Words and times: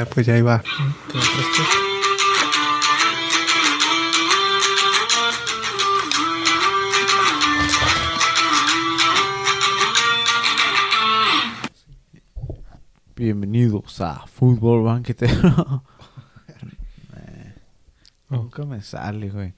Ah, 0.00 0.04
pues 0.04 0.26
ya 0.26 0.38
iba. 0.38 0.62
Bienvenidos 13.16 14.00
a 14.00 14.24
Fútbol 14.28 14.84
Banquetero. 14.84 15.82
Eh, 17.16 17.54
Oh. 18.30 18.36
Nunca 18.36 18.64
me 18.66 18.80
sale, 18.82 19.30
güey. 19.30 19.54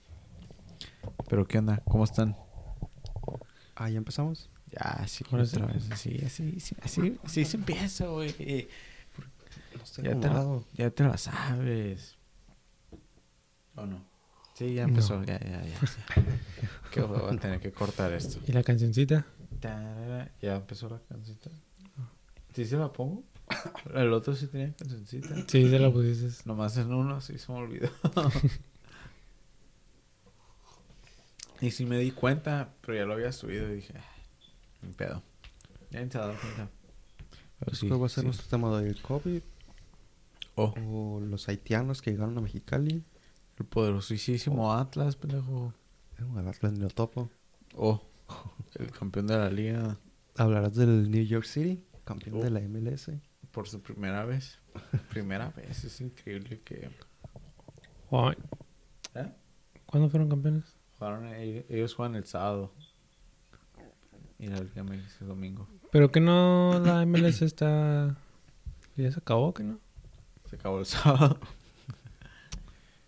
Pero 1.28 1.46
¿qué 1.46 1.58
onda? 1.58 1.82
¿Cómo 1.84 2.04
están? 2.04 2.34
Ah, 3.74 3.90
ya 3.90 3.98
empezamos. 3.98 4.48
Ya, 4.72 5.06
sí, 5.06 5.22
otra 5.26 5.44
sí. 5.44 5.60
vez. 5.60 5.90
Así, 5.90 6.22
así, 6.24 6.60
sí, 6.60 6.76
así, 6.80 7.18
así 7.24 7.44
se 7.44 7.56
empieza, 7.58 8.06
güey. 8.06 8.68
No 9.76 9.82
estoy 9.82 10.04
Ya 10.04 10.20
te, 10.20 10.28
la, 10.28 10.60
ya 10.74 10.90
te 10.90 11.04
la 11.04 11.18
sabes. 11.18 12.16
¿O 13.76 13.86
no? 13.86 14.04
Sí, 14.54 14.74
ya 14.74 14.82
empezó. 14.82 15.18
No. 15.18 15.24
Ya, 15.24 15.38
ya, 15.40 15.64
ya. 15.64 15.78
que 16.90 17.00
voy 17.00 17.34
a 17.34 17.38
tener 17.38 17.60
que 17.60 17.72
cortar 17.72 18.12
esto. 18.12 18.40
¿Y 18.46 18.52
la 18.52 18.62
cancioncita? 18.62 19.26
Ya 20.42 20.56
empezó 20.56 20.88
la 20.88 21.00
cancioncita. 21.08 21.50
¿Sí 22.54 22.64
se 22.64 22.76
la 22.76 22.92
pongo? 22.92 23.24
El 23.94 24.12
otro 24.12 24.34
sí 24.34 24.46
tenía 24.48 24.72
cancioncita. 24.74 25.34
Sí, 25.46 25.68
se 25.68 25.78
la 25.78 25.90
pusiste. 25.90 26.28
Nomás 26.46 26.76
en 26.76 26.92
uno, 26.92 27.20
sí 27.20 27.38
se 27.38 27.52
me 27.52 27.58
olvidó. 27.58 27.90
y 31.60 31.70
sí 31.70 31.86
me 31.86 31.98
di 31.98 32.10
cuenta, 32.10 32.70
pero 32.80 32.96
ya 32.96 33.04
lo 33.04 33.14
había 33.14 33.32
subido 33.32 33.70
y 33.70 33.76
dije, 33.76 33.94
"Ay, 33.96 34.22
ni 34.82 34.92
pedo. 34.92 35.22
Ya 35.90 36.02
ni 36.02 36.10
se 36.10 36.18
dado 36.18 36.34
cuenta. 36.40 36.68
Pero 37.60 37.76
sí, 37.76 37.88
¿Cuál 37.88 38.02
va 38.02 38.06
a 38.06 38.08
ser 38.08 38.22
sí. 38.22 38.26
nuestro 38.26 38.48
tema 38.48 38.80
del 38.80 39.00
COVID? 39.02 39.42
Oh, 40.56 40.74
¿O 40.88 41.20
los 41.20 41.48
haitianos 41.48 42.02
que 42.02 42.10
llegaron 42.10 42.36
a 42.36 42.40
Mexicali? 42.40 43.04
el 43.58 43.66
poderosísimo 43.66 44.72
Atlas, 44.72 45.16
pendejo. 45.16 45.74
Eh, 46.18 46.24
al 46.36 46.48
Atlas 46.48 46.72
ni 46.72 46.80
lo 46.80 46.88
topo. 46.88 47.30
Oh, 47.76 48.02
el 48.76 48.90
campeón 48.90 49.26
de 49.26 49.36
la 49.36 49.50
liga 49.50 49.98
Hablarás 50.36 50.74
del 50.74 51.10
New 51.10 51.22
York 51.24 51.44
City, 51.44 51.84
campeón 52.04 52.36
Oh. 52.38 52.42
de 52.42 52.50
la 52.50 52.60
MLS. 52.60 53.10
por 53.52 53.68
su 53.68 53.82
primera 53.82 54.24
vez. 54.24 54.58
Primera 55.10 55.50
vez, 55.56 55.84
es 55.84 56.00
increíble 56.00 56.60
que... 56.62 56.88
¿Eh? 59.14 59.32
¿Cuándo 59.86 60.08
fueron 60.08 60.28
campeones? 60.28 60.76
Jugaron, 60.98 61.26
ellos, 61.34 61.64
ellos 61.68 61.94
juegan 61.94 62.14
el 62.16 62.24
sábado. 62.24 62.72
Y 64.38 64.46
la 64.46 64.60
Liga 64.60 64.82
el 65.20 65.26
domingo. 65.28 65.68
Pero 65.92 66.10
que 66.12 66.20
no, 66.20 66.80
la 66.84 67.04
MLS 67.06 67.42
está... 67.42 68.16
Ya 68.96 69.10
se 69.10 69.18
acabó, 69.18 69.52
que 69.54 69.64
no. 69.64 69.78
Se 70.48 70.56
acabó 70.56 70.78
el 70.78 70.86
sábado. 70.86 71.38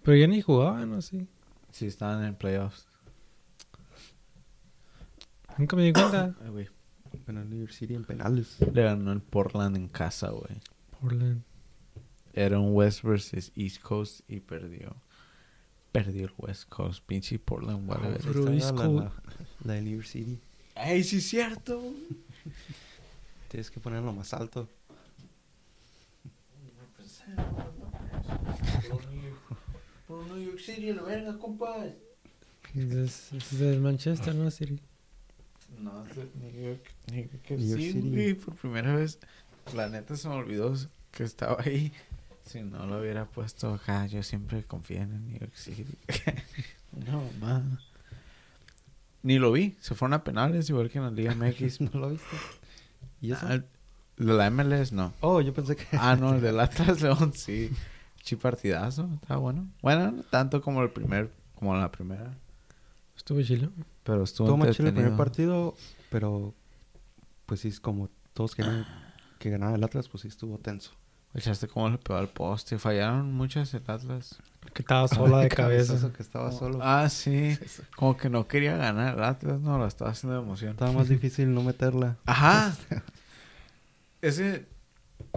Pero 0.02 0.16
ya 0.16 0.26
ni 0.26 0.40
jugaban, 0.42 0.90
¿no? 0.90 1.02
Sí. 1.02 1.26
Sí, 1.70 1.86
estaban 1.86 2.24
en 2.24 2.34
playoffs. 2.34 2.86
Nunca 5.58 5.76
me 5.76 5.84
di 5.84 5.92
cuenta. 5.92 6.34
Ay, 6.44 6.50
güey. 6.50 6.68
Bueno, 7.26 7.42
el 7.42 7.50
New 7.50 7.60
York 7.60 7.72
City 7.72 7.94
en 7.94 8.04
penales. 8.04 8.56
Le 8.72 8.82
ganó 8.82 9.12
el 9.12 9.20
Portland 9.20 9.76
en 9.76 9.88
casa, 9.88 10.30
güey. 10.30 10.60
Portland. 11.00 11.42
Era 12.32 12.58
un 12.58 12.74
West 12.74 13.02
versus 13.02 13.52
East 13.54 13.80
Coast 13.82 14.20
y 14.28 14.40
perdió. 14.40 14.96
Perdió 15.92 16.24
el 16.26 16.32
West 16.38 16.68
Coast. 16.70 17.04
Pinche 17.06 17.38
Portland, 17.38 17.86
vale. 17.86 18.06
Ah, 18.06 18.08
ver. 18.08 18.20
Pero 18.22 18.48
East 18.50 18.70
la, 18.74 18.84
Coast- 18.86 19.04
la, 19.04 19.12
la 19.64 19.72
de 19.74 19.82
New 19.82 19.94
York 19.96 20.06
City. 20.06 20.40
¡Ay, 20.74 21.04
sí 21.04 21.18
es 21.18 21.28
cierto! 21.28 21.82
Tienes 23.48 23.70
que 23.70 23.80
ponerlo 23.80 24.12
más 24.12 24.32
alto. 24.32 24.68
Por 30.06 30.26
New 30.26 30.42
York 30.42 30.58
City, 30.58 30.92
la 30.92 31.02
verga, 31.02 31.38
compas. 31.38 31.92
Es, 32.74 33.32
es 33.32 33.58
del 33.58 33.80
Manchester, 33.80 34.34
¿no? 34.34 34.50
City. 34.50 34.80
No, 35.78 36.04
es 36.06 36.16
de 36.16 36.28
New 36.34 36.62
York. 36.62 36.94
New 37.10 37.22
York, 37.22 37.50
New 37.50 37.68
York 37.68 37.80
sí, 37.80 37.92
City. 37.92 38.10
güey, 38.10 38.34
por 38.34 38.54
primera 38.56 38.94
vez. 38.94 39.18
La 39.74 39.88
neta 39.88 40.16
se 40.16 40.28
me 40.28 40.34
olvidó 40.34 40.74
que 41.10 41.24
estaba 41.24 41.62
ahí. 41.62 41.92
Si 42.44 42.60
no 42.60 42.86
lo 42.86 43.00
hubiera 43.00 43.24
puesto 43.24 43.72
acá, 43.72 44.06
yo 44.06 44.22
siempre 44.22 44.64
confié 44.64 44.98
en 44.98 45.26
New 45.26 45.38
York 45.38 45.54
City. 45.54 45.86
no, 47.06 47.22
mamá. 47.40 47.80
Ni 49.22 49.38
lo 49.38 49.52
vi. 49.52 49.76
Se 49.80 49.94
fueron 49.94 50.14
a 50.14 50.24
penales, 50.24 50.68
igual 50.70 50.90
que 50.90 50.98
en 50.98 51.04
la 51.04 51.10
Liga 51.10 51.34
MX. 51.34 51.80
¿No 51.92 52.00
lo 52.00 52.10
viste? 52.10 52.36
¿Y 53.20 53.32
eso? 53.32 53.46
Ah, 53.48 53.54
el 53.54 53.66
de 54.16 54.32
la 54.34 54.50
MLS, 54.50 54.92
no. 54.92 55.12
Oh, 55.20 55.40
yo 55.40 55.52
pensé 55.54 55.76
que... 55.76 55.84
Ah, 55.92 56.16
no, 56.16 56.34
el 56.34 56.40
del 56.42 56.58
Atlas 56.60 57.00
León, 57.00 57.32
sí. 57.34 57.70
Chi 58.22 58.36
partidazo, 58.36 59.08
está 59.14 59.36
bueno. 59.36 59.68
Bueno, 59.80 60.12
no 60.12 60.22
tanto 60.22 60.62
como 60.62 60.82
el 60.82 60.90
primer, 60.90 61.32
como 61.54 61.74
la 61.76 61.90
primera. 61.90 62.36
Estuvo 63.16 63.42
chilo. 63.42 63.70
Pero 64.04 64.24
estuvo 64.24 64.46
Todo 64.46 64.56
más 64.56 64.76
chido 64.76 64.88
el 64.88 64.94
primer 64.94 65.16
partido, 65.16 65.74
pero... 66.10 66.54
Pues 67.46 67.60
sí, 67.60 67.68
es 67.68 67.80
como 67.80 68.08
todos 68.32 68.54
querían 68.54 68.86
que 69.38 69.50
ganara 69.50 69.74
el 69.74 69.84
Atlas, 69.84 70.08
pues 70.08 70.22
sí 70.22 70.28
estuvo 70.28 70.58
tenso. 70.58 70.92
Echaste 71.34 71.66
como 71.66 71.88
le 71.88 71.98
pegó 71.98 72.18
al 72.18 72.28
poste. 72.28 72.78
Fallaron 72.78 73.32
muchas 73.32 73.72
el 73.72 73.82
Atlas. 73.86 74.36
Que 74.74 74.82
estaba 74.82 75.08
sola 75.08 75.38
de 75.40 75.48
cabeza. 75.50 76.12
Que 76.12 76.22
estaba 76.22 76.52
solo. 76.52 76.78
Ah, 76.82 77.08
sí. 77.08 77.58
Como 77.96 78.16
que 78.16 78.28
no 78.30 78.46
quería 78.46 78.76
ganar 78.76 79.16
el 79.16 79.24
Atlas, 79.24 79.60
no, 79.60 79.78
lo 79.78 79.86
estaba 79.86 80.10
haciendo 80.10 80.36
de 80.36 80.42
emoción. 80.42 80.72
Estaba 80.72 80.92
más 80.92 81.08
difícil 81.08 81.52
no 81.52 81.62
meterla. 81.62 82.16
Ajá. 82.26 82.76
Ese, 84.22 84.66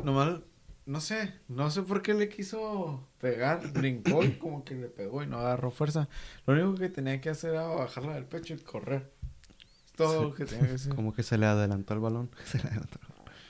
nomás, 0.03 0.41
no 0.85 1.01
sé, 1.01 1.33
no 1.47 1.71
sé 1.71 1.81
por 1.81 2.03
qué 2.03 2.13
le 2.13 2.29
quiso 2.29 3.07
pegar, 3.19 3.71
brincó 3.73 4.23
y 4.23 4.33
como 4.33 4.63
que 4.63 4.75
le 4.75 4.87
pegó 4.87 5.23
y 5.23 5.27
no 5.27 5.39
agarró 5.39 5.71
fuerza. 5.71 6.07
Lo 6.45 6.53
único 6.53 6.75
que 6.75 6.89
tenía 6.89 7.19
que 7.19 7.29
hacer 7.29 7.51
era 7.51 7.63
bajarla 7.63 8.13
del 8.13 8.25
pecho 8.25 8.53
y 8.53 8.57
correr. 8.57 9.11
Es 9.87 9.93
todo 9.93 10.21
lo 10.21 10.33
que 10.35 10.45
tenía 10.45 10.67
que 10.67 10.75
hacer. 10.75 10.93
Como 10.93 11.13
que 11.13 11.23
se 11.23 11.37
le 11.37 11.47
adelantó 11.47 11.95
el 11.95 11.99
balón. 12.01 12.29
Se 12.45 12.59
le 12.59 12.65
adelantó. 12.65 12.99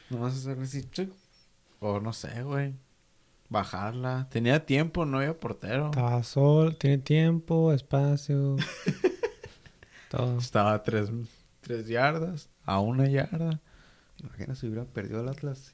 Nomás 0.09 0.35
hacerle 0.35 0.63
así, 0.63 0.89
chuc. 0.89 1.09
O 1.80 2.00
no 2.00 2.13
sé, 2.13 2.44
güey. 2.44 2.74
Bajarla. 3.50 4.28
Tenía 4.30 4.66
tiempo, 4.66 5.06
no 5.06 5.18
había 5.19 5.40
portero. 5.40 5.88
Estaba 5.88 6.24
sol, 6.24 6.78
tiene 6.78 6.97
tiempo, 6.97 7.72
espacio. 7.74 8.56
todo. 10.09 10.38
Estaba 10.40 10.74
a 10.74 10.84
tres, 10.84 11.09
tres 11.62 11.88
yardas, 11.88 12.50
a 12.64 12.80
una 12.80 13.08
yarda. 13.08 13.62
Imagina 14.22 14.56
si 14.56 14.68
hubiera 14.68 14.85
perdido 14.85 15.22
el 15.22 15.30
Atlas. 15.30 15.74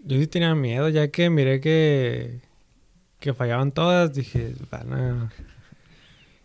Yo 0.00 0.18
sí 0.18 0.26
tenía 0.26 0.54
miedo, 0.54 0.88
ya 0.88 1.08
que 1.10 1.30
miré 1.30 1.60
que, 1.60 2.42
que 3.18 3.34
fallaban 3.34 3.72
todas. 3.72 4.12
Dije, 4.12 4.54
van 4.70 4.92
a, 4.92 5.32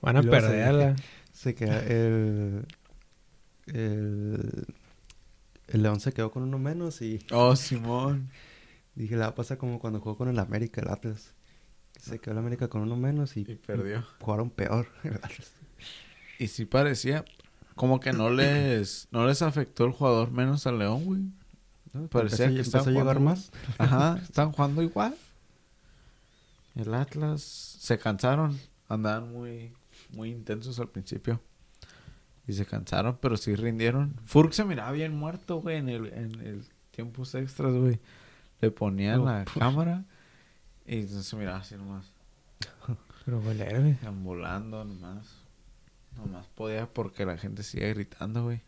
van 0.01 0.17
a 0.17 0.23
perderla. 0.23 0.95
Se 1.33 1.55
queda 1.55 1.79
el, 1.83 2.65
el... 3.67 4.65
El 5.67 5.81
León 5.81 5.99
se 5.99 6.11
quedó 6.11 6.29
con 6.29 6.43
uno 6.43 6.59
menos 6.59 7.01
y 7.01 7.19
Oh, 7.31 7.55
Simón. 7.55 8.29
Dije, 8.95 9.15
la 9.15 9.25
va 9.25 9.31
a 9.31 9.35
pasar 9.35 9.57
como 9.57 9.79
cuando 9.79 9.99
jugó 9.99 10.17
con 10.17 10.29
el 10.29 10.39
América, 10.39 10.81
el 10.81 10.89
Atlas. 10.89 11.33
Se 11.99 12.19
quedó 12.19 12.33
el 12.33 12.39
América 12.39 12.67
con 12.67 12.81
uno 12.81 12.95
menos 12.95 13.37
y, 13.37 13.41
Y 13.41 13.55
perdió. 13.55 14.05
jugaron 14.19 14.49
peor. 14.49 14.87
el 15.03 15.15
Atlas. 15.15 15.53
Y 16.39 16.47
sí 16.47 16.65
parecía 16.65 17.23
como 17.75 17.99
que 17.99 18.13
no 18.13 18.29
les 18.29 19.07
no 19.11 19.25
les 19.25 19.41
afectó 19.41 19.85
el 19.85 19.91
jugador 19.91 20.31
menos 20.31 20.67
al 20.67 20.79
León, 20.79 21.05
güey. 21.05 21.21
¿no? 21.93 22.07
Parecía 22.07 22.47
que 22.47 22.51
empezó 22.51 22.77
estaban 22.79 22.87
a 22.89 22.91
llegar 22.91 23.17
jugando 23.17 23.29
más. 23.29 23.51
Ajá, 23.77 24.19
están 24.21 24.51
jugando 24.51 24.81
igual. 24.81 25.15
El 26.75 26.93
Atlas 26.93 27.41
se 27.41 27.99
cansaron, 27.99 28.59
andaban 28.89 29.31
muy 29.31 29.73
muy 30.11 30.29
intensos 30.31 30.79
al 30.79 30.89
principio. 30.89 31.39
Y 32.47 32.53
se 32.53 32.65
cansaron, 32.65 33.17
pero 33.21 33.37
sí 33.37 33.55
rindieron. 33.55 34.15
Furk 34.25 34.51
se 34.51 34.65
miraba 34.65 34.91
bien 34.91 35.15
muerto, 35.15 35.61
güey, 35.61 35.77
en 35.77 35.87
el, 35.87 36.07
en 36.07 36.39
el 36.41 36.65
tiempos 36.91 37.33
extras, 37.35 37.73
güey. 37.73 37.99
Le 38.63 38.71
ponían 38.71 39.19
Oh, 39.19 39.25
la 39.25 39.43
puh. 39.43 39.59
cámara 39.59 40.05
y 40.85 41.03
se 41.03 41.35
miraba 41.35 41.57
así 41.57 41.75
nomás. 41.75 42.05
Pero 43.25 43.41
fue 43.41 43.51
el 43.51 43.61
héroe. 43.61 43.97
Ambulando 44.05 44.85
nomás. 44.85 45.27
Nomás 46.15 46.47
podía 46.55 46.87
porque 46.87 47.25
la 47.25 47.37
gente 47.37 47.61
sigue 47.63 47.93
gritando, 47.93 48.43
güey. 48.45 48.61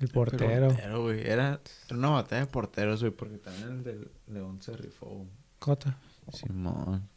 El 0.00 0.08
portero. 0.08 0.68
Portero, 0.68 1.02
güey. 1.02 1.20
Era, 1.20 1.60
era 1.88 1.96
una 1.96 2.10
batalla 2.10 2.40
de 2.40 2.46
porteros, 2.48 3.00
güey, 3.00 3.12
porque 3.12 3.38
también 3.38 3.68
el 3.68 3.84
del 3.84 4.10
León 4.26 4.60
se 4.60 4.76
rifó. 4.76 5.24
Cota. 5.60 5.96
Simón, 6.32 7.08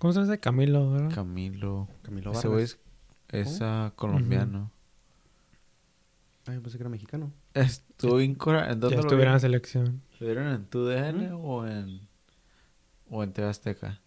¿Cómo 0.00 0.12
se 0.12 0.20
llama? 0.20 0.36
Camilo, 0.38 0.90
¿verdad? 0.90 1.14
Camilo. 1.14 1.86
Camilo 2.02 2.32
Ese 2.32 2.48
güey 2.48 2.64
es, 2.64 2.78
es, 3.28 3.60
ah, 3.62 3.92
colombiano. 3.94 4.72
Ay, 6.48 6.54
yo 6.54 6.62
pensé 6.62 6.78
que 6.78 6.82
era 6.82 6.88
mexicano. 6.90 7.30
Estuvo 7.52 8.20
en 8.20 8.34
Cora- 8.34 8.72
¿En 8.72 8.80
dónde 8.80 8.96
Ya 8.96 9.02
lo 9.02 9.08
estuviera 9.08 9.34
en 9.34 9.40
selección. 9.40 10.02
¿Lo 10.18 10.26
vieron 10.26 10.48
en 10.48 10.64
tu 10.64 10.84
DN 10.86 11.30
o 11.32 11.66
en 11.66 12.00
o 13.10 13.22
en 13.22 13.32
Azteca? 13.42 14.00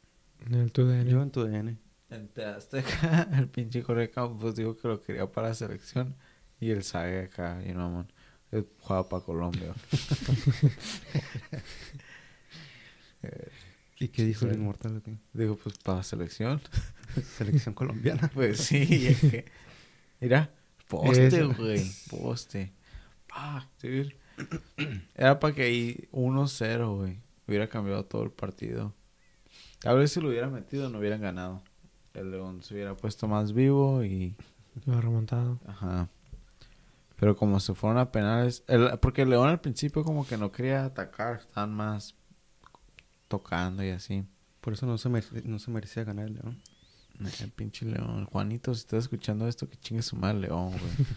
En 0.47 0.55
el 0.55 0.71
TUDN. 0.71 1.07
Yo 1.07 1.21
en 1.21 1.29
tu 1.31 1.43
DN. 1.43 1.77
En 2.09 2.31
Azteca, 2.43 3.27
el 3.37 3.47
pinche 3.47 3.83
Coreca 3.83 4.27
pues 4.27 4.55
dijo 4.55 4.75
que 4.75 4.87
lo 4.87 4.99
quería 5.01 5.31
para 5.31 5.49
la 5.49 5.53
selección 5.53 6.15
y 6.59 6.71
el 6.71 6.83
sabe 6.83 7.25
acá, 7.25 7.61
y 7.63 7.69
no 7.73 7.81
mamón. 7.89 8.11
Él 8.51 8.67
jugaba 8.79 9.07
para 9.07 9.23
Colombia. 9.23 9.73
¿Y 13.99 14.07
qué 14.07 14.25
dijo 14.25 14.45
el 14.47 14.55
inmortal? 14.55 14.97
ok? 14.97 15.09
Digo, 15.33 15.55
pues 15.57 15.77
para 15.77 16.01
selección. 16.03 16.59
Selección 17.37 17.75
colombiana. 17.75 18.31
Pues 18.33 18.59
sí, 18.61 19.07
es 19.07 19.19
que- 19.21 19.45
Mira, 20.19 20.49
poste, 20.97 21.43
güey. 21.43 21.91
Poste. 22.09 22.73
Dude. 23.81 24.15
Era 25.15 25.39
para 25.39 25.53
que 25.53 25.63
ahí 25.63 26.09
1-0, 26.11 26.95
güey. 26.97 27.17
Hubiera 27.47 27.67
cambiado 27.67 28.05
todo 28.05 28.23
el 28.23 28.31
partido. 28.31 28.93
Tal 29.79 29.97
vez 29.97 30.11
si 30.11 30.21
lo 30.21 30.29
hubiera 30.29 30.47
metido 30.49 30.89
no 30.89 30.99
hubieran 30.99 31.21
ganado. 31.21 31.61
El 32.13 32.31
León 32.31 32.61
se 32.61 32.73
hubiera 32.73 32.95
puesto 32.95 33.27
más 33.27 33.53
vivo 33.53 34.03
y... 34.03 34.35
Lo 34.85 34.97
ha 34.97 35.01
remontado. 35.01 35.59
Ajá. 35.65 36.09
Pero 37.17 37.35
como 37.35 37.59
se 37.59 37.73
fueron 37.73 37.97
a 37.99 38.11
penales... 38.11 38.63
el- 38.67 38.97
porque 38.99 39.21
el 39.23 39.29
León 39.29 39.47
al 39.49 39.61
principio 39.61 40.03
como 40.03 40.25
que 40.27 40.37
no 40.37 40.51
quería 40.51 40.85
atacar. 40.85 41.37
Estaban 41.41 41.73
más 41.73 42.15
tocando 43.27 43.83
y 43.83 43.89
así. 43.89 44.25
Por 44.59 44.73
eso 44.73 44.85
no 44.85 44.97
se, 44.97 45.09
mere- 45.09 45.43
no 45.45 45.57
se 45.59 45.71
merecía 45.71 46.03
ganar 46.03 46.25
el 46.27 46.33
León. 46.35 46.61
El 47.19 47.51
pinche 47.51 47.85
León. 47.85 48.25
Juanito, 48.25 48.73
si 48.73 48.79
estás 48.79 49.03
escuchando 49.03 49.47
esto, 49.47 49.69
que 49.69 49.77
chingue 49.77 50.01
su 50.01 50.15
madre 50.15 50.39
León, 50.39 50.71
güey. 50.71 50.81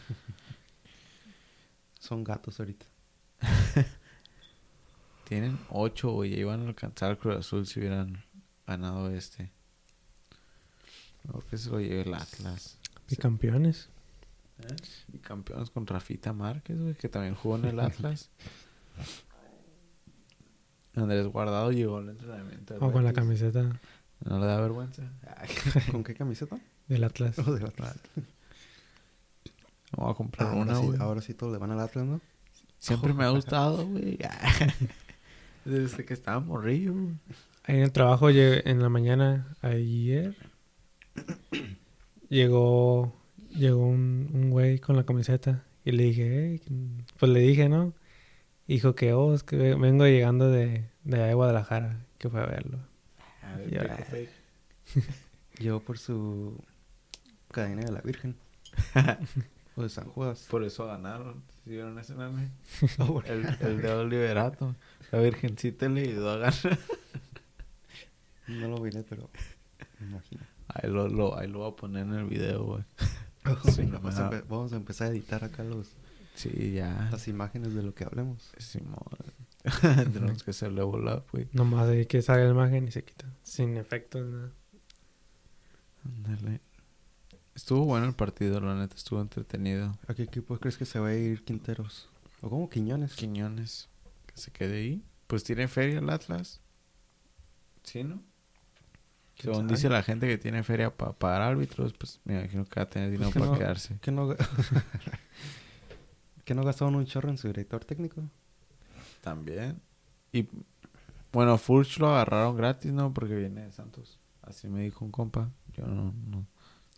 Son 1.98 2.22
gatos 2.22 2.60
ahorita. 2.60 2.84
Tienen 5.28 5.58
ocho, 5.70 6.12
güey. 6.12 6.30
Ya 6.30 6.36
iban 6.36 6.62
a 6.62 6.68
alcanzar 6.68 7.10
al 7.10 7.18
Cruz 7.18 7.36
Azul 7.36 7.66
si 7.66 7.80
hubieran 7.80 8.22
ganado 8.66 9.10
este. 9.10 9.50
Creo 11.22 11.42
que 11.48 11.56
se 11.56 11.70
lo 11.70 11.80
lleve 11.80 12.02
el 12.02 12.12
Atlas. 12.12 12.78
Y 13.08 13.16
campeones. 13.16 13.88
¿Eh? 14.58 14.76
Y 15.14 15.18
campeones 15.18 15.70
con 15.70 15.86
Rafita 15.86 16.34
Márquez, 16.34 16.78
güey, 16.78 16.94
que 16.94 17.08
también 17.08 17.34
jugó 17.34 17.56
en 17.56 17.64
el 17.64 17.80
Atlas. 17.80 18.30
Andrés 20.94 21.26
Guardado 21.26 21.72
llegó 21.72 21.98
al 21.98 22.10
entrenamiento. 22.10 22.76
O 22.80 22.92
con 22.92 23.02
la 23.02 23.12
camiseta 23.12 23.80
¿No 24.24 24.38
le 24.38 24.46
da 24.46 24.60
vergüenza? 24.60 25.02
¿Con 25.90 26.02
qué 26.04 26.14
camiseta? 26.14 26.58
del 26.88 27.04
Atlas. 27.04 27.38
Oh, 27.38 27.52
del 27.52 27.64
Atlas. 27.66 27.96
Voy 29.96 30.10
a 30.10 30.14
comprar 30.14 30.48
Ahora, 30.48 30.60
una, 30.62 30.74
sí, 30.80 30.86
güey. 30.86 31.00
ahora 31.00 31.20
sí 31.22 31.34
todos 31.34 31.52
le 31.52 31.58
van 31.58 31.70
al 31.70 31.80
Atlas, 31.80 32.04
¿no? 32.04 32.20
Siempre 32.78 33.14
me 33.14 33.24
ha 33.24 33.30
gustado, 33.30 33.86
güey. 33.86 34.18
Desde 35.64 36.04
que 36.04 36.12
estaba 36.12 36.40
morrillo, 36.40 36.92
güey. 36.92 37.14
Ahí 37.64 37.76
en 37.76 37.82
el 37.84 37.92
trabajo 37.92 38.28
en 38.30 38.82
la 38.82 38.88
mañana 38.90 39.56
ayer 39.62 40.34
llegó 42.28 43.14
llegó 43.50 43.86
un, 43.86 44.30
un 44.34 44.50
güey 44.50 44.78
con 44.78 44.96
la 44.96 45.04
camiseta 45.04 45.64
y 45.84 45.92
le 45.92 46.02
dije, 46.04 46.58
"Hey", 46.68 46.98
pues 47.18 47.30
le 47.32 47.40
dije, 47.40 47.68
¿no? 47.68 47.94
Dijo 48.66 48.94
que, 48.94 49.12
oh, 49.12 49.34
es 49.34 49.42
que 49.42 49.56
ve- 49.56 49.74
vengo 49.76 50.04
llegando 50.06 50.50
de, 50.50 50.88
de 51.04 51.34
Guadalajara, 51.34 52.04
que 52.18 52.28
fue 52.30 52.40
a 52.42 52.46
verlo. 52.46 52.78
Fake. 53.54 54.30
Llegó 55.58 55.80
por 55.84 55.98
su 55.98 56.62
cadena 57.50 57.82
de 57.84 57.92
la 57.92 58.00
Virgen. 58.00 58.36
o 59.76 59.82
de 59.82 59.88
San 59.88 60.06
Judas. 60.06 60.46
Por 60.50 60.64
eso 60.64 60.86
ganaron. 60.86 61.42
¿Sí 61.64 61.70
¿Vieron 61.70 61.98
ese 61.98 62.14
meme? 62.14 62.50
El, 63.26 63.46
el 63.60 63.82
de 63.82 63.92
Oliverato. 63.92 64.74
La 65.10 65.20
Virgencita 65.20 65.88
le 65.88 66.02
ayudó 66.02 66.30
a 66.30 66.36
ganar. 66.38 66.78
No 68.46 68.68
lo 68.68 68.78
miré, 68.78 69.02
pero 69.02 69.30
me 70.00 70.08
imagino. 70.08 70.42
Ahí 70.68 70.90
lo, 70.90 71.08
lo, 71.08 71.38
ahí 71.38 71.48
lo 71.48 71.60
voy 71.60 71.72
a 71.72 71.76
poner 71.76 72.06
en 72.06 72.14
el 72.14 72.24
video, 72.24 72.64
güey. 72.64 72.84
Sí, 73.74 73.82
no 73.86 74.00
vamos, 74.00 74.18
a 74.18 74.30
vamos 74.48 74.72
a 74.72 74.76
empezar 74.76 75.08
a 75.08 75.10
editar 75.10 75.44
acá 75.44 75.62
los, 75.64 75.92
Sí, 76.34 76.72
ya. 76.72 77.08
las 77.10 77.28
imágenes 77.28 77.74
de 77.74 77.82
lo 77.82 77.94
que 77.94 78.04
hablemos. 78.04 78.52
Simón. 78.58 78.98
Tenemos 80.12 80.42
que 80.42 80.50
hacer 80.50 80.72
level 80.72 81.06
up, 81.08 81.24
güey. 81.32 81.48
Nomás 81.52 81.88
de 81.88 82.06
que 82.06 82.22
sale 82.22 82.44
la 82.44 82.50
imagen 82.50 82.88
y 82.88 82.90
se 82.90 83.04
quita. 83.04 83.26
Sin 83.42 83.76
efectos, 83.76 84.26
nada. 84.26 84.52
Ándale. 86.04 86.60
Estuvo 87.54 87.84
bueno 87.84 88.06
el 88.06 88.14
partido, 88.14 88.60
la 88.60 88.74
neta. 88.74 88.94
Estuvo 88.94 89.20
entretenido. 89.20 89.96
¿A 90.06 90.14
qué 90.14 90.24
equipo 90.24 90.58
crees 90.58 90.76
que 90.76 90.84
se 90.84 90.98
va 90.98 91.08
a 91.08 91.14
ir 91.14 91.44
Quinteros? 91.44 92.08
¿O 92.42 92.50
cómo 92.50 92.68
Quiñones? 92.68 93.14
Quiñones. 93.14 93.88
Que 94.26 94.36
se 94.36 94.50
quede 94.50 94.78
ahí. 94.78 95.02
Pues 95.26 95.44
tiene 95.44 95.66
feria 95.68 96.00
el 96.00 96.10
Atlas. 96.10 96.60
¿Sí, 97.84 98.04
no? 98.04 98.16
¿Quién 99.36 99.52
Según 99.54 99.68
sabe? 99.68 99.76
dice 99.76 99.88
la 99.88 100.02
gente 100.02 100.28
que 100.28 100.36
tiene 100.38 100.62
feria 100.62 100.94
para 100.94 101.12
pagar 101.12 101.42
árbitros, 101.42 101.92
pues 101.94 102.20
me 102.24 102.34
imagino 102.38 102.64
que 102.66 102.80
va 102.80 102.84
a 102.84 102.90
tener 102.90 103.10
dinero 103.10 103.30
que 103.32 103.40
para 103.40 103.52
no- 103.52 103.58
quedarse. 103.58 103.98
¿Que 104.00 104.12
no, 104.12 104.34
¿Que 106.44 106.54
no 106.54 106.62
gastaron 106.64 106.94
un 106.96 107.06
chorro 107.06 107.30
en 107.30 107.38
su 107.38 107.48
director 107.48 107.84
técnico? 107.84 108.22
También. 109.24 109.80
Y 110.32 110.46
bueno, 111.32 111.56
Furch 111.56 111.98
lo 111.98 112.08
agarraron 112.10 112.56
gratis, 112.56 112.92
¿no? 112.92 113.12
Porque 113.14 113.34
viene 113.34 113.62
de 113.62 113.72
Santos. 113.72 114.20
Así 114.42 114.68
me 114.68 114.82
dijo 114.82 115.02
un 115.04 115.10
compa. 115.10 115.50
Yo 115.72 115.86
no, 115.86 116.12
no. 116.28 116.46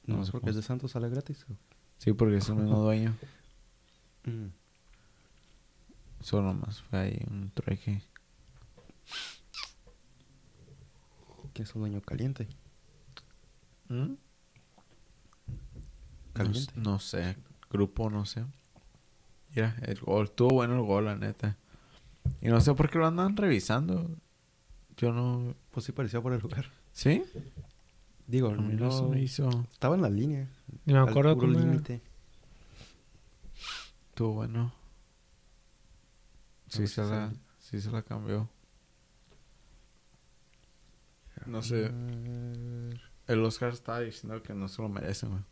No, 0.04 0.16
No 0.16 0.20
es 0.22 0.26
sé 0.26 0.32
porque 0.32 0.46
cómo. 0.46 0.50
es 0.50 0.56
de 0.56 0.62
Santos, 0.62 0.90
sale 0.90 1.08
gratis. 1.08 1.46
¿o? 1.48 1.54
Sí, 1.98 2.12
porque 2.12 2.38
es 2.38 2.48
el 2.48 2.56
mismo 2.56 2.80
dueño. 2.80 3.16
Mm. 4.28 4.48
Solo 6.18 6.52
más 6.52 6.82
fue 6.82 6.98
ahí 6.98 7.24
un 7.30 7.52
trueque. 7.54 8.02
Que 11.54 11.62
es 11.62 11.72
un 11.76 11.82
dueño 11.82 12.00
caliente. 12.00 12.48
¿Mm? 13.88 14.14
Caliente. 16.32 16.72
no 16.74 16.98
sé. 16.98 17.36
Grupo, 17.70 18.10
no 18.10 18.26
sé. 18.26 18.44
Mira, 19.54 19.76
el 19.82 20.00
gol. 20.00 20.24
Estuvo 20.24 20.48
bueno 20.50 20.74
el 20.74 20.82
gol, 20.82 21.04
la 21.04 21.14
neta. 21.14 21.56
Y 22.40 22.48
no 22.48 22.60
sé 22.60 22.74
por 22.74 22.90
qué 22.90 22.98
lo 22.98 23.06
andan 23.06 23.36
revisando. 23.36 24.10
Yo 24.96 25.12
no... 25.12 25.54
Pues 25.70 25.86
sí 25.86 25.92
parecía 25.92 26.20
por 26.20 26.32
el 26.32 26.40
lugar. 26.40 26.70
¿Sí? 26.92 27.22
Digo, 28.26 28.48
A 28.48 28.56
mí 28.56 28.74
no 28.74 28.90
se 28.90 29.02
me 29.02 29.20
hizo... 29.20 29.48
estaba 29.70 29.94
en 29.94 30.02
la 30.02 30.10
línea. 30.10 30.48
Ni 30.84 30.92
me 30.92 30.98
al 30.98 31.08
acuerdo 31.08 31.34
puro 31.34 31.52
cómo 31.52 31.60
límite. 31.60 32.00
Estuvo 34.08 34.32
bueno. 34.32 34.72
Sí 36.68 36.86
se, 36.88 37.04
si 37.04 37.10
la, 37.10 37.32
sí 37.60 37.80
se 37.80 37.90
la 37.90 38.02
cambió. 38.02 38.48
No 41.46 41.62
sé. 41.62 41.90
Ver. 41.90 43.00
El 43.26 43.44
Oscar 43.44 43.72
estaba 43.72 44.00
diciendo 44.00 44.42
que 44.42 44.54
no 44.54 44.68
se 44.68 44.82
lo 44.82 44.88
merecen, 44.88 45.30
güey. 45.30 45.42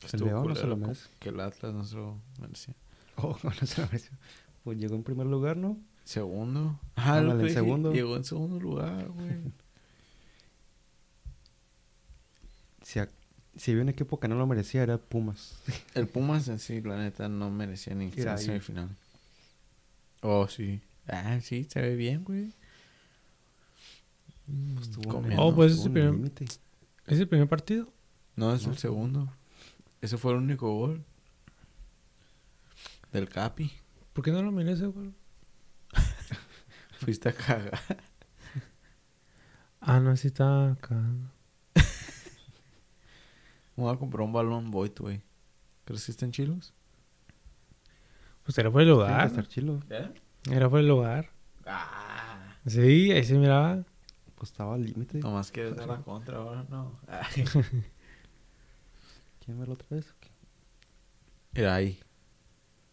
Que 0.00 0.16
El 0.16 0.24
León 0.24 0.48
no 0.48 0.54
se 0.54 0.66
lo 0.66 0.76
merece. 0.76 1.08
Que 1.18 1.28
el 1.28 1.40
Atlas 1.40 1.74
no 1.74 1.84
se 1.84 1.96
lo 1.96 2.20
merecía. 2.40 2.74
Oh, 3.16 3.36
no 3.42 3.52
se 3.52 3.80
lo 3.80 3.86
mereció. 3.88 4.16
Pues 4.64 4.78
llegó 4.78 4.94
en 4.96 5.02
primer 5.02 5.26
lugar, 5.26 5.56
¿no? 5.56 5.78
Segundo. 6.04 6.78
Ah, 6.96 7.20
lo 7.20 7.38
en 7.38 7.52
segundo. 7.52 7.92
Llegó 7.92 8.16
en 8.16 8.24
segundo 8.24 8.58
lugar, 8.60 9.08
güey. 9.08 9.28
Si, 12.82 12.98
a- 12.98 13.08
si 13.56 13.72
había 13.72 13.82
un 13.82 13.90
equipo 13.90 14.18
que 14.18 14.28
no 14.28 14.36
lo 14.36 14.46
merecía, 14.46 14.82
era 14.82 14.96
Pumas. 14.96 15.56
el 15.94 16.06
Pumas 16.08 16.48
en 16.48 16.58
sí, 16.58 16.80
la 16.80 16.96
neta, 16.96 17.28
no 17.28 17.50
merecía 17.50 17.94
ni 17.94 18.06
estar 18.06 18.38
semifinal. 18.38 18.88
Oh, 20.22 20.48
sí. 20.48 20.80
Ah, 21.06 21.38
sí, 21.42 21.66
se 21.70 21.80
ve 21.82 21.96
bien, 21.96 22.24
güey. 22.24 22.52
Pues 24.74 24.88
comiendo. 25.06 25.42
Oh, 25.44 25.54
pues, 25.54 25.84
el 25.84 25.92
primer-. 25.92 26.32
¿Es 27.06 27.18
el 27.20 27.28
primer 27.28 27.48
partido? 27.48 27.92
No, 28.36 28.54
es 28.54 28.64
No, 28.66 28.72
el 28.72 28.78
segundo. 28.78 29.30
Ese 30.00 30.16
fue 30.16 30.32
el 30.32 30.38
único 30.38 30.72
gol. 30.74 31.04
Del 33.12 33.28
Capi. 33.28 33.70
¿Por 34.18 34.24
qué 34.24 34.32
no 34.32 34.42
lo 34.42 34.50
merece, 34.50 34.86
güey? 34.86 35.14
Fuiste 36.98 37.28
a 37.28 37.32
cagar. 37.32 37.78
Ah, 39.80 40.00
no, 40.00 40.16
sí 40.16 40.26
está 40.26 40.72
acá. 40.72 40.96
Me 43.76 43.84
voy 43.84 43.94
a 43.94 43.96
comprar 43.96 44.22
un 44.22 44.32
balón 44.32 44.72
Void, 44.72 44.98
güey. 44.98 45.22
¿Crees 45.84 46.04
que 46.04 46.10
están 46.10 46.32
chilos? 46.32 46.74
Pues 48.42 48.58
era 48.58 48.72
por 48.72 48.82
el 48.82 48.88
que 48.88 48.92
lugar. 48.92 49.24
estar 49.24 49.46
chilo. 49.46 49.84
¿Eh? 49.88 50.12
Era 50.50 50.68
por 50.68 50.80
el 50.80 50.88
lugar. 50.88 51.30
Ah. 51.64 52.56
Sí, 52.66 53.12
ahí 53.12 53.22
se 53.22 53.38
miraba. 53.38 53.84
Pues 54.34 54.50
estaba 54.50 54.74
al 54.74 54.82
límite. 54.82 55.20
Nomás 55.20 55.52
quieres 55.52 55.76
dar 55.76 55.86
la 55.86 56.02
contra 56.02 56.38
ahora, 56.38 56.66
no. 56.68 56.98
¿Quién 59.44 59.60
verlo 59.60 59.74
otra 59.74 59.86
vez? 59.90 60.12
Mira 61.52 61.76
ahí. 61.76 62.00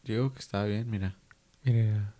Digo 0.06 0.32
que 0.32 0.40
está 0.40 0.64
bien, 0.64 0.90
mira. 0.90 1.18
Mira, 1.64 2.14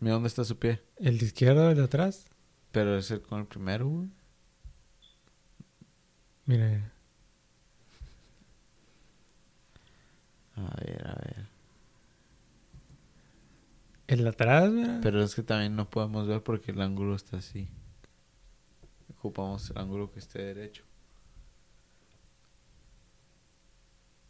Mira 0.00 0.14
dónde 0.14 0.28
está 0.28 0.44
su 0.44 0.58
pie. 0.58 0.82
el 0.96 1.18
de 1.18 1.26
izquierdo, 1.26 1.70
el 1.70 1.76
de 1.76 1.84
atrás. 1.84 2.26
Pero 2.72 2.96
es 2.98 3.10
el 3.10 3.22
con 3.22 3.40
el 3.40 3.46
primero, 3.46 3.88
güey. 3.88 4.08
Mira, 6.46 6.92
A 10.56 10.76
ver, 10.84 11.06
a 11.06 11.14
ver. 11.14 11.46
el 14.08 14.22
de 14.24 14.28
atrás, 14.28 14.70
mira. 14.70 14.98
Pero 15.02 15.22
es 15.22 15.34
que 15.34 15.42
también 15.42 15.76
no 15.76 15.88
podemos 15.88 16.26
ver 16.26 16.42
porque 16.42 16.72
el 16.72 16.80
ángulo 16.80 17.14
está 17.14 17.36
así. 17.38 17.68
Ocupamos 19.16 19.70
el 19.70 19.78
ángulo 19.78 20.10
que 20.12 20.18
esté 20.18 20.42
derecho. 20.42 20.82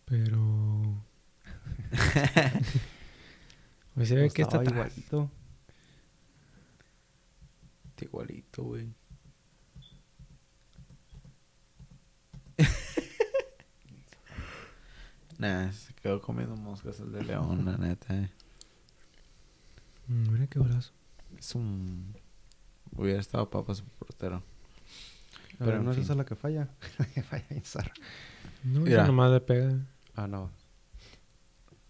Pero. 0.05 0.79
Pues 3.94 4.09
se 4.09 4.14
ve 4.14 4.23
Pues 4.23 4.35
que 4.35 4.42
está 4.42 4.62
igualito. 4.62 5.30
Está 7.90 8.04
igualito, 8.04 8.62
güey. 8.62 8.94
nah, 15.38 15.70
se 15.73 15.92
quedó 15.94 16.20
comiendo 16.20 16.56
moscas 16.56 17.00
el 17.00 17.12
de 17.12 17.25
León, 17.25 17.64
la 17.64 17.76
neta, 17.76 18.14
eh. 18.14 18.30
Mm, 20.09 20.32
Mira 20.32 20.47
qué 20.47 20.59
brazo. 20.59 20.92
Es 21.38 21.54
un... 21.54 22.14
Hubiera 22.97 23.20
estado 23.20 23.49
papas 23.50 23.82
portero. 23.99 24.42
Pero 25.59 25.70
Pero, 25.70 25.82
no 25.82 25.90
es 25.90 25.97
fin. 25.97 26.04
esa 26.04 26.14
la 26.14 26.25
que 26.25 26.35
falla. 26.37 26.68
La 26.99 27.04
que 27.06 27.23
falla 27.23 27.47
en 27.50 27.64
Zarra. 27.64 27.92
No, 28.64 28.80
Mira. 28.80 28.97
esa 29.02 29.06
nomás 29.06 29.30
le 29.30 29.40
pega. 29.40 29.75
Ah, 30.14 30.26
no. 30.26 30.50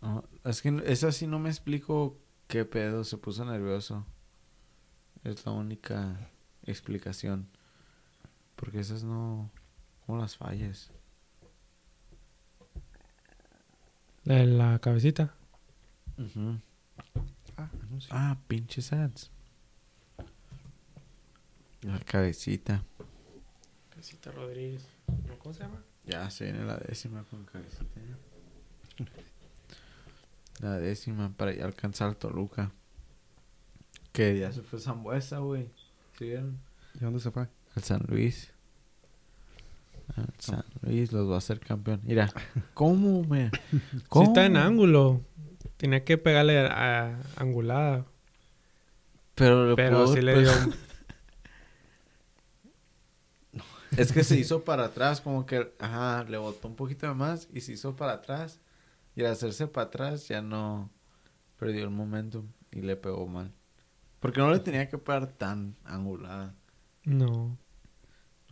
No, 0.00 0.24
es 0.44 0.62
que 0.62 0.82
esa 0.86 1.12
sí 1.12 1.26
no 1.26 1.38
me 1.38 1.50
explico 1.50 2.18
qué 2.46 2.64
pedo, 2.64 3.04
se 3.04 3.18
puso 3.18 3.44
nervioso. 3.44 4.06
Es 5.24 5.44
la 5.44 5.52
única 5.52 6.30
explicación. 6.64 7.48
Porque 8.56 8.80
esas 8.80 9.04
no... 9.04 9.50
¿Cómo 10.06 10.18
las 10.18 10.36
falles? 10.36 10.90
La 14.24 14.44
la 14.44 14.78
cabecita. 14.78 15.34
Ah, 17.56 17.70
no 17.90 18.00
sé. 18.00 18.08
Ah, 18.10 18.38
pinches 18.48 18.92
ads. 18.92 19.30
La 21.82 21.98
cabecita. 22.00 22.84
Cabecita 23.90 24.30
Rodríguez. 24.32 24.86
¿Cómo 25.38 25.54
se 25.54 25.62
llama? 25.62 25.82
Ya 26.04 26.28
se 26.30 26.44
viene 26.44 26.64
la 26.64 26.76
décima 26.76 27.24
con 27.24 27.44
cabecita. 27.44 27.84
La 30.60 30.78
décima 30.78 31.32
para 31.36 31.54
ya 31.54 31.64
alcanzar 31.64 32.08
al 32.08 32.16
Toluca. 32.16 32.70
Que 34.12 34.38
ya 34.38 34.52
se 34.52 34.62
fue 34.62 34.78
Zambuesa, 34.78 35.38
güey. 35.38 35.70
¿Sí 36.18 36.26
vieron? 36.26 36.58
¿Y 36.94 36.98
dónde 36.98 37.20
se 37.20 37.30
fue? 37.30 37.46
Al 37.74 37.82
San 37.82 38.02
Luis. 38.08 38.52
Al 40.16 40.28
San 40.38 40.64
Luis 40.82 41.12
los 41.12 41.30
va 41.30 41.36
a 41.36 41.38
hacer 41.38 41.60
campeón. 41.60 42.00
Mira, 42.04 42.30
¿cómo 42.74 43.22
me.? 43.24 43.50
Sí 43.70 43.78
¿Cómo? 44.08 44.26
está 44.26 44.44
en 44.44 44.56
ángulo. 44.56 45.22
Tenía 45.76 46.04
que 46.04 46.18
pegarle 46.18 46.58
a, 46.58 47.14
a 47.14 47.18
angulada. 47.36 48.04
Pero, 49.34 49.70
le 49.70 49.76
Pero 49.76 50.06
sí 50.08 50.20
le 50.20 50.40
dio... 50.42 50.52
Es 53.96 54.12
que 54.12 54.22
se 54.22 54.38
hizo 54.38 54.62
para 54.62 54.84
atrás, 54.84 55.20
como 55.20 55.46
que, 55.46 55.72
ajá, 55.80 56.24
le 56.24 56.38
botó 56.38 56.68
un 56.68 56.76
poquito 56.76 57.08
de 57.08 57.14
más 57.14 57.48
y 57.52 57.60
se 57.60 57.72
hizo 57.72 57.96
para 57.96 58.12
atrás. 58.14 58.60
Y 59.16 59.22
al 59.24 59.32
hacerse 59.32 59.66
para 59.66 59.88
atrás 59.88 60.28
ya 60.28 60.40
no 60.42 60.90
perdió 61.58 61.84
el 61.84 61.90
momentum 61.90 62.46
y 62.70 62.80
le 62.82 62.96
pegó 62.96 63.26
mal. 63.26 63.52
Porque 64.20 64.40
no 64.40 64.50
le 64.50 64.58
tenía 64.60 64.88
que 64.88 64.98
pegar 64.98 65.26
tan 65.28 65.76
angulada. 65.84 66.54
No. 67.04 67.56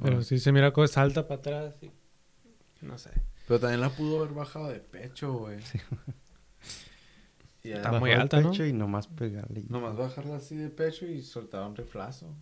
Pero 0.03 0.17
No. 0.17 0.23
sí 0.23 0.38
se 0.38 0.53
mira 0.53 0.73
como 0.73 0.87
salta 0.87 1.27
para 1.29 1.41
atrás. 1.41 1.83
y- 1.83 1.91
No 2.85 2.97
sé. 2.99 3.11
Pero 3.47 3.61
también 3.61 3.81
la 3.81 3.91
pudo 3.91 4.19
haber 4.21 4.35
bajado 4.35 4.69
de 4.69 4.81
pecho, 4.81 5.33
güey. 5.33 5.59
Y 7.62 7.73
Está 7.73 7.93
muy 7.93 8.12
el 8.12 8.21
alta, 8.21 8.41
¿no? 8.41 8.50
pecho 8.50 8.65
y 8.65 8.73
nomás 8.73 9.09
pegarle. 9.09 9.65
Nomás 9.69 9.97
bajarla 9.97 10.37
así 10.37 10.57
de 10.57 10.71
pecho 10.71 11.07
y 11.07 11.23
soltar 11.23 11.65
un 11.67 11.75
riflazo. 11.77 12.33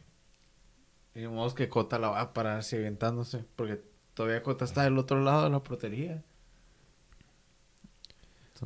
Y 1.14 1.20
de 1.20 1.28
modo 1.28 1.54
que 1.54 1.68
Cota 1.70 1.98
la 1.98 2.10
va 2.10 2.20
a 2.20 2.32
parar 2.34 2.58
así 2.58 2.76
aventándose. 2.76 3.44
Porque 3.56 3.82
todavía 4.14 4.42
Cota 4.42 4.66
está 4.66 4.82
del 4.84 4.98
otro 4.98 5.20
lado 5.22 5.44
de 5.44 5.50
la 5.50 5.62
portería. 5.62 6.22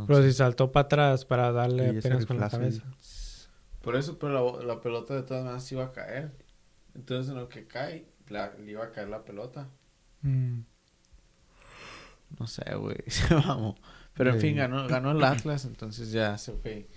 Pero 0.06 0.22
si 0.22 0.32
saltó 0.32 0.70
para 0.72 0.84
atrás 0.86 1.24
para 1.24 1.52
darle 1.52 1.98
apenas 1.98 2.26
con 2.26 2.38
la 2.38 2.46
y- 2.46 2.50
cabeza. 2.50 2.82
Por 3.82 3.96
eso, 3.96 4.18
pero 4.18 4.58
la, 4.60 4.64
la 4.74 4.80
pelota 4.80 5.14
de 5.14 5.22
todas 5.22 5.42
maneras 5.44 5.70
iba 5.72 5.84
a 5.86 5.92
caer. 5.92 6.32
Entonces, 6.94 7.30
en 7.30 7.38
lo 7.38 7.48
que 7.48 7.66
cae, 7.66 8.06
la- 8.28 8.52
le 8.54 8.72
iba 8.72 8.84
a 8.84 8.90
caer 8.92 9.08
la 9.08 9.24
pelota. 9.24 9.68
Mm. 10.22 10.60
No 12.38 12.46
sé, 12.46 12.62
güey. 12.74 12.96
Vamos. 13.30 13.76
Pero 14.14 14.34
en 14.34 14.40
fin, 14.40 14.56
ganó, 14.56 14.86
ganó 14.86 15.12
el 15.12 15.24
Atlas, 15.24 15.64
entonces 15.64 16.12
ya 16.12 16.36
se 16.38 16.52
fue. 16.52 16.88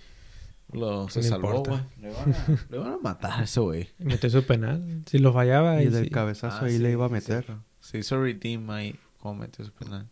Lo, 0.72 1.08
se 1.08 1.20
No 1.20 1.26
salvó, 1.28 1.62
güey. 1.62 1.80
Le, 2.00 2.10
van 2.10 2.32
a- 2.34 2.66
le 2.70 2.78
van 2.78 2.92
a 2.92 2.98
matar 2.98 3.40
a 3.40 3.44
ese 3.44 3.60
güey. 3.60 3.88
Metió 3.98 4.28
su 4.30 4.44
penal. 4.44 5.02
Si 5.06 5.18
lo 5.18 5.32
fallaba, 5.32 5.76
Y 5.76 5.86
ahí 5.86 5.88
del 5.88 6.04
sí. 6.04 6.10
cabezazo 6.10 6.58
Ah, 6.62 6.66
ahí 6.66 6.72
sí, 6.72 6.78
le 6.78 6.90
iba 6.90 7.06
a 7.06 7.08
meter. 7.08 7.46
Se 7.80 7.98
hizo 7.98 8.20
redeem 8.20 8.68
ahí, 8.70 8.98
como 9.20 9.36
metió 9.36 9.64
su 9.64 9.72
penal. 9.72 10.08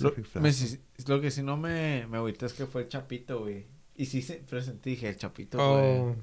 Lo, 0.00 0.10
riflazo. 0.10 0.40
me 0.42 0.52
si- 0.52 0.80
lo 1.06 1.20
que 1.20 1.30
sí 1.30 1.42
no 1.42 1.56
me, 1.56 2.06
me 2.08 2.16
agüita 2.18 2.46
es 2.46 2.52
que 2.52 2.66
fue 2.66 2.82
el 2.82 2.88
Chapito, 2.88 3.40
güey. 3.40 3.66
Y 3.96 4.06
sí 4.06 4.22
se 4.22 4.34
presentí, 4.36 4.90
dije, 4.90 5.08
el 5.08 5.16
Chapito, 5.16 5.58
güey. 5.58 5.98
Oh, 6.00 6.16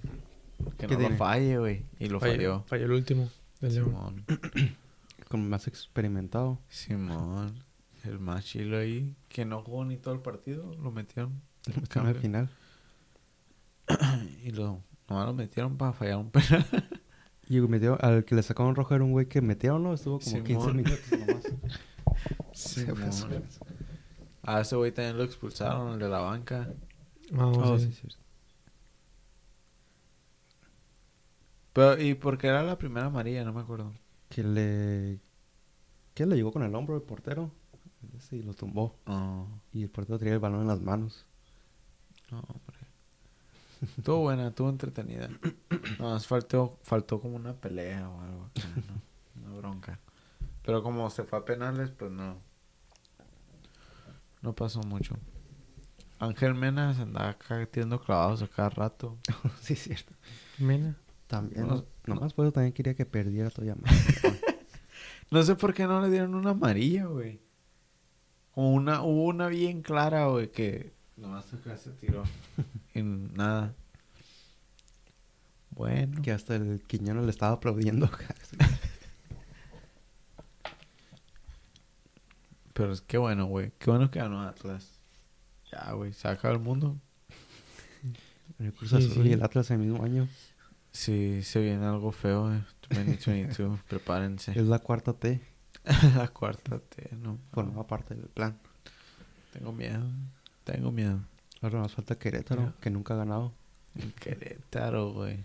Que 0.78 0.88
¿Qué 0.88 0.98
no 0.98 1.10
lo 1.10 1.16
falle, 1.18 1.58
güey. 1.58 1.86
Y 2.00 2.08
lo 2.10 2.20
falló, 2.20 2.34
falló. 2.36 2.64
falló 2.68 2.86
el 2.86 2.92
último. 2.92 3.30
del. 3.62 3.72
Simón. 3.72 4.26
Con 5.30 5.48
más 5.50 5.68
experimentado. 5.68 6.60
Simón. 6.68 7.54
El 8.04 8.20
más 8.20 8.46
chilo 8.46 8.78
ahí. 8.78 9.16
Que 9.30 9.46
no 9.46 9.62
jugó 9.62 9.86
ni 9.86 9.96
todo 9.98 10.14
el 10.14 10.22
partido. 10.22 10.74
Lo 10.82 10.92
metieron. 10.92 11.42
Lo 11.74 11.82
metieron 11.82 12.08
al 12.08 12.16
final. 12.16 12.50
Y 14.44 14.52
lo... 14.52 14.82
Nomás 15.10 15.26
lo 15.28 15.34
metieron 15.34 15.78
para 15.78 15.94
fallar 15.94 16.18
un 16.18 16.32
penal. 16.32 16.66
Y 17.50 17.60
metió, 17.60 18.02
al 18.02 18.24
que 18.24 18.34
le 18.34 18.44
sacaron 18.44 18.76
rojo 18.76 18.96
era 18.96 19.04
un 19.04 19.12
güey 19.12 19.26
que 19.26 19.42
metieron, 19.42 19.84
¿no? 19.84 19.94
Estuvo 19.94 20.20
como 20.20 20.42
15 20.42 20.46
Simón. 20.48 20.76
minutos 20.78 21.00
nomás. 21.12 21.44
Simón. 23.12 23.44
A 24.44 24.62
ese 24.62 24.76
güey 24.76 24.92
también 24.92 25.18
lo 25.18 25.24
expulsaron, 25.24 25.94
el 25.94 26.00
de 26.00 26.10
la 26.10 26.20
banca. 26.20 26.70
Vamos, 27.32 27.58
Oh, 27.58 27.78
sí. 27.80 27.92
sí, 27.92 28.08
sí. 28.10 28.18
Pero, 31.74 32.02
¿y 32.02 32.16
porque 32.16 32.48
era 32.48 32.64
la 32.64 32.78
primera 32.78 33.08
amarilla? 33.08 33.44
No 33.44 33.54
me 33.54 33.62
acuerdo. 33.62 33.94
Que 34.30 34.44
le... 34.44 35.20
Que 36.14 36.26
le 36.26 36.36
llegó 36.36 36.52
con 36.52 36.64
el 36.64 36.76
hombro 36.76 36.96
el 36.96 37.02
portero. 37.04 37.52
Sí, 38.20 38.42
lo 38.44 38.54
tumbó. 38.54 38.96
No, 39.06 39.62
Y 39.72 39.84
el 39.84 39.90
portero 39.90 40.18
tenía 40.20 40.34
el 40.34 40.40
balón 40.40 40.62
en 40.62 40.68
las 40.68 40.82
manos. 40.82 41.26
no, 42.32 42.40
hombre. 42.40 42.78
Estuvo 43.98 44.20
buena, 44.20 44.50
estuvo 44.50 44.70
entretenida. 44.70 45.30
No, 46.00 46.20
faltó, 46.20 46.78
faltó 46.84 47.20
como 47.20 47.36
una 47.36 47.54
pelea 47.54 48.10
o 48.10 48.22
algo. 48.22 48.46
acá, 48.46 48.68
¿no? 48.88 49.02
Una 49.50 49.58
bronca. 49.58 50.00
Pero 50.64 50.84
como 50.84 51.10
se 51.10 51.24
fue 51.24 51.40
a 51.40 51.46
penales, 51.46 51.90
pues 51.92 52.12
no. 52.12 52.38
No 54.42 54.54
pasó 54.54 54.82
mucho. 54.82 55.16
Ángel 56.20 56.54
Mena 56.54 56.94
se 56.94 57.02
andaba 57.02 57.30
acá 57.30 57.66
tirando 57.66 58.00
clavados 58.00 58.42
a 58.42 58.48
cada 58.48 58.70
rato. 58.70 59.18
sí, 59.62 59.74
es 59.74 59.84
cierto. 59.84 60.14
Mira. 60.60 60.96
También. 61.28 61.68
No, 61.68 61.86
nomás 62.06 62.34
por 62.34 62.46
eso 62.46 62.52
también 62.52 62.74
quería 62.74 62.94
que 62.94 63.06
perdiera 63.06 63.50
todavía 63.50 63.76
más. 63.76 63.94
No 65.32 65.42
sé 65.44 65.56
por 65.56 65.74
qué 65.74 65.88
no 65.88 66.02
le 66.02 66.10
dieron 66.10 66.36
una 66.36 66.50
amarilla, 66.50 67.06
güey. 67.06 67.40
Como 68.54 68.74
una, 68.74 69.02
hubo 69.02 69.24
una 69.24 69.48
bien 69.48 69.82
clara, 69.82 70.26
güey, 70.26 70.52
que 70.52 70.92
nomás 71.16 71.54
acá 71.54 71.78
se 71.78 71.92
tiró. 71.92 72.24
y 72.94 73.02
nada. 73.02 73.74
Bueno. 75.70 76.22
que 76.22 76.34
hasta 76.34 76.58
el 76.58 76.84
Quiñones 76.86 77.24
le 77.24 77.32
estaba 77.32 77.54
aplaudiendo. 77.54 78.10
Pero 82.74 82.92
es 82.94 83.02
que 83.02 83.18
bueno, 83.18 83.46
güey. 83.46 83.72
Qué 83.80 83.90
bueno 83.90 84.10
que 84.12 84.20
ganó 84.20 84.42
Atlas. 84.42 85.00
Ya, 85.72 85.92
güey. 85.94 86.14
Se 86.14 86.28
acaba 86.28 86.54
el 86.54 86.60
mundo. 86.60 86.98
el 88.60 88.74
Cruz 88.74 88.90
Sí, 88.92 88.96
Azul 88.98 89.24
sí. 89.24 89.30
y 89.30 89.34
el 89.34 89.44
Atlas 89.44 89.72
el 89.72 89.80
mismo 89.80 90.04
año. 90.04 90.28
Sí, 90.92 91.42
se 91.44 91.62
viene 91.62 91.86
algo 91.86 92.12
feo, 92.12 92.54
eh. 92.54 92.64
2022. 92.90 93.80
Prepárense. 93.90 94.52
Es 94.52 94.66
la 94.66 94.80
cuarta 94.80 95.14
T. 95.14 95.42
La 96.16 96.28
cuarta 96.28 96.78
T, 96.80 97.10
no. 97.16 97.40
Formaba 97.54 97.88
parte 97.88 98.14
del 98.14 98.28
plan. 98.28 98.56
Tengo 99.52 99.72
miedo. 99.72 100.04
Tengo 100.64 100.92
miedo. 100.92 101.20
Ahora 101.62 101.80
nos 101.80 101.94
falta 101.94 102.16
Querétaro, 102.16 102.74
que 102.80 102.92
nunca 102.92 103.16
ha 103.16 103.18
ganado. 103.18 103.52
Querétaro, 104.20 105.12
güey. 105.14 105.44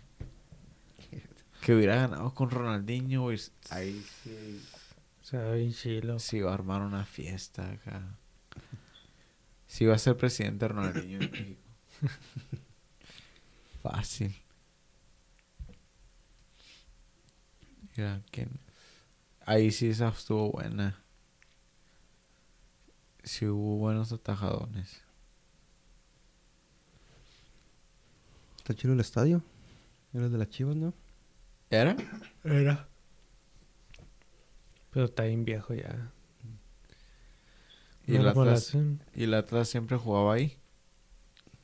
Que 1.63 1.75
hubiera 1.75 1.97
ganado 1.97 2.35
con 2.35 2.51
Ronaldinho, 2.51 3.23
güey. 3.23 3.39
Ahí 3.71 4.05
sí. 4.23 4.61
Se 5.27 5.37
ve 5.37 5.57
bien 5.57 5.73
chilo. 5.73 6.21
Sí, 6.21 6.39
va 6.39 6.53
a 6.53 6.55
armar 6.55 6.83
una 6.83 7.05
fiesta 7.05 7.69
acá. 7.69 8.17
Sí, 9.67 9.85
va 9.85 9.97
a 9.97 9.99
ser 9.99 10.17
presidente 10.17 10.69
Ronaldinho 10.69 11.21
en 11.21 11.31
México. 11.33 11.63
Fácil. 13.83 14.37
Mira, 17.97 18.23
¿quién? 18.31 18.51
Ahí 19.45 19.73
sí 19.73 19.89
esa 19.89 20.11
estuvo 20.11 20.53
buena. 20.53 21.03
Sí 23.25 23.49
hubo 23.49 23.79
buenos 23.79 24.13
atajadones. 24.13 25.03
Está 28.59 28.75
chido 28.75 28.95
el 28.95 29.01
estadio. 29.01 29.43
Era 30.15 30.27
el 30.27 30.31
de 30.31 30.39
las 30.39 30.51
chivas, 30.51 30.77
¿no? 30.77 30.95
¿Era? 31.69 31.97
Era. 32.45 32.89
Pero 34.97 35.05
está 35.05 35.25
bien 35.25 35.45
viejo 35.45 35.75
ya. 35.75 36.11
¿Y 38.07 38.13
No 38.13 38.21
el, 38.23 38.29
Atlas. 38.29 38.75
¿Y 39.15 39.25
el 39.25 39.35
Atlas 39.35 39.69
siempre 39.69 39.99
jugaba 39.99 40.33
ahí? 40.33 40.57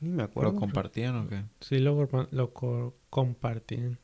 Ni 0.01 0.09
me 0.09 0.21
acuerdo. 0.21 0.51
¿Lo 0.51 0.59
compartían 0.59 1.15
o 1.15 1.27
qué? 1.27 1.43
Sí, 1.59 1.79
lo, 1.79 2.07
lo 2.29 2.53
co- 2.53 2.95
compartían. 3.09 3.97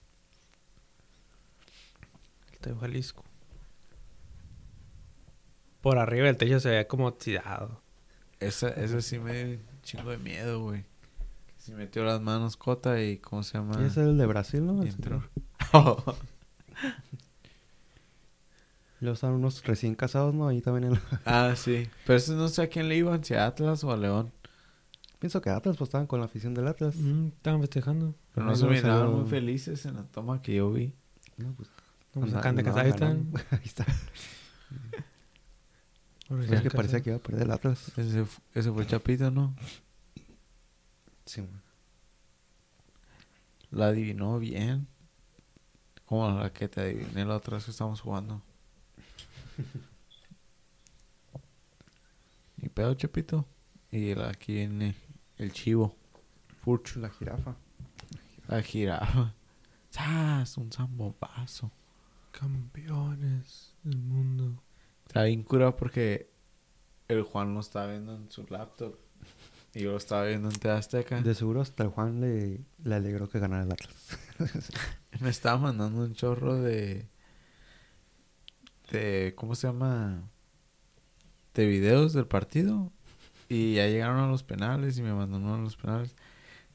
Estadio 2.53 2.79
Jalisco. 2.79 3.23
Por 5.81 5.99
arriba 5.99 6.25
del 6.25 6.37
techo 6.37 6.59
se 6.59 6.69
veía 6.69 6.87
como 6.87 7.05
oxidado. 7.05 7.83
Esa, 8.39 8.69
ese 8.69 9.03
sí 9.03 9.19
me 9.19 9.43
dio 9.45 9.57
un 9.59 9.81
chingo 9.83 10.09
de 10.09 10.17
miedo, 10.17 10.63
güey. 10.63 10.85
Se 11.57 11.75
metió 11.75 12.03
las 12.03 12.19
manos 12.19 12.57
Cota 12.57 12.99
y 12.99 13.19
¿cómo 13.19 13.43
se 13.43 13.59
llama? 13.59 13.75
Y 13.79 13.85
ese 13.85 14.01
es 14.01 14.07
el 14.07 14.17
de 14.17 14.25
Brasil, 14.25 14.65
¿no? 14.65 14.81
El 14.81 14.87
entró. 14.87 15.23
Luego 19.01 19.13
están 19.13 19.31
unos 19.31 19.63
recién 19.63 19.95
casados, 19.95 20.33
¿no? 20.35 20.47
Ahí 20.47 20.61
también 20.61 20.85
en 20.85 20.93
la- 20.93 21.21
ah, 21.25 21.55
sí. 21.55 21.87
Pero 22.05 22.17
ese 22.17 22.33
no 22.33 22.47
sé 22.49 22.63
a 22.63 22.67
quién 22.69 22.89
le 22.89 22.97
iban, 22.97 23.23
si 23.23 23.33
a 23.33 23.45
Atlas 23.47 23.83
o 23.83 23.91
a 23.91 23.97
León. 23.97 24.31
Pienso 25.19 25.41
que 25.41 25.49
Atlas, 25.49 25.77
pues 25.77 25.87
estaban 25.89 26.07
con 26.07 26.19
la 26.19 26.25
afición 26.27 26.53
del 26.53 26.67
Atlas. 26.67 26.95
Mm, 26.95 27.27
estaban 27.27 27.61
festejando. 27.61 28.15
Pero 28.33 28.45
no 28.47 28.55
se 28.55 28.65
miraban 28.67 28.99
salió- 29.01 29.17
muy 29.17 29.29
felices 29.29 29.85
en 29.85 29.95
la 29.95 30.03
toma 30.03 30.41
que 30.41 30.55
yo 30.55 30.71
vi. 30.71 30.93
No, 31.37 31.53
pues, 31.53 31.69
No, 32.15 32.25
acaban 32.37 32.55
de 32.55 32.63
casar, 32.63 32.85
ahí 32.85 32.91
están. 32.91 33.31
Ahí 33.51 33.61
está. 33.63 33.85
Bueno, 36.29 36.45
Pues 36.45 36.51
es 36.51 36.61
que 36.61 36.69
parecía 36.69 37.01
que 37.01 37.09
iba 37.09 37.17
a 37.17 37.21
perder 37.21 37.43
el 37.43 37.51
Atlas. 37.51 37.91
Ese, 37.97 38.23
ese 38.53 38.71
fue 38.71 38.85
Chapito, 38.85 39.31
¿no? 39.31 39.55
Sí, 41.25 41.41
man. 41.41 41.61
La 43.71 43.87
adivinó 43.87 44.37
bien. 44.39 44.87
Como 46.05 46.29
la 46.39 46.51
que 46.53 46.67
te 46.67 46.81
adiviné 46.81 47.25
la 47.25 47.35
otra 47.37 47.55
vez 47.57 47.65
que 47.65 47.71
estábamos 47.71 48.01
jugando. 48.01 48.41
Ni 52.57 52.69
pedo, 52.69 52.93
Chapito. 52.95 53.45
Y 53.91 54.09
el- 54.09 54.21
aquí 54.23 54.53
viene 54.53 54.95
el 55.37 55.51
chivo. 55.51 55.95
Furcho. 56.61 56.99
La 56.99 57.09
jirafa. 57.09 57.55
La 58.47 58.61
jirafa. 58.61 59.33
¡Sas! 59.89 60.57
Un 60.57 60.71
zambombazo. 60.71 61.71
Campeones 62.31 63.73
del 63.83 63.97
mundo. 63.99 64.61
Está 65.07 65.23
bien 65.23 65.43
curado 65.43 65.75
porque 65.75 66.29
el 67.07 67.23
Juan 67.23 67.53
lo 67.53 67.61
estaba 67.61 67.87
viendo 67.87 68.15
en 68.15 68.29
su 68.29 68.45
laptop. 68.49 68.95
Y 69.73 69.81
yo 69.81 69.91
lo 69.91 69.97
estaba 69.97 70.25
viendo 70.25 70.49
en 70.49 70.55
TV 70.55 70.73
Azteca. 70.75 71.21
De 71.21 71.33
seguro 71.35 71.61
hasta 71.61 71.83
el 71.83 71.89
Juan 71.89 72.21
le, 72.21 72.59
le 72.83 72.95
alegró 72.95 73.29
que 73.29 73.39
ganara 73.39 73.63
el 73.63 73.71
Atlas. 73.71 74.19
Me 75.21 75.29
estaba 75.29 75.57
mandando 75.57 76.01
un 76.03 76.13
chorro 76.13 76.55
de. 76.55 77.07
De. 78.91 79.33
¿Cómo 79.35 79.55
se 79.55 79.67
llama? 79.67 80.29
De 81.53 81.65
videos 81.67 82.13
del 82.13 82.27
partido. 82.27 82.91
Y 83.49 83.75
ya 83.75 83.87
llegaron 83.87 84.19
a 84.19 84.27
los 84.27 84.43
penales 84.43 84.97
y 84.97 85.01
me 85.01 85.13
mandaron 85.13 85.47
a 85.59 85.63
los 85.63 85.75
penales. 85.75 86.15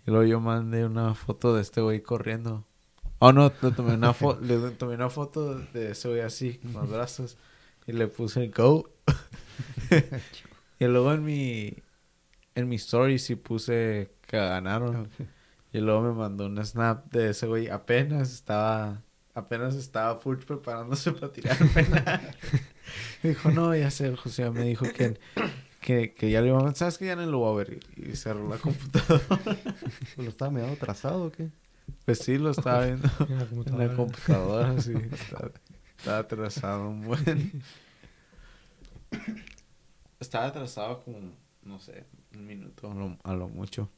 Y 0.06 0.10
luego 0.10 0.24
yo 0.26 0.40
mandé 0.40 0.84
una 0.84 1.14
foto 1.14 1.54
de 1.54 1.62
este 1.62 1.80
güey 1.80 2.02
corriendo. 2.02 2.64
Oh, 3.20 3.32
no, 3.32 3.52
le 3.62 3.70
tomé 3.70 3.94
una, 3.94 4.12
fo- 4.12 4.38
le 4.42 4.70
tomé 4.72 4.94
una 4.96 5.08
foto 5.08 5.54
de 5.58 5.92
ese 5.92 6.08
güey 6.08 6.20
así, 6.20 6.58
con 6.58 6.72
los 6.74 6.90
brazos. 6.90 7.36
Y 7.86 7.92
le 7.92 8.08
puse 8.08 8.42
el 8.44 8.50
go. 8.50 8.90
y 10.78 10.84
luego 10.86 11.12
en 11.12 11.24
mi. 11.24 11.74
En 12.56 12.68
mi 12.68 12.76
story 12.76 13.18
sí 13.18 13.34
puse 13.36 14.10
que 14.26 14.36
ganaron. 14.36 15.08
Y 15.72 15.78
luego 15.78 16.02
me 16.02 16.12
mandó 16.12 16.46
un 16.46 16.64
snap 16.64 17.10
de 17.12 17.30
ese 17.30 17.46
güey. 17.46 17.68
Apenas 17.68 18.32
estaba. 18.32 19.02
Apenas 19.34 19.74
estaba 19.74 20.16
Furch 20.16 20.44
preparándose 20.44 21.10
para 21.12 21.32
tirar 21.32 21.56
el 21.60 21.68
penal. 21.70 22.36
dijo, 23.22 23.50
no, 23.50 23.74
ya 23.74 23.90
sé, 23.90 24.14
José 24.16 24.48
me 24.50 24.62
dijo 24.62 24.86
que, 24.92 25.18
que, 25.80 26.14
que 26.14 26.30
ya 26.30 26.40
le 26.40 26.48
iba 26.48 26.68
a 26.68 26.74
¿Sabes 26.74 26.98
que 26.98 27.06
ya 27.06 27.16
no 27.16 27.26
lo 27.26 27.38
voy 27.38 27.52
a 27.52 27.56
ver? 27.66 27.80
Y 27.96 28.14
cerró 28.14 28.48
la 28.48 28.58
computadora. 28.58 29.24
¿Lo 30.16 30.24
estaba 30.24 30.50
medio 30.52 30.72
atrasado 30.72 31.24
o 31.24 31.32
qué? 31.32 31.50
pues 32.04 32.18
sí, 32.18 32.38
lo 32.38 32.50
estaba 32.50 32.86
viendo 32.86 33.08
En 33.28 33.38
la 33.38 33.44
en 33.44 33.48
computadora. 33.48 33.86
la 33.88 33.96
computadora, 33.96 34.80
sí. 34.80 34.92
Estaba, 35.12 35.50
estaba 35.98 36.18
atrasado 36.18 36.88
un 36.88 37.02
buen. 37.02 37.62
Estaba 40.20 40.46
atrasado 40.46 41.02
como, 41.02 41.18
no 41.62 41.78
sé, 41.80 42.04
un 42.34 42.46
minuto 42.46 42.90
a 42.90 42.94
lo, 42.94 43.18
a 43.24 43.34
lo 43.34 43.48
mucho. 43.48 43.90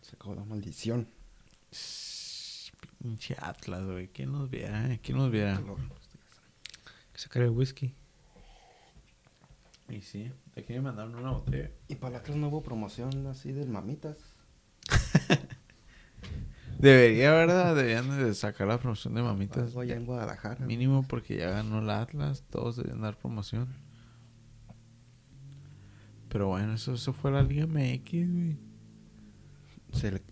Se 0.00 0.16
acabó 0.16 0.34
la 0.34 0.44
maldición. 0.44 1.06
Pinche 3.04 3.36
Atlas, 3.38 3.84
güey. 3.84 4.08
¿Quién 4.08 4.32
nos 4.32 4.48
viera? 4.48 4.90
eh? 4.90 4.98
¿Quién 5.02 5.18
nos 5.18 5.30
viera? 5.30 5.60
Que 7.12 7.18
sacar 7.18 7.42
el 7.42 7.50
whisky. 7.50 7.94
Y 9.90 10.00
sí, 10.00 10.32
de 10.54 10.62
aquí 10.62 10.72
me 10.72 10.80
mandaron 10.80 11.14
una 11.14 11.32
botella. 11.32 11.70
Y 11.88 11.96
para 11.96 12.16
el 12.16 12.22
Atlas 12.22 12.38
no 12.38 12.48
hubo 12.48 12.62
promoción 12.62 13.26
así 13.26 13.52
del 13.52 13.68
mamitas. 13.68 14.16
Debería, 16.78 17.30
¿verdad? 17.32 17.76
Deberían 17.76 18.08
de 18.24 18.32
sacar 18.32 18.68
la 18.68 18.78
promoción 18.78 19.14
de 19.14 19.22
mamitas. 19.22 19.64
Algo 19.68 19.82
allá 19.82 19.96
en 19.96 20.06
Guadalajara. 20.06 20.64
Mínimo 20.64 21.06
porque 21.06 21.36
ya 21.36 21.50
ganó 21.50 21.80
el 21.80 21.90
Atlas. 21.90 22.42
Todos 22.48 22.76
deberían 22.76 23.02
dar 23.02 23.18
promoción. 23.18 23.68
Pero 26.30 26.48
bueno, 26.48 26.72
eso, 26.72 26.94
eso 26.94 27.12
fue 27.12 27.30
la 27.30 27.42
Liga 27.42 27.66
MX, 27.66 28.32
güey. 28.32 28.56
Se 29.92 30.10
le- 30.10 30.22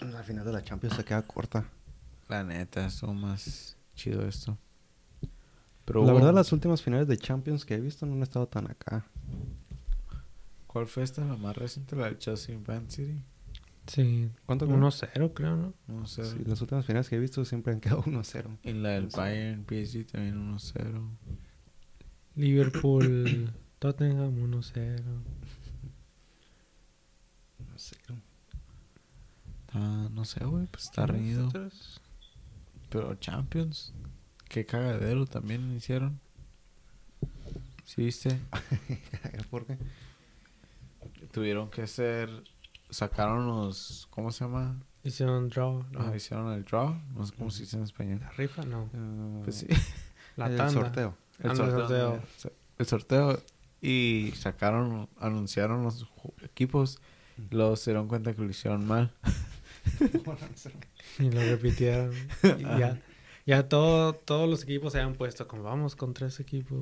La 0.00 0.22
final 0.22 0.46
de 0.46 0.52
la 0.52 0.62
Champions 0.62 0.96
se 0.96 1.04
queda 1.04 1.20
corta. 1.26 1.68
La 2.30 2.44
neta, 2.44 2.86
estuvo 2.86 3.12
más 3.12 3.76
chido 3.94 4.26
esto. 4.26 4.56
Pero 5.84 6.04
la 6.04 6.12
hubo- 6.12 6.18
verdad, 6.20 6.32
las 6.34 6.52
últimas 6.52 6.80
finales 6.80 7.08
de 7.08 7.18
Champions 7.18 7.64
que 7.64 7.74
he 7.74 7.80
visto 7.80 8.06
no 8.06 8.14
han 8.14 8.22
estado 8.22 8.46
tan 8.46 8.70
acá. 8.70 9.04
¿Cuál 10.68 10.86
fue 10.86 11.02
esta? 11.02 11.24
La 11.24 11.36
más 11.36 11.56
reciente, 11.56 11.96
la 11.96 12.04
del 12.04 12.18
Chelsea 12.18 12.54
en 12.54 12.62
Van 12.62 12.88
City. 12.88 13.20
Sí. 13.88 14.30
¿Cuánto 14.46 14.66
quedó? 14.68 14.76
1-0, 14.76 15.32
creo, 15.34 15.56
¿no? 15.56 15.74
No 15.88 16.06
sé. 16.06 16.24
Sí, 16.24 16.38
las 16.46 16.60
últimas 16.60 16.86
finales 16.86 17.08
que 17.08 17.16
he 17.16 17.18
visto 17.18 17.44
siempre 17.44 17.72
han 17.72 17.80
quedado 17.80 18.02
1-0. 18.06 18.58
Y 18.62 18.72
la 18.74 18.90
del. 18.90 19.08
Bayern 19.08 19.64
PSG 19.68 20.06
también 20.12 20.36
1-0. 20.56 21.08
Liverpool, 22.36 23.50
Tottenham 23.80 24.36
1-0. 24.38 25.02
1-0. 27.74 28.20
Ah, 29.72 30.08
no 30.12 30.24
sé, 30.24 30.44
güey, 30.44 30.66
pues 30.66 30.84
está 30.84 31.06
reñido. 31.06 31.50
Pero 32.90 33.14
Champions, 33.14 33.92
qué 34.48 34.66
cagadero 34.66 35.24
también 35.26 35.74
hicieron. 35.74 36.20
¿Sí 37.84 38.04
viste? 38.04 38.38
¿Por 39.50 39.66
qué? 39.66 39.78
Tuvieron 41.32 41.70
que 41.70 41.82
hacer, 41.82 42.28
sacaron 42.90 43.46
los, 43.46 44.06
¿cómo 44.10 44.30
se 44.32 44.44
llama? 44.44 44.80
Hicieron 45.02 45.48
draw. 45.48 45.84
No. 45.92 46.00
Ah, 46.00 46.14
hicieron 46.14 46.52
el 46.52 46.64
draw, 46.64 46.94
no 47.14 47.24
sé 47.24 47.34
cómo 47.36 47.50
se 47.50 47.60
dice 47.60 47.76
en 47.76 47.84
español. 47.84 48.20
La 48.20 48.30
rifa, 48.32 48.62
no. 48.64 48.90
Ah, 48.94 49.40
Pues 49.44 49.56
sí, 49.58 49.66
La 50.36 50.46
el 50.46 50.56
tanda. 50.56 50.72
sorteo. 50.72 51.16
el 51.38 51.50
Anda, 51.50 51.64
el 51.64 51.70
sorteo. 51.70 52.22
El 52.78 52.86
sorteo 52.86 53.42
y 53.80 54.32
sacaron, 54.36 55.08
anunciaron 55.18 55.82
los 55.84 56.06
equipos. 56.42 57.00
Luego 57.50 57.76
se 57.76 57.90
dieron 57.92 58.08
cuenta 58.08 58.34
que 58.34 58.42
lo 58.42 58.50
hicieron 58.50 58.86
mal. 58.86 59.12
Y 61.18 61.30
lo 61.30 61.40
repitieron. 61.40 62.12
Y 62.58 62.62
ya, 62.62 63.00
ya 63.46 63.68
todo, 63.68 64.12
todos 64.14 64.48
los 64.48 64.62
equipos 64.62 64.92
se 64.92 65.00
habían 65.00 65.16
puesto 65.16 65.46
como 65.48 65.62
vamos 65.64 65.96
con 65.96 66.14
tres 66.14 66.40
equipos. 66.40 66.78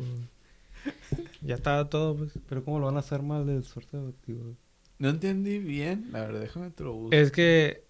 Ya 1.41 1.55
estaba 1.57 1.89
todo, 1.89 2.17
pues. 2.17 2.33
Pero 2.49 2.65
¿cómo 2.65 2.79
lo 2.79 2.87
van 2.87 2.97
a 2.97 3.01
hacer 3.01 3.23
mal 3.23 3.49
el 3.49 3.65
sorteo? 3.65 4.13
Digo, 4.27 4.55
No 4.99 5.09
entendí 5.09 5.59
bien, 5.59 6.09
la 6.13 6.21
verdad, 6.21 6.41
déjame 6.41 6.71
te 6.71 6.85
lo 6.85 6.93
busco. 6.95 7.17
Es 7.17 7.31
que, 7.33 7.85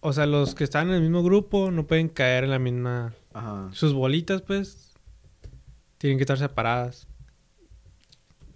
o 0.00 0.12
sea, 0.12 0.26
los 0.26 0.54
que 0.54 0.64
están 0.64 0.88
en 0.88 0.94
el 0.94 1.02
mismo 1.02 1.22
grupo 1.22 1.70
no 1.70 1.86
pueden 1.86 2.08
caer 2.08 2.44
en 2.44 2.50
la 2.50 2.58
misma... 2.58 3.14
Ajá. 3.32 3.68
Sus 3.72 3.92
bolitas, 3.92 4.42
pues, 4.42 4.94
tienen 5.98 6.18
que 6.18 6.22
estar 6.24 6.38
separadas. 6.38 7.06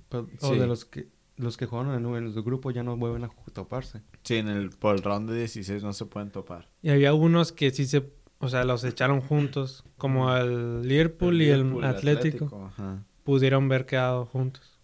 pero- 0.09 0.29
O 0.41 0.53
Sí. 0.53 0.59
de 0.59 0.67
los 0.67 0.85
que 0.85 1.09
los 1.37 1.57
que 1.57 1.67
jugaron 1.67 1.95
en, 1.95 2.15
el 2.17 2.33
grupo 2.43 2.73
ya 2.73 2.83
no 2.83 2.97
vuelven 2.97 3.23
a 3.25 3.31
toparse. 3.53 4.01
Sí, 4.29 4.37
en 4.37 4.49
el, 4.49 4.69
por 4.69 4.95
el 4.95 5.03
round 5.03 5.31
de 5.31 5.39
16 5.39 5.83
no 5.83 5.95
se 5.95 6.05
pueden 6.05 6.31
topar. 6.31 6.69
Y 6.83 6.91
había 6.91 7.15
unos 7.15 7.51
que 7.51 7.71
sí 7.71 7.87
se... 7.87 8.13
O 8.41 8.51
sea, 8.51 8.63
los 8.65 8.85
echaron 8.85 9.23
juntos. 9.23 9.87
Como 9.97 10.37
el 10.37 10.83
Liverpool 10.87 11.41
y 11.41 11.49
el 11.49 11.83
Atlético. 11.83 12.67
Ajá. 12.67 13.05
Pudieron 13.25 13.65
haber 13.65 13.87
quedado 13.87 14.27
juntos. 14.27 14.79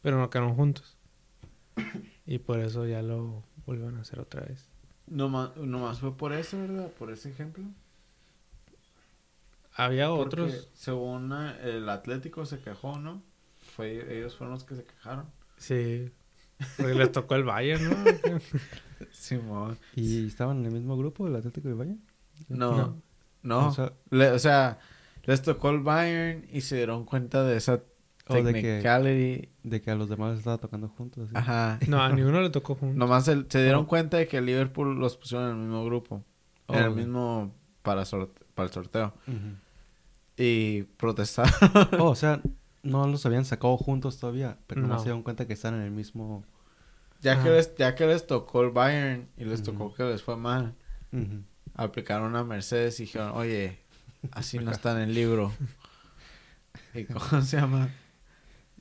Pero 0.00 0.16
no 0.16 0.30
quedaron 0.30 0.54
juntos. 0.54 0.96
Y 2.24 2.38
por 2.38 2.60
eso 2.60 2.86
ya 2.86 3.02
lo 3.02 3.44
volvieron 3.66 3.98
a 3.98 4.00
hacer 4.00 4.20
otra 4.20 4.40
vez. 4.40 4.70
Nomás, 5.06 5.54
nomás 5.58 5.98
fue 5.98 6.16
por 6.16 6.32
eso, 6.32 6.58
¿verdad? 6.58 6.90
Por 6.92 7.12
ese 7.12 7.28
ejemplo. 7.28 7.64
Había 9.74 10.08
Porque, 10.08 10.24
otros... 10.24 10.70
según 10.72 11.30
eh, 11.34 11.76
el 11.76 11.90
Atlético 11.90 12.46
se 12.46 12.58
quejó, 12.60 12.98
¿no? 12.98 13.22
Fue, 13.60 14.16
ellos 14.18 14.34
fueron 14.34 14.54
los 14.54 14.64
que 14.64 14.76
se 14.76 14.84
quejaron. 14.84 15.26
Sí. 15.58 16.10
Porque 16.76 16.94
les 16.94 17.12
tocó 17.12 17.34
el 17.36 17.44
Bayern, 17.44 17.84
¿no? 17.88 17.96
Simón. 19.12 19.78
¿Y 19.94 20.26
estaban 20.26 20.58
en 20.60 20.66
el 20.66 20.72
mismo 20.72 20.96
grupo, 20.96 21.26
el 21.26 21.36
Atlético 21.36 21.68
y 21.68 21.72
el 21.72 21.76
Bayern? 21.78 22.00
No, 22.48 22.76
No. 22.76 23.02
no. 23.42 23.68
O 23.68 23.72
sea, 23.72 23.92
Le- 24.10 24.30
o 24.32 24.38
sea, 24.38 24.78
les 25.24 25.42
tocó 25.42 25.70
el 25.70 25.80
Bayern 25.80 26.46
y 26.52 26.60
se 26.62 26.76
dieron 26.76 27.04
cuenta 27.04 27.44
de 27.44 27.56
esa 27.56 27.80
O 28.28 28.34
de 28.34 28.42
que- 28.52 28.52
technicality. 28.62 29.48
de 29.62 29.80
que 29.82 29.90
a 29.90 29.94
los 29.94 30.08
demás 30.08 30.30
les 30.30 30.38
estaba 30.40 30.58
tocando 30.58 30.88
juntos. 30.88 31.24
así. 31.26 31.32
Ajá. 31.36 31.78
No, 31.88 32.02
a 32.02 32.08
ninguno 32.12 32.40
le 32.40 32.50
tocó 32.50 32.74
juntos. 32.74 32.96
Nomás 32.96 33.28
el- 33.28 33.46
se 33.48 33.62
dieron 33.62 33.84
Oh. 33.84 33.88
cuenta 33.88 34.16
de 34.16 34.26
que 34.26 34.38
el 34.38 34.46
Liverpool 34.46 34.98
los 34.98 35.16
pusieron 35.16 35.46
en 35.50 35.52
el 35.52 35.58
mismo 35.62 35.84
grupo. 35.84 36.24
en 36.68 36.76
el 36.80 36.88
Oh. 36.88 36.94
mismo 36.94 37.54
para, 37.82 38.04
sorte- 38.04 38.42
para 38.54 38.66
el 38.66 38.72
sorteo. 38.72 39.14
Ujú. 39.26 39.36
y 40.40 40.82
protestaron. 40.96 41.52
Oh, 41.98 42.10
o 42.10 42.14
sea, 42.14 42.40
no 42.90 43.06
los 43.06 43.24
habían 43.26 43.44
sacado 43.44 43.76
juntos 43.76 44.18
todavía, 44.18 44.58
pero 44.66 44.80
no, 44.82 44.88
No. 44.88 44.98
se 44.98 45.04
dieron 45.04 45.22
cuenta 45.22 45.46
que 45.46 45.52
están 45.52 45.74
en 45.74 45.82
el 45.82 45.90
mismo... 45.90 46.44
ya, 47.20 47.42
que 47.42 47.50
les, 47.50 47.74
ya 47.76 47.94
que 47.94 48.06
les 48.06 48.26
tocó 48.26 48.62
el 48.62 48.70
Bayern 48.70 49.28
y 49.36 49.44
les 49.44 49.62
tocó 49.62 49.92
que 49.94 50.04
les 50.04 50.22
fue 50.22 50.36
mal, 50.36 50.74
aplicaron 51.74 52.34
a 52.36 52.44
Mercedes 52.44 52.98
y 53.00 53.04
dijeron, 53.04 53.32
oye, 53.34 53.78
así 54.32 54.58
no 54.58 54.70
está 54.70 54.92
en 54.92 55.08
el 55.08 55.14
libro. 55.14 55.52
¿Y 56.94 57.04
cómo 57.04 57.42
se 57.42 57.56
llama? 57.58 57.90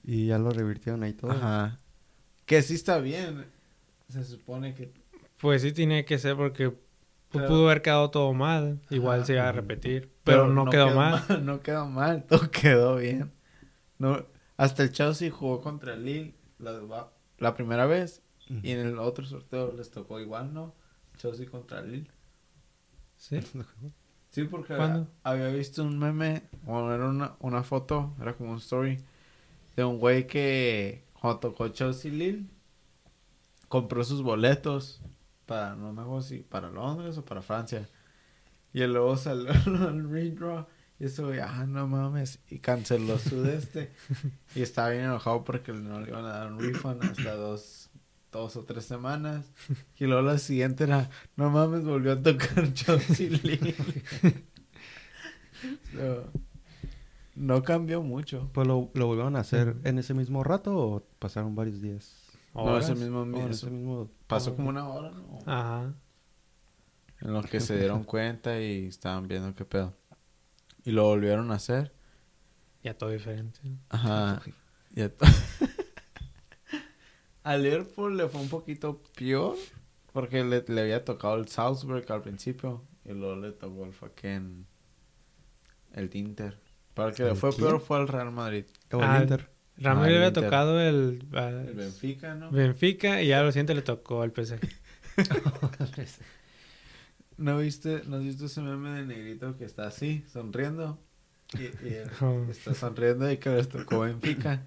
Y 0.03 0.27
ya 0.27 0.37
lo 0.39 0.49
revirtieron 0.51 1.03
ahí 1.03 1.13
todo. 1.13 1.31
Ajá. 1.31 1.79
Que 2.45 2.61
sí 2.61 2.75
está 2.75 2.99
bien. 2.99 3.45
Se 4.09 4.23
supone 4.23 4.73
que... 4.73 4.91
Pues 5.37 5.61
sí 5.61 5.71
tiene 5.73 6.05
que 6.05 6.17
ser 6.17 6.35
porque 6.35 6.73
Pero- 7.31 7.47
pudo 7.47 7.65
haber 7.65 7.81
quedado 7.81 8.09
todo 8.09 8.33
mal. 8.33 8.79
Igual 8.89 9.17
Ajá. 9.19 9.25
se 9.27 9.33
iba 9.33 9.49
a 9.49 9.51
repetir. 9.51 10.09
Pero, 10.23 10.47
no, 10.47 10.65
quedó, 10.65 10.95
mal. 10.95 11.23
No 11.43 11.61
quedó 11.61 11.85
mal, 11.87 12.23
todo 12.23 12.49
quedó 12.49 12.95
bien. 12.95 13.31
No, 13.99 14.25
hasta 14.57 14.83
el 14.83 14.91
Chelsea 14.91 15.31
jugó 15.31 15.61
contra 15.61 15.93
el 15.93 16.05
Lille 16.05 16.35
la, 16.59 17.09
la 17.37 17.55
primera 17.55 17.85
vez 17.85 18.21
y 18.47 18.71
en 18.71 18.79
el 18.79 18.99
otro 18.99 19.25
sorteo 19.25 19.73
les 19.73 19.91
tocó 19.91 20.19
igual, 20.19 20.53
¿no? 20.53 20.73
Chelsea 21.17 21.49
contra 21.49 21.79
el 21.79 21.91
Lille. 21.91 22.11
Sí. 23.17 23.39
Sí, 24.29 24.43
porque 24.43 24.73
había 25.23 25.47
visto 25.47 25.83
un 25.83 25.97
meme, 25.97 26.43
o 26.67 26.91
era 26.91 27.07
una, 27.07 27.37
una 27.39 27.63
foto, 27.63 28.13
era 28.21 28.35
como 28.35 28.51
un 28.51 28.57
story, 28.57 28.99
de 29.75 29.83
un 29.83 29.97
güey 29.99 30.27
que 30.27 31.05
cuando 31.19 31.39
tocó 31.39 31.69
Chelsea 31.69 32.11
Lille, 32.11 32.45
compró 33.67 34.03
sus 34.03 34.21
boletos 34.21 35.01
para, 35.45 35.75
no 35.75 35.93
me 35.93 36.01
acuerdo 36.01 36.21
si 36.21 36.39
para 36.39 36.69
Londres 36.69 37.17
o 37.17 37.25
para 37.25 37.41
Francia. 37.41 37.87
Y 38.73 38.85
luego 38.85 39.17
salió 39.17 39.51
el 39.89 40.09
redraw 40.09 40.67
y 40.99 41.05
ese 41.05 41.23
güey, 41.23 41.39
ah, 41.39 41.65
no 41.67 41.87
mames, 41.87 42.39
y 42.49 42.59
canceló 42.59 43.19
su 43.19 43.41
de 43.43 43.57
este. 43.57 43.91
y 44.55 44.61
estaba 44.61 44.89
bien 44.89 45.03
enojado 45.05 45.43
porque 45.43 45.71
no 45.73 45.99
le 46.01 46.09
iban 46.09 46.25
a 46.25 46.29
dar 46.29 46.51
un 46.51 46.59
refund 46.59 47.03
hasta 47.03 47.35
dos, 47.35 47.89
dos 48.31 48.55
o 48.55 48.63
tres 48.63 48.85
semanas. 48.85 49.51
Y 49.97 50.05
luego 50.05 50.21
la 50.23 50.37
siguiente 50.39 50.85
era, 50.85 51.09
no 51.35 51.49
mames, 51.49 51.83
volvió 51.83 52.13
a 52.13 52.21
tocar 52.21 52.73
Chelsea. 52.73 53.29
So, 55.91 56.31
no 57.35 57.63
cambió 57.63 58.01
mucho. 58.03 58.49
Pues 58.53 58.67
lo, 58.67 58.91
lo 58.93 59.07
volvieron 59.07 59.35
a 59.35 59.39
hacer 59.39 59.75
en 59.83 59.97
ese 59.97 60.13
mismo 60.13 60.43
rato 60.43 60.75
o 60.77 61.03
pasaron 61.19 61.55
varios 61.55 61.81
días. 61.81 62.13
No, 62.53 62.61
Horas. 62.63 62.89
ese 62.89 62.95
mismo, 62.99 63.21
Oh, 63.21 63.47
ese 63.49 63.69
mismo... 63.69 64.09
pasó 64.27 64.55
como 64.55 64.69
una 64.69 64.87
hora, 64.87 65.11
¿no? 65.11 65.39
Ajá. 65.45 65.93
En 67.21 67.33
lo 67.33 67.41
que 67.41 67.59
se 67.59 67.77
dieron 67.77 68.03
cuenta 68.03 68.59
y 68.61 68.85
estaban 68.87 69.27
viendo 69.27 69.53
qué 69.55 69.65
pedo. 69.65 69.95
Y 70.87 70.91
lo 70.91 71.03
volvieron 71.03 71.51
a 71.51 71.55
hacer. 71.55 71.91
Ya 72.83 72.97
todo 72.97 73.09
diferente. 73.09 73.59
Ajá. 73.89 74.41
Y 74.95 75.01
a 75.01 75.09
to- 75.15 75.25
a 77.43 77.57
Liverpool 77.57 78.17
le 78.17 78.27
fue 78.29 78.41
un 78.41 78.49
poquito 78.49 79.01
peor. 79.17 79.55
Porque 80.13 80.43
le, 80.43 80.63
le 80.67 80.81
había 80.81 81.05
tocado 81.05 81.35
el 81.35 81.47
Salzburg 81.47 82.09
al 82.11 82.21
principio. 82.21 82.83
Y 83.05 83.11
luego 83.11 83.35
le 83.35 83.51
tocó 83.51 83.85
el 83.85 83.93
fucking... 83.93 84.65
El 85.93 86.09
Inter. 86.15 86.59
Para 86.93 87.09
el 87.09 87.15
que 87.15 87.23
le 87.23 87.29
¿El 87.31 87.35
fue 87.35 87.49
quién? 87.51 87.67
peor 87.67 87.81
fue 87.81 87.99
el 87.99 88.07
Real 88.07 88.31
Madrid. 88.31 88.65
O 88.91 88.97
el 88.99 89.03
Ah, 89.03 89.19
Inter. 89.21 89.49
Ramiro 89.77 90.05
Ah, 90.05 90.07
le 90.07 90.11
el 90.11 90.15
había 90.17 90.27
Inter. 90.29 90.43
tocado 90.45 90.79
el, 90.81 91.23
ah, 91.33 91.49
El 91.49 91.73
Benfica, 91.75 92.33
¿no? 92.35 92.49
Benfica 92.49 93.21
y 93.21 93.27
ya 93.27 93.43
lo 93.43 93.51
siguiente 93.51 93.75
le 93.75 93.81
tocó 93.83 94.23
el 94.23 94.31
PSG. 94.31 94.59
¿No 97.37 97.59
viste, 97.59 98.01
¿No 98.07 98.17
has 98.17 98.23
visto 98.23 98.45
ese 98.45 98.61
meme 98.61 98.89
de 98.91 99.05
negrito 99.05 99.57
que 99.57 99.65
está 99.65 99.87
así, 99.87 100.23
sonriendo? 100.31 100.99
Y, 101.53 101.63
y 101.87 101.93
él 101.93 102.09
Oh. 102.21 102.45
está 102.49 102.73
sonriendo 102.73 103.31
y 103.31 103.37
que 103.37 103.49
les 103.51 103.69
tocó 103.69 103.99
Benfica. 104.01 104.65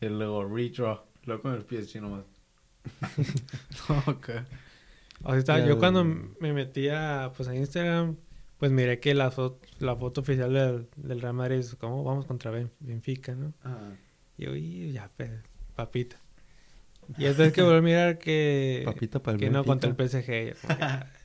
Y 0.00 0.06
luego 0.08 0.44
redraw. 0.46 1.00
Luego 1.24 1.42
con 1.42 1.54
el 1.54 1.62
PSG 1.64 2.00
nomás. 2.00 2.24
ok. 4.06 4.28
O 5.24 5.30
sea, 5.30 5.38
estaba- 5.38 5.58
Ya 5.60 5.66
yo 5.66 5.78
cuando 5.78 6.04
me 6.04 6.52
metía 6.52 7.32
pues 7.36 7.48
a 7.48 7.54
Instagram, 7.54 8.16
pues 8.58 8.70
miré 8.72 8.98
que 9.00 9.14
la 9.14 9.30
foto, 9.30 9.60
la 9.78 9.94
foto 9.96 10.20
oficial 10.20 10.52
del, 10.52 10.88
del 10.96 11.20
Real 11.20 11.34
Madrid 11.34 11.56
es 11.58 11.74
como 11.74 12.04
vamos 12.04 12.26
contra 12.26 12.50
Ben- 12.50 12.70
Benfica, 12.80 13.34
¿no? 13.34 13.52
Y 14.36 14.44
yo, 14.44 14.54
"Y 14.54 14.92
ya, 14.92 15.10
pues, 15.16 15.30
papita. 15.74 16.16
Y 17.16 17.24
después 17.24 17.52
que 17.52 17.62
volví 17.62 17.78
a 17.78 17.80
mirar 17.80 18.18
que, 18.18 18.82
Papita 18.84 19.20
para 19.22 19.34
el 19.36 19.40
que 19.40 19.50
no 19.50 19.64
contra 19.64 19.88
el. 19.90 19.96
PSG. 19.96 20.54
yo 20.54 20.68
como, 20.68 20.78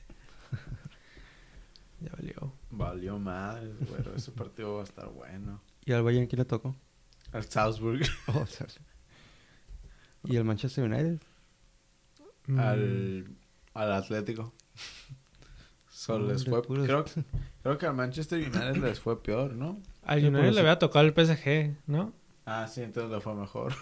ya, 2.04 2.10
valió. 2.12 2.52
Valió 2.70 3.18
madre, 3.18 3.72
güero. 3.88 4.14
Ese 4.14 4.32
partido 4.32 4.74
va 4.74 4.80
a 4.80 4.84
estar 4.84 5.08
bueno. 5.08 5.62
¿Y 5.84 5.92
al 5.92 6.02
Bayern 6.02 6.26
quién 6.26 6.38
le 6.38 6.44
tocó? 6.44 6.76
Al 7.32 7.44
Salzburg. 7.44 8.02
Oh, 8.28 8.44
¿Y 10.26 10.36
el 10.36 10.44
Manchester 10.44 10.84
United? 10.84 11.20
Mm, 12.46 12.58
al, 12.58 13.36
al 13.74 13.92
Atlético. 13.92 14.54
So, 15.90 16.18
les 16.18 16.44
fue, 16.44 16.62
creo, 16.62 17.04
creo 17.62 17.78
que 17.78 17.86
al 17.86 17.94
Manchester 17.94 18.38
United 18.38 18.76
les 18.76 19.00
fue 19.00 19.22
peor, 19.22 19.54
¿no? 19.54 19.80
Al 20.02 20.24
United 20.24 20.52
le 20.52 20.60
había 20.60 20.78
tocado 20.78 21.06
el 21.06 21.12
PSG, 21.12 21.76
¿no? 21.86 22.12
Ah, 22.46 22.66
sí, 22.66 22.82
entonces 22.82 23.10
le 23.10 23.20
fue 23.20 23.34
mejor. 23.34 23.74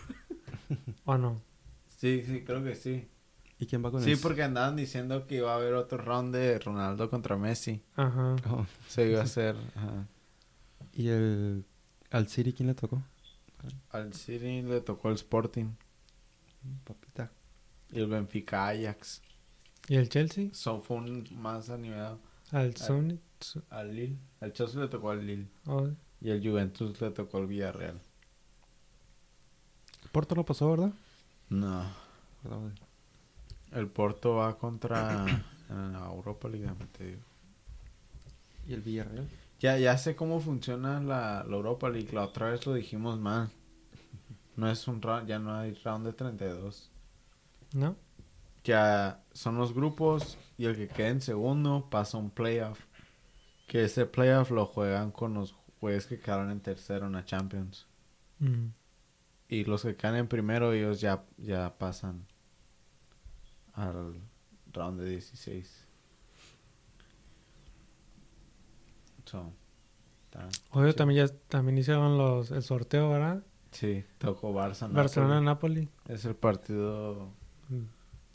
¿O 1.04 1.16
no? 1.16 1.40
Sí, 1.88 2.22
sí, 2.26 2.44
creo 2.44 2.62
que 2.62 2.74
sí. 2.74 3.08
¿Y 3.62 3.66
quién 3.66 3.84
va 3.84 3.92
con 3.92 4.02
Sí, 4.02 4.16
porque 4.16 4.42
andaban 4.42 4.74
diciendo 4.74 5.24
que 5.28 5.36
iba 5.36 5.52
a 5.52 5.54
haber 5.54 5.74
otro 5.74 5.96
round 5.98 6.34
de 6.34 6.58
Ronaldo 6.58 7.08
contra 7.08 7.36
Messi. 7.36 7.80
Ajá. 7.94 8.34
Oh, 8.50 8.66
Se 8.88 9.08
iba 9.08 9.20
a 9.20 9.22
hacer. 9.22 9.54
ajá. 9.76 10.08
¿Y 10.92 11.06
el... 11.06 11.64
al 12.10 12.26
City 12.26 12.52
quién 12.52 12.66
le 12.66 12.74
tocó? 12.74 13.00
Al 13.90 14.12
City 14.14 14.62
le 14.62 14.80
tocó 14.80 15.10
el 15.10 15.14
Sporting. 15.14 15.66
Papita. 16.82 17.30
Y 17.92 18.00
el 18.00 18.08
Benfica 18.08 18.66
Ajax. 18.66 19.22
¿Y 19.86 19.94
el 19.94 20.08
Chelsea? 20.08 20.48
So, 20.52 20.80
fue 20.82 20.96
un 20.96 21.24
más 21.36 21.70
animado. 21.70 22.18
Al 22.50 22.74
Sony. 22.76 23.20
Al 23.70 23.94
Lille. 23.94 24.18
Al 24.40 24.52
Chelsea 24.52 24.80
le 24.82 24.88
tocó 24.88 25.10
al 25.12 25.24
Lille. 25.24 25.46
Oh, 25.66 25.86
Y 26.20 26.30
el 26.30 26.44
Juventus 26.44 27.00
le 27.00 27.10
tocó 27.12 27.38
al 27.38 27.46
Villarreal. 27.46 28.00
Porto 30.10 30.34
no 30.34 30.44
pasó, 30.44 30.68
¿verdad? 30.68 30.92
No. 31.48 31.86
El 33.72 33.88
Porto 33.88 34.36
va 34.36 34.58
contra. 34.58 35.26
en 35.72 35.92
la 35.92 36.06
Europa 36.06 36.48
League, 36.48 36.68
te 36.96 37.04
digo. 37.04 37.22
¿Y 38.66 38.74
el 38.74 38.80
Villarreal? 38.80 39.28
Ya, 39.58 39.78
ya 39.78 39.96
sé 39.96 40.16
cómo 40.16 40.40
funciona 40.40 41.00
la, 41.00 41.44
la 41.48 41.56
Europa 41.56 41.88
League. 41.88 42.12
La 42.12 42.24
otra 42.24 42.50
vez 42.50 42.66
lo 42.66 42.74
dijimos 42.74 43.18
mal. 43.18 43.50
No 44.56 44.70
es 44.70 44.86
un 44.86 45.00
round, 45.00 45.28
ya 45.28 45.38
no 45.38 45.54
hay 45.54 45.74
round 45.84 46.06
de 46.06 46.12
32. 46.12 46.90
¿No? 47.74 47.96
Ya 48.64 49.24
son 49.32 49.56
los 49.56 49.72
grupos 49.72 50.38
y 50.58 50.66
el 50.66 50.76
que 50.76 50.88
quede 50.88 51.08
en 51.08 51.20
segundo 51.20 51.88
pasa 51.90 52.18
a 52.18 52.20
un 52.20 52.30
playoff. 52.30 52.80
Que 53.66 53.84
ese 53.84 54.06
playoff 54.06 54.50
lo 54.50 54.66
juegan 54.66 55.10
con 55.10 55.34
los 55.34 55.54
jueces 55.80 56.06
que 56.06 56.20
quedaron 56.20 56.50
en 56.50 56.60
tercero 56.60 57.06
en 57.06 57.12
la 57.12 57.24
Champions. 57.24 57.86
Mm. 58.38 58.66
Y 59.48 59.64
los 59.64 59.82
que 59.82 59.96
quedan 59.96 60.16
en 60.16 60.28
primero, 60.28 60.72
ellos 60.72 61.00
ya, 61.00 61.24
ya 61.38 61.76
pasan 61.78 62.26
al 63.74 64.20
round 64.72 65.00
de 65.00 65.08
16. 65.10 65.86
So, 69.24 69.52
Oye, 70.72 70.92
también 70.94 71.26
ya 71.26 71.34
también 71.48 71.78
hicieron 71.78 72.16
los, 72.18 72.50
el 72.50 72.62
sorteo, 72.62 73.10
¿verdad? 73.10 73.42
Sí, 73.70 74.04
tocó 74.18 74.52
Barça. 74.52 74.90
Barcelona, 74.92 75.40
Napoli. 75.40 75.88
Es 76.08 76.24
el 76.24 76.34
partido 76.34 77.30
Mm. 77.68 77.84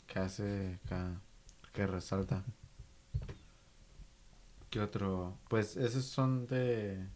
que 0.06 0.18
hace 0.18 0.80
acá, 0.84 1.20
que 1.72 1.86
resalta. 1.86 2.44
¿Qué 4.70 4.80
otro? 4.80 5.36
Pues 5.48 5.76
esos 5.76 6.04
son 6.04 6.46
de. 6.46 7.06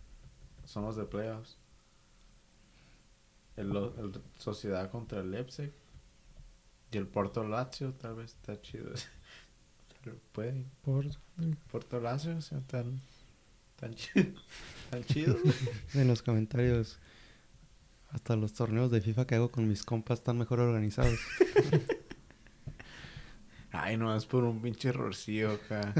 Son 0.64 0.84
los 0.84 0.96
de 0.96 1.04
playoffs. 1.04 1.56
El, 3.56 3.74
el 3.76 4.22
Sociedad 4.38 4.90
contra 4.90 5.20
el 5.20 5.30
Leipzig. 5.30 5.72
Y 6.92 6.98
el 6.98 7.06
Porto 7.06 7.42
Lazio, 7.42 7.94
tal 7.94 8.16
vez 8.16 8.34
está 8.34 8.60
chido. 8.60 8.92
Pero 10.04 10.16
Puede. 10.32 10.66
Por... 10.82 11.06
Porto 11.70 12.00
Lazio, 12.00 12.36
o 12.36 12.40
sea, 12.40 12.60
tan. 12.60 13.00
Tan 13.76 13.94
chido. 13.94 14.32
Tan 14.90 15.04
chido. 15.04 15.36
En 15.94 16.06
los 16.06 16.22
comentarios. 16.22 16.98
Hasta 18.10 18.36
los 18.36 18.52
torneos 18.52 18.90
de 18.90 19.00
FIFA 19.00 19.26
que 19.26 19.36
hago 19.36 19.50
con 19.50 19.66
mis 19.66 19.82
compas 19.82 20.18
están 20.18 20.36
mejor 20.36 20.60
organizados. 20.60 21.18
Ay, 23.70 23.96
no, 23.96 24.14
es 24.14 24.26
por 24.26 24.44
un 24.44 24.60
pinche 24.60 24.90
errorcillo 24.90 25.52
acá. 25.52 25.94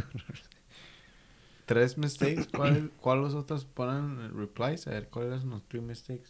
Tres 1.65 1.97
mistakes. 1.97 2.49
¿Cuál, 2.55 2.91
cuál 3.01 3.23
los 3.23 3.33
otros 3.33 3.65
ponen 3.65 4.21
en 4.21 4.37
replies? 4.37 4.87
A 4.87 4.91
ver, 4.91 5.09
¿cuáles 5.09 5.41
son 5.41 5.51
los 5.51 5.67
tres 5.67 5.83
mistakes? 5.83 6.29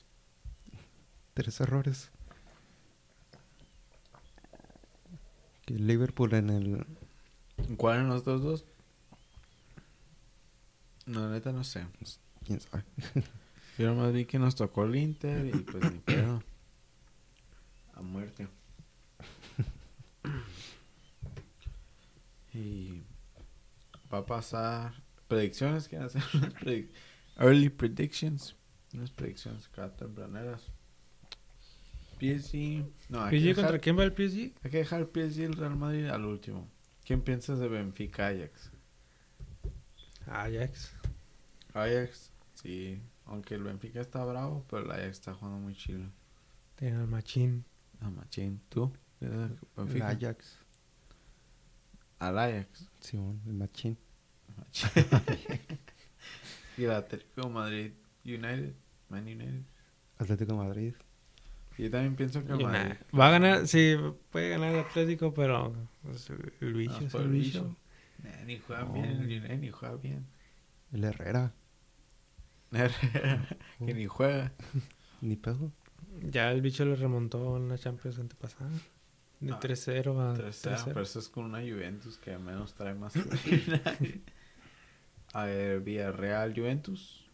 Tres 1.34 1.60
errores. 1.60 2.12
Que 5.64 5.74
Liverpool 5.74 6.34
en 6.34 6.50
el... 6.50 6.86
¿Cuáles 7.76 8.02
son 8.02 8.08
los 8.08 8.20
otros 8.22 8.42
dos? 8.42 8.64
No, 11.06 11.30
neta 11.30 11.52
no 11.52 11.64
sé. 11.64 11.86
quién 12.44 12.60
sabe. 12.60 12.84
Yo 13.78 13.86
nomás 13.88 14.12
vi 14.12 14.24
que 14.26 14.38
nos 14.38 14.54
tocó 14.54 14.84
el 14.84 14.96
Inter 14.96 15.46
y 15.46 15.58
pues 15.58 15.90
ni 15.90 15.98
pedo. 15.98 16.42
A 17.94 18.02
muerte. 18.02 18.48
Y 22.54 23.02
va 24.12 24.18
a 24.18 24.26
pasar 24.26 24.92
predicciones 25.26 25.88
que 25.88 25.96
hacer 25.96 26.22
early 27.38 27.70
predictions, 27.70 28.54
unas 28.92 29.10
predicciones 29.10 29.66
acá 29.68 29.90
tempraneras. 29.96 30.70
PSG, 32.22 32.84
no, 33.08 33.28
¿PSG 33.28 33.42
dejar, 33.42 33.64
contra 33.64 33.78
quién 33.80 33.98
va 33.98 34.04
el 34.04 34.12
PSG? 34.12 34.52
hay 34.62 34.70
que 34.70 34.78
dejar 34.78 35.00
el 35.00 35.06
PSG 35.06 35.40
y 35.40 35.44
el 35.44 35.54
Real 35.54 35.76
Madrid 35.76 36.06
al 36.06 36.24
último. 36.24 36.68
¿Quién 37.04 37.20
piensas 37.20 37.58
de 37.58 37.68
Benfica 37.68 38.28
Ajax? 38.28 38.70
Ajax. 40.26 40.94
Ajax, 41.74 42.30
sí, 42.54 43.02
aunque 43.26 43.56
el 43.56 43.64
Benfica 43.64 44.00
está 44.00 44.24
bravo, 44.24 44.64
pero 44.70 44.84
el 44.84 44.90
Ajax 44.92 45.10
está 45.10 45.34
jugando 45.34 45.58
muy 45.58 45.74
chido. 45.74 46.08
Tiene 46.76 46.98
al 46.98 47.08
Machín. 47.08 47.64
Ah, 48.00 48.10
machín, 48.10 48.60
¿tú? 48.68 48.92
Ajax. 50.02 50.58
Al 52.18 52.38
Ajax. 52.38 52.88
Simón, 53.00 53.40
el 53.46 53.54
machín. 53.54 53.98
y 56.78 56.84
el 56.84 56.92
Atlético 56.92 57.48
Madrid 57.48 57.92
United, 58.24 58.74
Man 59.08 59.24
United. 59.24 59.62
Atlético 60.18 60.56
Madrid. 60.56 60.94
Yo 61.78 61.90
también 61.90 62.14
pienso 62.16 62.44
que 62.44 62.52
nada, 62.52 62.98
Va 63.18 63.28
a 63.28 63.30
ganar, 63.30 63.66
sí, 63.66 63.96
puede 64.30 64.50
ganar 64.50 64.74
el 64.74 64.80
Atlético, 64.80 65.32
pero 65.34 65.74
pues, 66.02 66.30
el 66.60 66.74
bicho 66.74 66.98
Ah, 67.00 67.04
es 67.06 67.14
el 67.14 67.28
bicho. 67.28 67.64
bicho. 67.64 67.76
Nah, 68.22 68.44
ni 68.44 68.58
juega 68.58 68.84
No. 68.84 68.92
bien, 68.92 69.04
el 69.06 69.24
United 69.26 69.58
ni 69.58 69.70
juega 69.70 69.96
bien. 69.96 70.26
El 70.92 71.04
Herrera. 71.04 71.52
que 73.86 73.94
ni 73.94 74.06
juega. 74.06 74.52
Ni 75.20 75.36
pedo. 75.36 75.72
Ya 76.22 76.50
el 76.50 76.60
bicho 76.62 76.84
le 76.84 76.96
remontó 76.96 77.56
en 77.56 77.68
la 77.68 77.78
Champions 77.78 78.18
antepasada. 78.18 78.70
De 79.40 79.52
Ah, 79.52 79.60
3-0 79.60 80.20
a 80.20 80.34
Tercera, 80.34 80.76
3-0. 80.76 80.84
pero 80.86 81.02
eso 81.02 81.18
es 81.18 81.28
con 81.28 81.44
una 81.44 81.58
Juventus 81.60 82.16
que 82.18 82.32
al 82.32 82.40
menos 82.40 82.74
trae 82.74 82.94
más. 82.94 83.12
A 85.34 85.44
ver, 85.46 85.80
Villarreal 85.80 86.54
Juventus. 86.54 87.24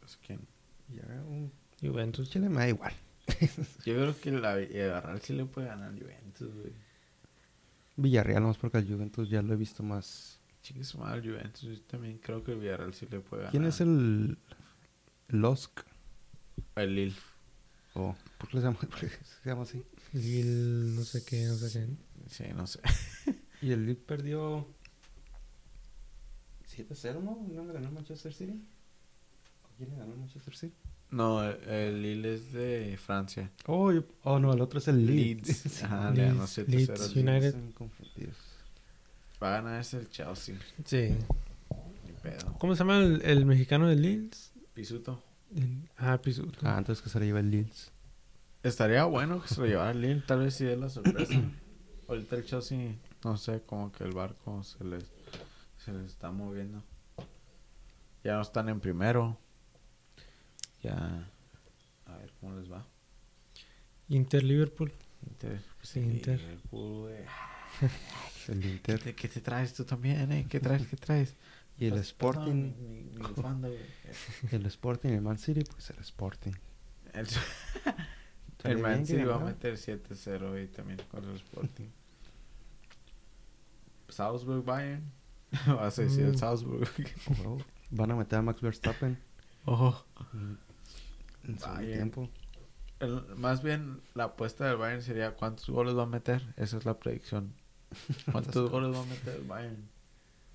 Pues, 0.00 0.16
¿quién? 0.18 0.40
Ya, 0.94 1.02
un 1.26 1.50
Juventus. 1.80 2.30
Chile 2.30 2.48
me 2.48 2.56
da 2.56 2.68
igual. 2.68 2.92
Yo 3.84 3.94
creo 3.94 4.20
que 4.20 4.30
la 4.30 4.56
Villarreal 4.56 5.20
sí 5.20 5.32
le 5.32 5.44
puede 5.44 5.68
ganar 5.68 5.92
Juventus, 5.92 6.54
güey. 6.54 6.72
Villarreal, 7.96 8.42
más 8.42 8.58
porque 8.58 8.78
al 8.78 8.86
Juventus 8.88 9.28
ya 9.28 9.42
lo 9.42 9.54
he 9.54 9.56
visto 9.56 9.82
más. 9.82 10.38
Chiques 10.62 10.94
mal 10.96 11.22
Juventus. 11.22 11.62
Yo 11.62 11.80
también 11.82 12.18
creo 12.18 12.42
que 12.42 12.52
el 12.52 12.58
Villarreal 12.58 12.94
sí 12.94 13.06
le 13.10 13.20
puede 13.20 13.42
ganar. 13.42 13.52
¿Quién 13.52 13.64
es 13.64 13.80
el 13.80 14.38
Losk? 15.28 15.80
El 16.76 16.94
Lille. 16.94 17.16
Oh, 17.94 18.14
¿Por 18.38 18.50
qué 18.50 18.58
se 18.58 18.64
llama, 18.64 18.78
por 18.80 19.00
qué 19.00 19.08
se 19.08 19.48
llama 19.48 19.62
así? 19.62 19.82
Lille, 20.12 20.94
no 20.94 21.02
sé 21.02 21.24
qué, 21.24 21.44
no 21.46 21.54
sé 21.54 21.72
qué. 21.72 21.96
Sí, 22.28 22.44
no 22.54 22.66
sé. 22.66 22.80
Y 23.62 23.72
el 23.72 23.86
Lille 23.86 23.98
perdió 23.98 24.68
7-0, 26.68 27.22
¿no? 27.22 27.46
¿No 27.50 27.64
le 27.64 27.72
ganó 27.72 27.88
el 27.88 27.94
Manchester 27.94 28.34
City? 28.34 28.62
¿O 29.64 29.74
¿Quién 29.78 29.88
le 29.90 29.96
ganó 29.96 30.12
el 30.12 30.18
Manchester 30.18 30.54
City? 30.54 30.76
No, 31.16 31.42
el, 31.42 31.56
el 31.68 32.02
Lille 32.02 32.34
es 32.34 32.52
de 32.52 32.98
Francia. 32.98 33.50
Oh, 33.66 33.90
yo- 33.92 34.04
oh, 34.24 34.38
no, 34.38 34.52
el 34.52 34.60
otro 34.60 34.78
es 34.78 34.88
el 34.88 35.06
Leeds. 35.06 35.48
Leeds. 35.64 35.82
Ajá, 35.84 36.10
Leeds, 36.10 36.58
7-0 36.58 36.66
Leeds 36.68 36.90
al 36.90 36.96
United. 37.10 37.24
Leeds. 37.32 37.44
Están 37.46 37.72
confundidos. 37.72 38.36
Va 39.42 39.48
a 39.48 39.50
ganar 39.62 39.80
ese 39.80 39.98
el 39.98 40.08
Chelsea. 40.10 40.56
Sí. 40.84 41.14
Ni 42.06 42.12
pedo. 42.22 42.52
¿Cómo 42.58 42.74
se 42.74 42.80
llama 42.80 42.98
el, 42.98 43.22
el 43.22 43.46
mexicano 43.46 43.88
de 43.88 43.96
Lille? 43.96 44.28
Pisuto. 44.74 45.22
El- 45.54 45.88
Ah, 45.96 46.18
Pisuto. 46.20 46.58
Ah, 46.62 46.76
entonces 46.78 47.02
que 47.02 47.08
se 47.08 47.18
le 47.20 47.26
lleva 47.26 47.40
el 47.40 47.50
Leeds. 47.50 47.92
Estaría 48.62 49.04
bueno 49.04 49.40
que 49.40 49.48
se 49.48 49.60
lo 49.60 49.66
llevara 49.66 49.92
el 49.92 50.00
Lille. 50.02 50.22
Tal 50.26 50.40
vez 50.40 50.54
sí 50.54 50.64
dé 50.64 50.76
la 50.76 50.88
sorpresa. 50.90 51.32
Ahorita 52.08 52.36
el 52.36 52.44
Chelsea, 52.44 52.94
no 53.24 53.36
sé, 53.36 53.62
como 53.64 53.90
que 53.90 54.04
el 54.04 54.12
barco 54.12 54.62
se 54.62 54.84
les, 54.84 55.04
se 55.78 55.92
les 55.92 56.04
está 56.06 56.30
moviendo. 56.30 56.82
Ya 58.22 58.34
no 58.34 58.42
están 58.42 58.68
en 58.68 58.80
primero. 58.80 59.38
Ya. 60.82 61.28
A 62.06 62.16
ver 62.18 62.32
cómo 62.40 62.54
les 62.58 62.70
va. 62.70 62.86
Inter 64.08 64.42
Liverpool. 64.44 64.92
Inter. 65.26 65.60
pues, 65.78 65.88
Sí, 65.88 66.00
el 66.00 66.12
Inter. 66.16 66.40
Liverpool, 66.40 67.00
güey. 67.02 67.24
El 68.48 68.60
¿Qué 68.60 68.68
Inter. 68.70 69.02
te, 69.02 69.14
qué 69.16 69.28
te 69.28 69.40
traes 69.40 69.74
tú 69.74 69.84
también, 69.84 70.30
eh? 70.30 70.46
¿Qué 70.48 70.60
traes? 70.60 70.86
¿Qué 70.86 70.96
traes? 70.96 71.34
Y 71.78 71.86
el 71.86 71.90
Pues, 71.94 72.02
Sporting. 72.06 72.72
perdón, 73.34 73.60
mi- 73.60 73.68
mi-. 73.70 73.76
El 74.52 74.66
Sporting 74.66 75.08
el 75.10 75.20
Man 75.22 75.36
City, 75.38 75.64
pues 75.64 75.90
el 75.90 75.98
Sporting. 75.98 76.52
El, 77.12 78.78
Man 78.80 79.04
City 79.04 79.24
va 79.24 79.36
a 79.36 79.40
meter 79.40 79.74
7-0 79.74 80.62
y 80.64 80.68
también 80.68 81.00
con 81.10 81.24
el 81.24 81.34
Sporting. 81.36 81.88
Salzburg 84.08 84.64
Bayern. 84.64 85.02
Vas 85.66 85.98
a 85.98 86.02
decir 86.02 86.24
el 86.24 86.32
Mm. 86.32 86.38
Salzburg. 86.38 86.88
Oh, 87.44 87.58
Van 87.90 88.10
a 88.10 88.16
meter 88.16 88.38
a 88.38 88.42
Max 88.42 88.60
Verstappen 88.60 89.18
Ojo. 89.66 90.04
en 90.32 90.58
en 91.44 91.58
su 91.58 91.66
Bayern. 91.66 91.92
tiempo. 91.92 92.30
El- 93.00 93.22
más 93.36 93.62
bien, 93.62 94.00
la 94.14 94.24
apuesta 94.24 94.66
del 94.66 94.76
Bayern 94.78 95.02
sería 95.02 95.34
cuántos 95.34 95.68
goles 95.68 95.94
va 95.96 96.04
a 96.04 96.06
meter. 96.06 96.54
Esa 96.56 96.78
es 96.78 96.84
la 96.86 96.98
predicción. 96.98 97.52
¿Cuántos 98.32 98.70
goles 98.70 98.94
va 98.94 99.02
a 99.02 99.06
meter 99.06 99.34
el 99.36 99.44
Bayern? 99.44 99.88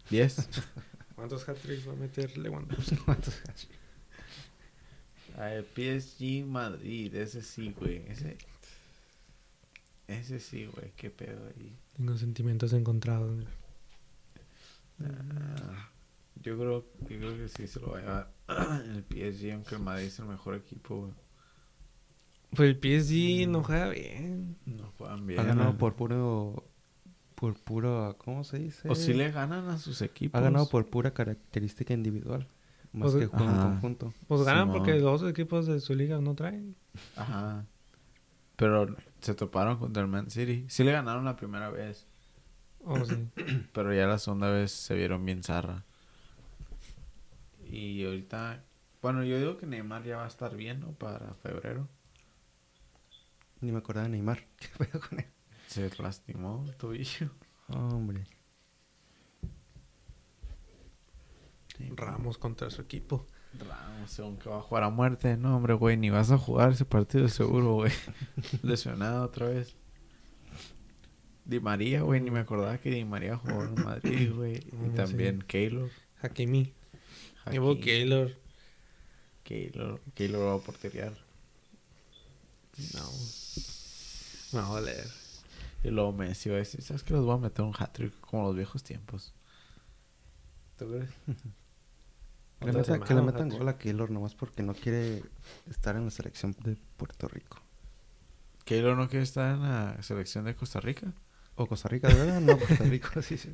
10. 0.10 0.50
¿Cuántos 1.16 1.48
hat-tricks 1.48 1.88
va 1.88 1.94
a 1.94 1.96
meter 1.96 2.36
Lewandowski? 2.38 2.98
A 5.38 5.42
ver, 5.46 5.66
PSG 5.66 6.46
Madrid. 6.46 7.14
Ese 7.16 7.42
sí, 7.42 7.74
güey. 7.80 8.04
Ese, 8.10 8.38
ese 10.08 10.40
sí, 10.40 10.66
güey. 10.66 10.92
Qué 10.98 11.10
pedo 11.10 11.48
ahí. 11.56 11.78
Tengo 11.96 12.18
sentimientos 12.18 12.74
encontrados. 12.74 13.36
güey. 13.36 13.48
Ah, 15.04 15.90
yo 16.42 16.58
creo, 16.58 16.86
yo 17.02 17.18
creo 17.18 17.38
que 17.38 17.48
sí 17.48 17.68
se 17.68 17.80
lo 17.80 17.92
va 17.92 17.98
a 17.98 18.02
llevar 18.02 18.32
el 18.86 19.04
PSG, 19.04 19.52
aunque 19.54 19.76
el 19.76 19.82
Madrid 19.82 20.06
es 20.06 20.20
el 20.20 20.26
mejor 20.26 20.56
equipo, 20.56 20.98
güey. 21.02 21.14
Pues 22.56 22.70
el 22.70 22.76
PSG 22.78 23.48
no 23.50 23.64
juega 23.64 23.90
bien. 23.90 24.58
No 24.66 24.92
juegan 24.98 25.26
bien. 25.26 25.40
Ha 25.40 25.44
ganado 25.44 25.78
por 25.78 25.96
puro. 25.96 26.68
Por 27.36 27.56
puro. 27.60 28.16
¿Cómo 28.20 28.44
se 28.44 28.60
dice? 28.60 28.90
O 28.90 28.96
si 28.96 29.14
le 29.14 29.32
ganan 29.32 29.70
a 29.70 29.78
sus 29.78 30.02
equipos. 30.02 30.38
Ha 30.40 30.44
ganado 30.44 30.68
por 30.70 30.88
pura 30.90 31.14
característica 31.14 31.94
individual. 31.94 32.48
Más 32.92 33.14
Pues, 33.14 33.30
que 33.30 33.36
ajá. 33.36 33.64
conjunto. 33.64 34.14
Pues 34.28 34.44
ganan 34.44 34.64
Simón. 34.68 34.78
porque 34.80 35.00
dos 35.00 35.24
equipos 35.24 35.66
de 35.66 35.80
su 35.80 35.96
liga 35.96 36.20
no 36.20 36.36
traen. 36.36 36.76
Ajá. 37.16 37.66
Pero 38.58 38.96
se 39.22 39.34
toparon 39.34 39.78
contra 39.78 40.04
el 40.04 40.10
Man 40.10 40.30
City. 40.30 40.66
Sí 40.68 40.84
le 40.84 40.92
ganaron 40.92 41.24
la 41.24 41.38
primera 41.38 41.70
vez. 41.70 42.06
Oh, 42.84 43.04
sí. 43.06 43.16
Pero 43.74 43.94
ya 43.94 44.08
la 44.08 44.20
segunda 44.20 44.50
vez 44.52 44.72
se 44.72 44.94
vieron 44.96 45.24
bien 45.26 45.42
zarra. 45.42 45.86
Y 47.72 48.04
ahorita... 48.06 48.64
Bueno, 49.02 49.24
yo 49.24 49.40
digo 49.40 49.58
que 49.58 49.66
Neymar 49.66 50.04
ya 50.04 50.18
va 50.18 50.26
a 50.26 50.28
estar 50.28 50.56
bien, 50.56 50.80
¿no? 50.82 50.92
Para 50.92 51.34
febrero. 51.36 51.88
Ni 53.62 53.72
me 53.72 53.80
acordaba 53.80 54.06
de 54.08 54.12
Neymar. 54.12 54.46
¿Qué 54.58 54.68
pedo 54.78 55.00
con 55.00 55.20
él? 55.20 55.26
Se 55.68 55.90
lastimó 56.02 56.64
el 56.68 56.76
tobillo. 56.76 57.32
Hombre. 57.70 58.26
Ramos 61.96 62.38
contra 62.38 62.70
su 62.70 62.82
equipo. 62.82 63.26
Ramos, 63.58 64.12
según 64.12 64.38
que 64.38 64.50
va 64.50 64.58
a 64.58 64.62
jugar 64.62 64.84
a 64.84 64.90
muerte. 64.90 65.36
No, 65.38 65.58
hombre, 65.58 65.74
güey, 65.74 65.98
ni 65.98 66.10
vas 66.10 66.32
a 66.32 66.38
jugar 66.38 66.72
ese 66.72 66.86
partido 66.86 67.28
seguro, 67.28 67.74
güey. 67.76 67.92
Lesionado 68.62 69.24
otra 69.26 69.48
vez. 69.48 69.76
Di 71.46 71.60
María, 71.60 72.02
güey, 72.04 72.22
ni 72.22 72.30
me 72.30 72.40
acordaba 72.40 72.78
que 72.78 72.92
Di 72.92 73.04
María 73.04 73.36
jugó 73.38 73.64
en 73.64 73.74
Madrid, 73.84 74.32
güey. 74.34 74.58
Y 74.72 74.76
Mm, 74.76 74.94
también 74.96 75.42
Keylor. 75.42 75.90
Hakimi. 76.22 76.74
Llevo 77.50 77.72
Hakimi, 77.72 77.86
Keylor. 77.86 78.36
Keylor. 79.44 80.02
Keylor 80.14 80.48
va 80.48 80.56
a 80.56 80.60
porteriar. 80.60 81.14
No. 82.94 83.10
Me 84.54 84.60
va 84.60 84.68
a 84.68 84.72
valer. 84.72 85.08
Y 85.84 85.90
luego 85.90 86.14
Messi 86.14 86.50
va 86.50 86.56
a 86.56 86.60
decir, 86.60 86.82
¿sabes 86.84 87.04
que 87.04 87.14
los 87.14 87.26
voy 87.26 87.36
a 87.36 87.38
meter 87.40 87.66
un 87.66 87.74
hat-trick 87.78 88.20
como 88.22 88.44
los 88.48 88.56
viejos 88.56 88.84
tiempos? 88.84 89.34
¿Tú 90.78 90.88
crees? 90.90 91.10
Que 92.60 92.68
le, 92.68 92.74
meta- 92.74 93.00
que 93.00 93.16
metan 93.16 93.50
gol 93.50 93.68
a 93.70 93.78
Keylor 93.80 94.12
nomás 94.12 94.36
porque 94.36 94.62
no 94.62 94.76
quiere 94.76 95.24
estar 95.68 95.96
en 95.96 96.06
la 96.06 96.12
selección 96.12 96.56
de 96.64 96.78
Puerto 96.96 97.28
Rico. 97.28 97.60
¿Keylor 98.66 98.96
no 98.96 99.10
quiere 99.10 99.24
estar 99.24 99.56
en 99.56 99.64
la 99.64 99.98
selección 100.04 100.46
de 100.46 100.56
Costa 100.56 100.80
Rica? 100.80 101.12
O 101.56 101.66
Costa 101.66 101.90
Rica, 101.90 102.08
¿de 102.10 102.14
verdad? 102.14 102.40
No, 102.40 102.56
Puerto 102.60 102.84
Rico, 102.84 103.20
sí, 103.24 103.40
sí. 103.40 103.50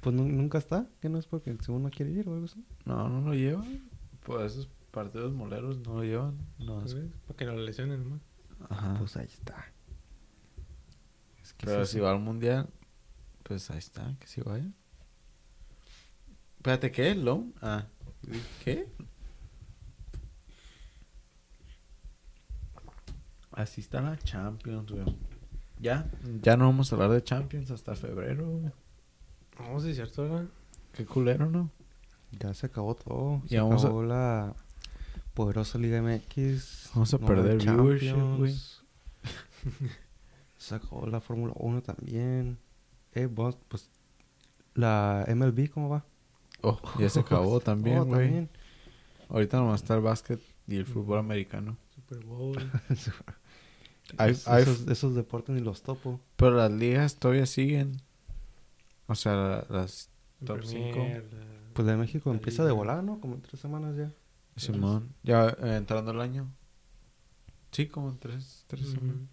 Pues 0.00 0.14
nu- 0.14 0.28
nunca 0.28 0.58
está, 0.58 0.86
que 1.00 1.08
no 1.08 1.18
es 1.18 1.26
porque 1.26 1.56
según 1.62 1.82
no 1.82 1.90
quiere 1.90 2.12
ir 2.12 2.28
o 2.28 2.34
algo 2.34 2.44
así. 2.46 2.64
No, 2.84 3.08
no 3.08 3.20
lo 3.28 3.34
llevan. 3.34 3.88
Pues 4.24 4.52
esos 4.52 4.68
partidos 4.90 5.32
moleros 5.32 5.78
no 5.78 5.94
lo 5.96 6.04
llevan. 6.04 6.38
No, 6.58 6.84
es-. 6.84 6.94
Para 7.26 7.36
que 7.36 7.44
no 7.44 7.52
lo 7.52 7.62
lesionen 7.62 8.02
nomás. 8.04 8.20
Ajá. 8.68 8.96
Pues 8.98 9.16
ahí 9.16 9.26
está. 9.26 9.72
Es 11.42 11.52
que 11.54 11.66
Pero 11.66 11.84
sí, 11.84 11.92
si 11.92 11.98
sí. 11.98 12.00
va 12.00 12.10
al 12.12 12.20
mundial, 12.20 12.68
pues 13.42 13.70
ahí 13.70 13.78
está, 13.78 14.14
que 14.20 14.26
si 14.26 14.40
vaya. 14.40 14.66
Espérate, 16.56 16.90
¿qué? 16.90 17.14
¿Loan? 17.14 17.52
Ah, 17.62 17.86
¿Qué? 18.64 18.88
Así 23.52 23.80
está 23.80 24.00
la 24.00 24.18
Champions, 24.18 24.90
güey. 24.90 25.04
Ya, 25.78 26.10
ya 26.42 26.56
no 26.56 26.64
vamos 26.66 26.90
a 26.92 26.96
hablar 26.96 27.10
de 27.10 27.22
Champions 27.22 27.70
hasta 27.70 27.94
febrero, 27.94 28.50
güey. 28.50 28.72
No, 29.58 29.80
sí 29.80 29.90
es 29.90 29.96
cierto, 29.96 30.22
¿verdad? 30.22 30.44
Qué 30.92 31.04
culero, 31.04 31.46
¿no? 31.50 31.70
Ya 32.38 32.52
se 32.54 32.66
acabó 32.66 32.94
todo. 32.94 33.42
Se 33.46 33.54
Ya 33.54 33.62
vamos 33.62 33.82
a- 33.84 33.86
acabó 33.86 34.02
la 34.02 34.54
poderosa 35.34 35.78
Liga 35.78 36.00
MX. 36.02 36.90
Vamos 36.94 37.14
a 37.14 37.18
no 37.18 37.26
perder 37.26 37.58
viewership, 37.58 38.08
Champions. 38.10 38.38
güey. 38.38 38.54
se 40.56 40.74
acabó 40.74 41.06
la 41.06 41.20
Fórmula 41.20 41.52
1 41.56 41.82
también. 41.82 42.58
Eh, 43.12 43.26
vos, 43.26 43.56
pues, 43.68 43.88
la 44.74 45.24
MLB, 45.28 45.70
¿cómo 45.70 45.88
va? 45.88 46.04
Oh, 46.62 46.78
ya 46.98 47.08
se 47.08 47.20
acabó 47.20 47.60
también, 47.60 47.98
Oh, 47.98 48.04
güey. 48.04 48.24
también. 48.26 48.50
Ahorita 49.28 49.56
nomás 49.58 49.82
está 49.82 49.94
el 49.94 50.02
básquet 50.02 50.40
y 50.66 50.76
el 50.76 50.86
fútbol 50.86 51.18
americano. 51.18 51.76
Super 51.94 52.24
Bowl. 52.24 52.56
Es- 54.18 54.46
hay- 54.46 54.62
esos, 54.62 54.86
esos 54.86 55.14
deportes 55.16 55.52
ni 55.54 55.60
los 55.60 55.82
topo. 55.82 56.20
Pero 56.36 56.52
las 56.56 56.70
ligas 56.70 57.16
todavía 57.16 57.44
siguen. 57.44 58.00
O 59.08 59.14
sea, 59.14 59.64
las 59.70 60.10
el 60.40 60.46
Top 60.46 60.58
Premier, 60.58 60.92
cinco. 60.94 61.36
la- 61.36 61.72
Pues 61.72 61.86
la 61.86 61.92
de 61.92 61.98
México 61.98 62.30
La 62.30 62.36
empieza 62.36 62.62
de 62.62 62.70
liga. 62.70 62.78
volar, 62.78 63.04
¿no? 63.04 63.20
Como 63.20 63.34
en 63.34 63.42
tres 63.42 63.60
semanas 63.60 63.96
ya. 63.96 64.12
Simón. 64.56 65.14
Ya 65.22 65.48
eh, 65.48 65.76
entrando 65.76 66.10
el 66.12 66.20
año. 66.20 66.50
Sí, 67.72 67.86
como 67.88 68.08
en 68.10 68.18
tres, 68.18 68.64
tres 68.66 68.88
semanas. 68.88 69.28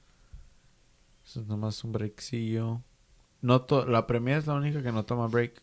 Eso 1.25 1.41
es 1.41 1.47
nomás 1.47 1.81
un 1.83 1.93
breakcillo. 1.93 2.81
No 3.41 3.61
to- 3.61 3.85
la 3.85 4.05
Premier 4.07 4.37
es 4.39 4.47
la 4.47 4.55
única 4.55 4.83
que 4.83 4.91
no 4.91 5.05
toma 5.05 5.27
break. 5.27 5.61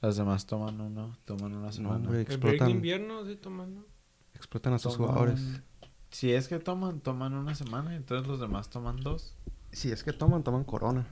Las 0.00 0.16
demás 0.16 0.46
toman 0.46 0.80
uno, 0.80 1.16
toman 1.24 1.52
una 1.54 1.66
No, 1.66 1.72
semana. 1.72 1.96
hombre, 1.96 2.26
El 2.28 2.38
break 2.38 2.64
de 2.64 2.70
invierno, 2.70 3.24
sí, 3.24 3.36
tomando. 3.36 3.86
explotan 4.34 4.72
a 4.72 4.78
sus 4.80 4.94
Toman- 4.94 4.96
jugadores. 5.06 5.62
Si 6.10 6.32
es 6.32 6.48
que 6.48 6.58
toman, 6.58 7.00
toman 7.00 7.34
una 7.34 7.54
semana 7.54 7.92
y 7.92 7.96
entonces 7.96 8.26
los 8.26 8.40
demás 8.40 8.68
toman 8.68 8.96
dos. 8.96 9.36
Si 9.70 9.92
es 9.92 10.02
que 10.02 10.12
toman, 10.12 10.42
toman 10.42 10.64
corona. 10.64 11.06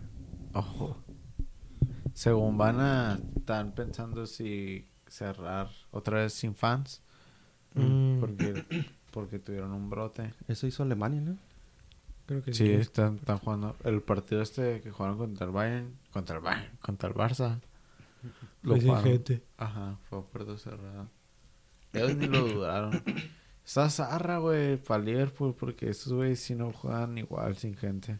Ojo. 0.52 0.96
Según 2.20 2.58
van 2.58 2.78
a... 2.80 3.18
Están 3.34 3.72
pensando 3.72 4.26
si 4.26 4.86
cerrar 5.06 5.70
otra 5.90 6.18
vez 6.18 6.34
sin 6.34 6.54
fans. 6.54 7.00
Mm, 7.72 8.20
Porque, 8.20 8.64
porque 9.10 9.38
tuvieron 9.38 9.72
un 9.72 9.88
brote. 9.88 10.34
Eso 10.46 10.66
hizo 10.66 10.82
Alemania, 10.82 11.22
¿no? 11.22 11.38
Creo 12.26 12.42
que 12.42 12.52
Sí, 12.52 12.66
sí. 12.66 12.72
están, 12.74 13.16
están 13.16 13.38
jugando. 13.38 13.74
El 13.84 14.02
partido 14.02 14.42
este 14.42 14.82
que 14.82 14.90
jugaron 14.90 15.16
contra 15.16 15.46
el 15.46 15.52
Bayern, 15.52 15.96
contra 16.12 16.36
el 16.36 16.42
Bayern, 16.42 16.76
contra 16.82 17.08
el 17.08 17.14
Barça. 17.14 17.58
Lo 18.64 18.72
Pues 18.74 18.84
jugaron. 18.84 19.04
gente. 19.04 19.42
Ajá, 19.56 19.96
fue 20.10 20.18
a 20.18 20.22
puerta 20.22 20.58
cerrada. 20.58 21.08
Ellos 21.94 22.16
ni 22.16 22.26
lo 22.26 22.46
dudaron. 22.46 23.02
Está 23.64 23.88
zarra, 23.88 24.36
güey, 24.40 24.76
para 24.76 25.02
Liverpool, 25.02 25.54
porque 25.58 25.88
esos 25.88 26.12
güeyes 26.12 26.40
si 26.40 26.54
no 26.54 26.70
juegan 26.70 27.16
igual 27.16 27.56
sin 27.56 27.74
gente. 27.76 28.18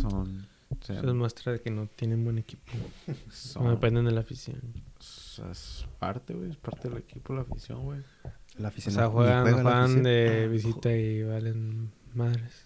Son. 0.00 0.46
Eso 0.80 0.92
es 1.08 1.14
muestra 1.14 1.52
de 1.52 1.60
que 1.60 1.70
no 1.70 1.86
tienen 1.86 2.24
buen 2.24 2.38
equipo. 2.38 2.72
son- 3.30 3.64
No 3.64 3.70
dependen 3.70 4.04
de 4.04 4.12
la 4.12 4.20
afición. 4.20 4.60
es 4.98 5.86
parte, 5.98 6.34
güey, 6.34 6.50
es 6.50 6.56
parte 6.56 6.88
del 6.88 6.98
equipo, 6.98 7.34
la 7.34 7.42
afición, 7.42 7.82
güey. 7.84 8.00
La 8.58 8.68
O 8.68 8.68
afición 8.68 8.94
sea, 8.94 9.04
no- 9.04 9.08
ni 9.10 9.14
juegan, 9.14 9.42
juega 9.44 9.62
juegan 9.62 10.02
de 10.02 10.48
visita 10.48 10.92
y 10.94 11.22
valen 11.22 11.92
madres. 12.14 12.64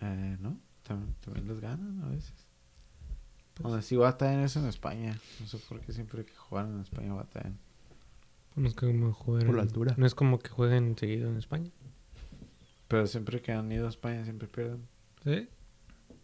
Eh, 0.00 0.36
¿no? 0.40 0.58
También, 0.82 1.14
también 1.20 1.48
les 1.48 1.60
ganan 1.60 2.02
a 2.02 2.08
veces. 2.08 2.34
Pues- 3.54 3.62
Donde 3.68 3.82
sí 3.82 3.96
batallan 3.96 4.40
es 4.40 4.56
en 4.56 4.66
España. 4.66 5.18
No 5.40 5.46
sé 5.46 5.58
por 5.58 5.80
qué 5.80 5.92
siempre 5.92 6.24
que 6.24 6.34
juegan 6.34 6.74
en 6.74 6.80
España 6.80 7.12
batallan. 7.14 7.58
No 8.56 8.66
es 8.68 8.74
como 8.74 9.12
jugar 9.14 9.46
Por 9.46 9.54
la 9.56 9.62
en- 9.62 9.68
altura. 9.68 9.94
No 9.96 10.04
es 10.06 10.14
como 10.14 10.38
que 10.38 10.48
jueguen 10.50 10.96
seguido 10.98 11.30
en 11.30 11.36
España. 11.38 11.70
Pero 12.88 13.06
siempre 13.06 13.40
que 13.40 13.52
han 13.52 13.70
ido 13.72 13.86
a 13.86 13.88
España 13.90 14.24
siempre 14.24 14.48
pierden. 14.48 14.86
¿Sí? 15.24 15.48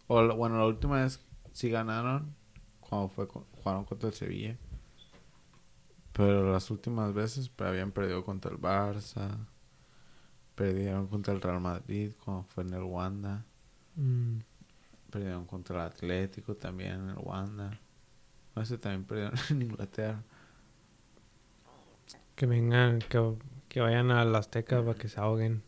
O 0.09 0.21
la- 0.21 0.33
bueno, 0.33 0.57
la 0.57 0.65
última 0.65 1.01
vez 1.01 1.19
sí 1.53 1.69
ganaron 1.69 2.35
cuando 2.81 3.07
fue 3.09 3.27
con- 3.27 3.45
jugaron 3.63 3.85
contra 3.85 4.09
el 4.09 4.15
Sevilla. 4.15 4.57
Pero 6.13 6.51
las 6.51 6.69
últimas 6.71 7.13
veces 7.13 7.47
pues, 7.49 7.69
habían 7.69 7.91
perdido 7.91 8.25
contra 8.25 8.51
el 8.51 8.57
Barça. 8.59 9.37
Perdieron 10.55 11.07
contra 11.07 11.33
el 11.33 11.41
Real 11.41 11.61
Madrid 11.61 12.11
cuando 12.25 12.43
fue 12.43 12.63
en 12.63 12.73
el 12.73 12.83
Wanda. 12.83 13.45
Mm, 13.95 14.39
Perdieron 15.09 15.45
contra 15.45 15.75
el 15.77 15.81
Atlético 15.87 16.55
también 16.55 16.93
en 17.03 17.09
el 17.11 17.17
Wanda. 17.19 17.79
A 18.55 18.59
veces 18.59 18.81
también 18.81 19.05
perdieron 19.05 19.33
en 19.51 19.61
Inglaterra. 19.61 20.21
que 22.35 22.45
vengan, 22.45 22.99
que, 22.99 23.35
que 23.67 23.79
vayan 23.81 24.11
a 24.11 24.23
la 24.25 24.39
Azteca 24.39 24.81
para 24.83 24.97
que 24.97 25.07
se 25.09 25.19
ahoguen 25.19 25.61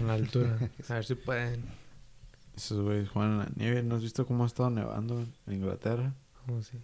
en 0.00 0.06
la 0.06 0.14
altura. 0.14 0.58
A 0.88 0.94
ver 0.94 1.04
si 1.04 1.14
pueden. 1.14 1.64
Esos 2.58 2.80
güeyes 2.80 3.08
juegan 3.08 3.34
en 3.34 3.38
la 3.38 3.48
nieve. 3.54 3.84
¿No 3.84 3.94
has 3.94 4.02
visto 4.02 4.26
cómo 4.26 4.42
ha 4.42 4.48
estado 4.48 4.68
nevando 4.68 5.24
en 5.46 5.52
Inglaterra? 5.52 6.12
¿Cómo 6.44 6.60
sí? 6.62 6.76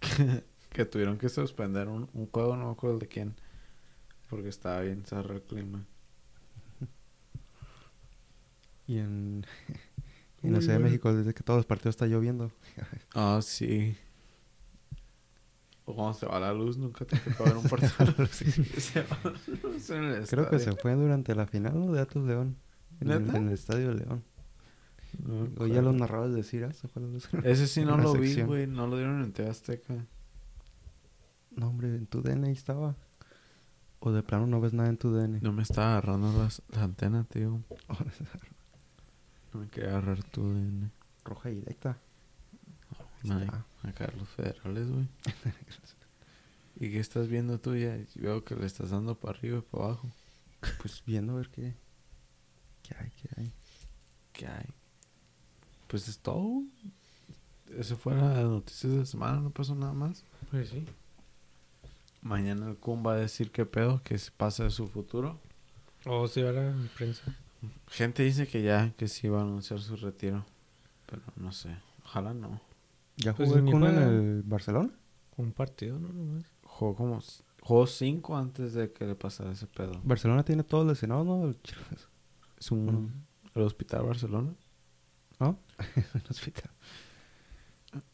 Que 0.68 0.84
tuvieron 0.84 1.16
que 1.16 1.28
suspender 1.28 1.86
un, 1.86 2.08
un 2.12 2.26
juego, 2.26 2.56
no 2.56 2.64
me 2.66 2.72
acuerdo 2.72 2.98
de 2.98 3.06
quién. 3.06 3.36
Porque 4.28 4.48
estaba 4.48 4.80
bien 4.80 5.04
zarra 5.06 5.36
el 5.36 5.42
clima. 5.42 5.84
Y 8.88 8.98
en, 8.98 9.46
y 10.42 10.48
en 10.48 10.54
la 10.54 10.60
Ciudad 10.60 10.78
de. 10.78 10.84
México, 10.84 11.14
desde 11.14 11.32
que 11.34 11.44
todos 11.44 11.58
los 11.58 11.66
partidos 11.66 11.94
está 11.94 12.06
lloviendo. 12.06 12.50
Ah, 13.14 13.38
sí. 13.42 13.96
O 15.84 15.94
cuando 15.94 16.14
se 16.14 16.26
va 16.26 16.40
la 16.40 16.52
luz, 16.52 16.76
nunca 16.78 17.04
te 17.04 17.16
tocó 17.16 17.44
ver 17.44 17.56
un 17.58 17.68
partido. 17.68 18.26
Se 18.26 19.02
va 19.02 19.18
la 19.22 19.30
luz 19.62 19.90
en 19.90 20.02
el 20.04 20.26
Creo 20.26 20.50
que 20.50 20.58
se 20.58 20.70
estadio. 20.70 20.82
fue 20.82 20.94
durante 20.94 21.32
la 21.36 21.46
final 21.46 21.78
¿no? 21.78 21.92
de 21.92 22.00
Atos 22.00 22.24
León. 22.24 22.56
En 23.00 23.10
el, 23.10 23.28
en 23.34 23.48
el 23.48 23.52
Estadio 23.54 23.94
de 23.94 24.04
León. 25.18 25.54
No 25.56 25.66
ya 25.66 25.80
ah, 25.80 26.72
se 26.72 26.88
fue 26.88 27.02
la 27.02 27.08
luz. 27.08 27.28
Ese 27.44 27.66
sí 27.66 27.84
no 27.84 27.96
lo 27.96 28.14
vi, 28.14 28.40
güey. 28.42 28.66
No 28.66 28.86
lo 28.86 28.96
dieron 28.96 29.22
en 29.22 29.32
TV 29.32 29.48
Azteca. 29.48 30.06
No, 31.50 31.68
hombre, 31.68 31.88
en 31.88 32.06
tu 32.06 32.22
DN 32.22 32.46
ahí 32.46 32.52
estaba. 32.52 32.96
O 34.00 34.10
de 34.10 34.22
plano 34.22 34.46
no 34.46 34.60
ves 34.60 34.72
nada 34.72 34.88
en 34.88 34.96
tu 34.96 35.12
DN. 35.12 35.40
No 35.42 35.52
me 35.52 35.62
estaba 35.62 35.92
agarrando 35.92 36.32
las- 36.36 36.62
la 36.70 36.84
antena, 36.84 37.24
tío. 37.24 37.60
No 39.52 39.60
me 39.60 39.68
quería 39.68 39.90
agarrar 39.90 40.24
tu 40.24 40.42
DN. 40.48 40.90
Roja 41.24 41.50
directa. 41.50 41.98
Está. 43.22 43.66
acá 43.82 44.10
los 44.18 44.28
federales, 44.30 44.90
güey. 44.90 45.06
¿Y 46.80 46.90
qué 46.90 46.98
estás 46.98 47.28
viendo 47.28 47.60
tú 47.60 47.76
ya? 47.76 47.98
Veo 48.16 48.44
que 48.44 48.56
le 48.56 48.64
estás 48.64 48.90
dando 48.90 49.14
para 49.14 49.38
arriba 49.38 49.58
y 49.58 49.60
para 49.60 49.84
abajo. 49.84 50.10
Pues 50.80 51.02
viendo 51.06 51.34
a 51.34 51.36
ver 51.36 51.50
qué. 51.50 51.74
¿Qué 52.82 52.94
hay? 52.98 53.10
¿Qué 53.10 53.28
hay? 53.36 53.52
¿Qué 54.32 54.46
hay? 54.46 54.74
Pues 55.92 56.08
es 56.08 56.18
todo. 56.20 56.62
Eso 57.76 57.98
fue 57.98 58.14
las 58.14 58.44
noticias 58.44 58.90
de 58.90 58.98
la 59.00 59.04
semana, 59.04 59.40
no 59.40 59.50
pasó 59.50 59.74
nada 59.74 59.92
más. 59.92 60.24
Pues 60.50 60.70
sí. 60.70 60.86
Mañana 62.22 62.70
el 62.70 62.78
Kun 62.78 63.06
va 63.06 63.12
a 63.12 63.16
decir 63.16 63.50
qué 63.50 63.66
pedo, 63.66 64.00
que 64.02 64.16
se 64.16 64.30
pasa 64.30 64.64
de 64.64 64.70
su 64.70 64.88
futuro. 64.88 65.38
O 66.06 66.26
si 66.28 66.40
ahora 66.40 66.70
en 66.70 66.88
prensa. 66.96 67.36
Gente 67.88 68.22
dice 68.22 68.48
que 68.48 68.62
ya, 68.62 68.94
que 68.96 69.06
sí 69.06 69.28
va 69.28 69.40
a 69.40 69.42
anunciar 69.42 69.80
su 69.80 69.96
retiro. 69.96 70.46
Pero 71.04 71.20
no 71.36 71.52
sé. 71.52 71.76
Ojalá 72.06 72.32
no. 72.32 72.58
¿Ya 73.18 73.34
Pues 73.34 73.50
jugó 73.50 73.60
ni 73.60 73.70
el 73.70 73.78
Kun 73.78 73.86
en 73.86 73.98
el 73.98 74.42
Barcelona? 74.44 74.90
Un 75.36 75.52
partido, 75.52 75.98
¿no? 75.98 76.08
Nomás. 76.08 76.44
Jugó 76.62 76.96
como... 76.96 77.20
Jugó 77.60 77.86
cinco 77.86 78.34
antes 78.34 78.72
de 78.72 78.90
que 78.94 79.04
le 79.04 79.14
pasara 79.14 79.52
ese 79.52 79.66
pedo. 79.66 80.00
Barcelona 80.04 80.42
tiene 80.42 80.64
todos 80.64 80.86
lesionados, 80.86 81.26
¿no? 81.26 81.54
Es 82.58 82.70
un... 82.70 83.26
El 83.54 83.60
Hospital 83.60 84.04
Barcelona. 84.04 84.54
¿No? 85.42 85.58
El 86.14 86.22
hospital. 86.30 86.70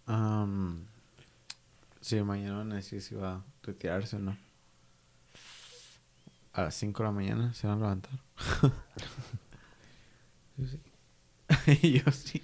Am, 0.06 0.86
sí, 2.00 2.22
mañana 2.22 2.56
van 2.56 2.72
a 2.72 2.76
decir 2.76 3.02
si 3.02 3.14
va 3.14 3.34
a 3.34 3.44
retirarse 3.62 4.16
o 4.16 4.18
no. 4.18 4.34
A 6.54 6.62
las 6.62 6.74
5 6.76 7.02
de 7.02 7.06
la 7.06 7.12
mañana 7.12 7.52
se 7.52 7.66
van 7.66 7.78
a 7.78 7.80
levantar. 7.82 8.18
Sí, 10.56 10.66
sí. 10.66 11.92
yo 12.02 12.10
sí. 12.10 12.42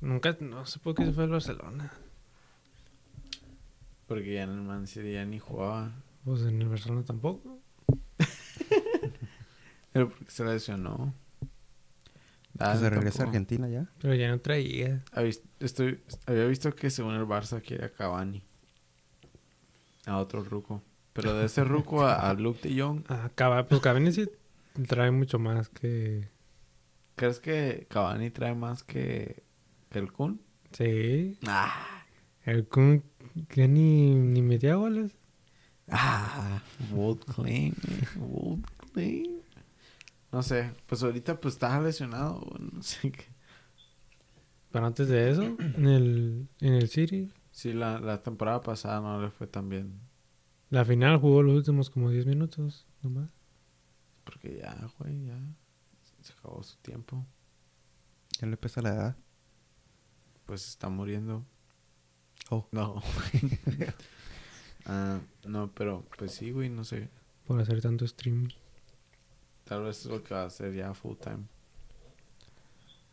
Nunca, 0.00 0.36
no 0.40 0.66
sé 0.66 0.80
por 0.80 0.96
qué 0.96 1.04
se 1.04 1.12
fue 1.12 1.22
al 1.22 1.30
Barcelona. 1.30 1.92
Porque 4.08 4.34
ya 4.34 4.42
en 4.42 4.50
el 4.50 4.62
Man 4.62 4.88
City 4.88 5.12
ya 5.12 5.24
ni 5.24 5.38
jugaba. 5.38 5.92
Pues 6.24 6.40
en 6.42 6.60
el 6.60 6.68
Barcelona 6.68 7.04
tampoco. 7.04 7.60
Pero 9.92 10.08
porque 10.08 10.30
se 10.32 10.44
lesionó. 10.44 11.14
Ah, 12.58 12.76
se 12.76 12.88
regresa 12.90 13.24
a. 13.24 13.26
Argentina 13.26 13.68
ya. 13.68 13.86
Pero 14.00 14.14
ya 14.14 14.28
no 14.28 14.38
traía. 14.40 15.02
Había 15.12 15.26
vis- 15.28 15.42
estoy, 15.60 16.00
había 16.26 16.46
visto 16.46 16.74
que 16.74 16.90
según 16.90 17.14
el 17.14 17.26
Barça 17.26 17.60
quiere 17.62 17.86
a 17.86 17.92
Cavani. 17.92 18.42
A 20.06 20.18
otro 20.18 20.42
ruco. 20.44 20.82
Pero 21.12 21.34
de 21.34 21.46
ese 21.46 21.64
ruco 21.64 22.02
a, 22.04 22.28
a 22.30 22.34
Luke 22.34 22.68
de 22.68 22.80
Jong. 22.80 23.04
Ah, 23.08 23.30
Cava- 23.34 23.66
pues 23.66 23.80
Cavani 23.80 24.12
sí 24.12 24.28
trae 24.88 25.10
mucho 25.10 25.38
más 25.38 25.68
que... 25.68 26.28
¿Crees 27.16 27.38
que 27.38 27.86
Cavani 27.88 28.30
trae 28.30 28.54
más 28.54 28.82
que, 28.82 29.42
que 29.90 29.98
el 30.00 30.12
Kun? 30.12 30.40
Sí. 30.72 31.38
Ah. 31.46 32.04
El 32.44 32.66
Kun 32.66 33.04
que 33.48 33.68
ni, 33.68 34.14
ni 34.14 34.42
metía 34.42 34.74
goles. 34.74 35.12
Ah, 35.90 36.60
Wood 36.92 37.18
Clean, 37.34 37.74
Wood 38.16 38.60
Clean. 38.92 39.36
No 40.34 40.42
sé, 40.42 40.72
pues 40.86 41.00
ahorita 41.04 41.38
pues 41.40 41.54
estaba 41.54 41.80
lesionado, 41.80 42.40
güey, 42.40 42.68
no 42.72 42.82
sé 42.82 43.12
qué. 43.12 43.24
Pero 44.72 44.84
antes 44.86 45.06
de 45.08 45.30
eso, 45.30 45.42
en 45.76 45.86
el, 45.86 46.48
en 46.60 46.74
el 46.74 46.88
City, 46.88 47.30
Sí, 47.52 47.72
la, 47.72 48.00
la 48.00 48.20
temporada 48.20 48.60
pasada 48.60 49.00
no 49.00 49.22
le 49.22 49.30
fue 49.30 49.46
tan 49.46 49.68
bien. 49.68 50.00
la 50.70 50.84
final 50.84 51.18
jugó 51.20 51.40
los 51.40 51.54
últimos 51.54 51.88
como 51.88 52.10
10 52.10 52.26
minutos 52.26 52.84
nomás. 53.00 53.30
Porque 54.24 54.58
ya, 54.60 54.90
güey, 54.98 55.26
ya. 55.26 55.38
Se 56.20 56.32
acabó 56.32 56.64
su 56.64 56.76
tiempo. 56.78 57.24
Ya 58.40 58.48
le 58.48 58.56
pesa 58.56 58.82
la 58.82 58.88
edad. 58.88 59.16
Pues 60.46 60.66
está 60.66 60.88
muriendo. 60.88 61.46
Oh. 62.50 62.66
No. 62.72 63.00
Ah, 64.86 65.18
no, 65.46 65.70
pero 65.72 66.04
pues 66.18 66.32
sí, 66.32 66.50
güey, 66.50 66.68
no 66.68 66.84
sé. 66.84 67.08
Por 67.46 67.58
hacer 67.58 67.80
tanto 67.80 68.06
stream. 68.06 68.48
Tal 69.64 69.82
vez 69.82 70.00
es 70.00 70.06
lo 70.06 70.22
que 70.22 70.34
va 70.34 70.42
a 70.42 70.46
hacer 70.46 70.74
ya 70.74 70.92
full 70.94 71.16
time. 71.16 71.44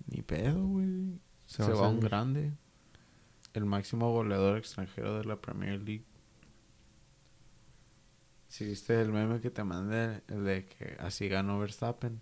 Ni 0.07 0.21
pedo, 0.21 0.65
güey. 0.65 1.19
Se, 1.45 1.63
Se 1.63 1.71
va 1.71 1.87
a 1.87 1.89
un 1.89 1.99
grande. 1.99 2.51
El 3.53 3.65
máximo 3.65 4.11
goleador 4.11 4.57
extranjero 4.57 5.17
de 5.17 5.25
la 5.25 5.39
Premier 5.39 5.81
League. 5.81 6.05
Si 8.47 8.65
viste 8.65 8.99
el 8.99 9.13
meme 9.13 9.39
que 9.39 9.49
te 9.49 9.63
mandé, 9.63 10.21
el 10.27 10.43
de 10.43 10.65
que 10.65 10.97
así 10.99 11.29
ganó 11.29 11.59
Verstappen. 11.59 12.21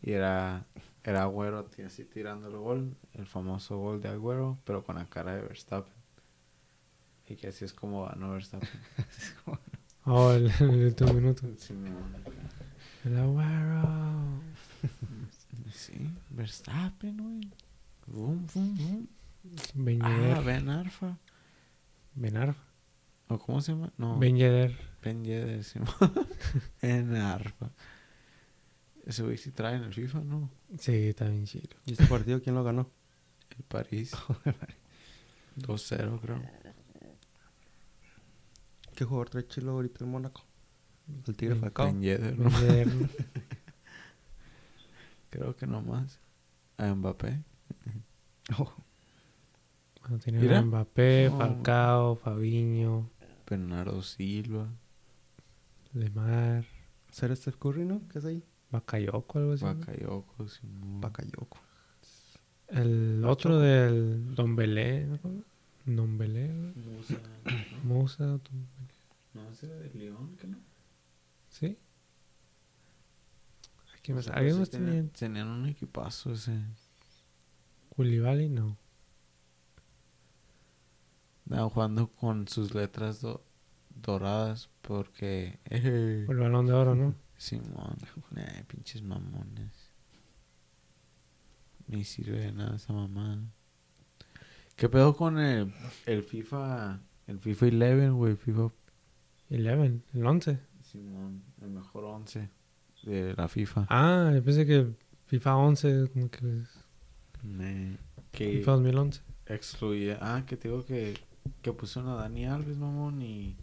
Y 0.00 0.12
era, 0.12 0.66
era 1.02 1.22
Agüero 1.22 1.68
así 1.84 2.04
tirando 2.04 2.48
el 2.48 2.56
gol, 2.56 2.96
el 3.14 3.26
famoso 3.26 3.78
gol 3.78 4.00
de 4.00 4.08
Agüero, 4.08 4.58
pero 4.64 4.84
con 4.84 4.96
la 4.96 5.08
cara 5.08 5.34
de 5.34 5.42
Verstappen. 5.42 5.92
Y 7.28 7.36
que 7.36 7.48
así 7.48 7.64
es 7.64 7.72
como 7.72 8.06
ganó 8.06 8.32
Verstappen. 8.32 8.68
Oh, 10.06 10.32
el, 10.32 10.52
el 10.60 10.84
último 10.84 11.14
minuto. 11.14 11.46
Simón. 11.56 11.94
El 13.04 13.18
Agüero. 13.18 14.40
Sí, 15.72 16.10
Verstappen, 16.30 17.16
güey. 17.18 17.40
Boom, 18.06 18.46
boom, 18.54 18.76
boom. 18.76 19.08
Ben 19.74 20.02
Ah, 20.02 20.08
Yedder. 20.08 20.44
Ben 20.44 20.68
Arfa. 20.68 21.18
Ben 22.14 22.36
Arfa. 22.36 22.62
¿O 23.28 23.38
cómo 23.38 23.60
se 23.60 23.72
llama? 23.72 23.92
No, 23.98 24.18
Ben 24.18 24.36
Yedder. 24.36 24.76
Ben 25.02 25.24
Yedder, 25.24 25.64
Simón. 25.64 25.88
Ben 26.82 27.14
Arfa. 27.16 27.70
Ese 29.04 29.22
güey 29.22 29.36
sí 29.36 29.50
trae 29.50 29.76
en 29.76 29.82
el 29.84 29.92
FIFA, 29.92 30.20
¿no? 30.20 30.50
Sí, 30.78 31.08
está 31.08 31.28
bien 31.28 31.44
chido. 31.44 31.76
¿Y 31.84 31.92
este 31.92 32.06
partido 32.06 32.40
quién 32.40 32.54
lo 32.54 32.64
ganó? 32.64 32.88
El 33.56 33.64
París. 33.64 34.12
2-0, 35.58 36.20
creo. 36.20 36.42
¿Qué 38.94 39.04
jugador 39.04 39.28
trae 39.28 39.46
chilo 39.46 39.72
ahorita 39.72 40.04
el 40.04 40.10
Mónaco? 40.10 40.42
El 41.26 41.36
Tigre 41.36 41.54
Falcao. 41.56 41.86
Ben 41.86 42.00
Yedder, 42.02 42.38
¿no? 42.38 42.48
Yedder. 42.50 42.88
Creo 45.30 45.56
que 45.56 45.66
no 45.66 45.82
más. 45.82 46.20
A 46.76 46.94
Mbappé. 46.94 47.42
Oh, 48.58 48.72
Bueno, 50.08 50.54
a 50.56 50.62
Mbappé, 50.62 51.28
Oh. 51.28 51.38
Falcao, 51.38 52.16
Fabiño, 52.16 53.10
Bernardo 53.48 54.02
Silva. 54.02 54.68
Lemar, 55.92 56.64
¿Será 57.10 57.34
Steph 57.36 57.56
Curry, 57.56 57.84
no? 57.84 58.02
¿Qué 58.08 58.18
es 58.18 58.24
ahí? 58.24 58.42
Bakayoko, 58.70 59.38
algo 59.38 59.52
así. 59.52 59.64
¿no? 59.64 59.74
Bakayoko, 59.76 60.48
Simón. 60.48 61.00
Bakayoko. 61.00 61.58
El 62.68 63.24
otro 63.24 63.60
del 63.60 64.34
Don 64.34 64.56
Belé, 64.56 65.06
¿no? 65.06 65.18
Don 65.86 66.18
Belé. 66.18 66.48
Musa. 66.74 67.20
Musa, 67.84 68.24
Don- 68.26 68.40
No, 69.34 69.48
ese 69.50 69.66
era 69.66 69.76
de 69.76 69.90
León, 69.94 70.36
¿qué 70.40 70.48
no? 70.48 70.58
¿Sí? 71.54 71.78
Aquí 73.94 74.12
me 74.12 74.20
O 74.20 74.22
sea, 74.22 74.32
sale. 74.32 74.38
¿Alguien 74.38 74.56
pues 74.56 74.58
más 74.58 74.70
sí 74.70 74.70
tenía? 74.70 75.02
tenían, 75.12 75.48
un 75.48 75.66
equipazo 75.66 76.32
ese. 76.32 76.52
Koulibaly, 77.94 78.48
no. 78.50 78.76
Estaban 81.44 81.68
jugando 81.70 82.08
con 82.08 82.48
sus 82.48 82.74
letras 82.74 83.20
do- 83.20 83.44
doradas 83.94 84.68
porque... 84.82 85.58
eh, 85.70 85.80
Por 86.26 86.34
el 86.36 86.42
balón 86.42 86.66
de 86.66 86.72
oro, 86.74 86.94
¿no? 86.94 87.14
Simón, 87.36 87.96
nah, 88.34 88.62
pinches 88.68 89.02
mamones. 89.02 89.74
Ni 91.88 92.04
sirve 92.04 92.40
de 92.40 92.52
nada 92.52 92.76
esa 92.76 92.92
mamá. 92.92 93.42
¿Qué 94.76 94.88
pedo 94.88 95.16
con 95.16 95.38
el, 95.38 95.72
el 96.06 96.22
FIFA, 96.22 97.00
el 97.26 97.38
FIFA 97.38 97.66
11, 97.66 98.10
güey? 98.10 98.36
FIFA, 98.36 98.70
11, 99.50 100.02
el 100.12 100.26
11. 100.26 100.58
Simón, 100.94 101.42
el 101.60 101.70
mejor 101.70 102.04
11 102.04 102.48
de 103.02 103.34
la 103.34 103.48
FIFA. 103.48 103.86
Ah, 103.90 104.30
yo 104.32 104.44
pensé 104.44 104.64
que 104.64 104.86
FIFA 105.26 105.56
11, 105.56 106.10
como 106.12 106.30
que 106.30 106.62
que 108.30 108.52
FIFA 108.58 108.72
2011. 108.72 109.22
excluía... 109.46 110.18
Ah, 110.22 110.44
que 110.46 110.56
te 110.56 110.68
digo 110.68 110.84
que, 110.84 111.14
que 111.62 111.72
pusieron 111.72 112.12
a 112.12 112.14
Dani 112.14 112.46
Alves, 112.46 112.76
mamón, 112.76 113.20
y... 113.22 113.56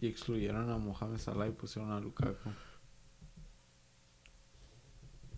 Y 0.00 0.06
excluyeron 0.06 0.70
a 0.70 0.78
Mohamed 0.78 1.18
Salah 1.18 1.48
y 1.48 1.52
pusieron 1.52 1.90
a 1.92 2.00
Lukaku. 2.00 2.48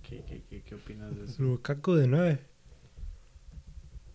¿Qué, 0.04 0.24
qué, 0.24 0.44
qué, 0.48 0.62
qué 0.62 0.74
opinas 0.76 1.16
de 1.16 1.24
eso? 1.24 1.42
Lukaku 1.42 1.94
de 1.94 2.06
9. 2.06 2.46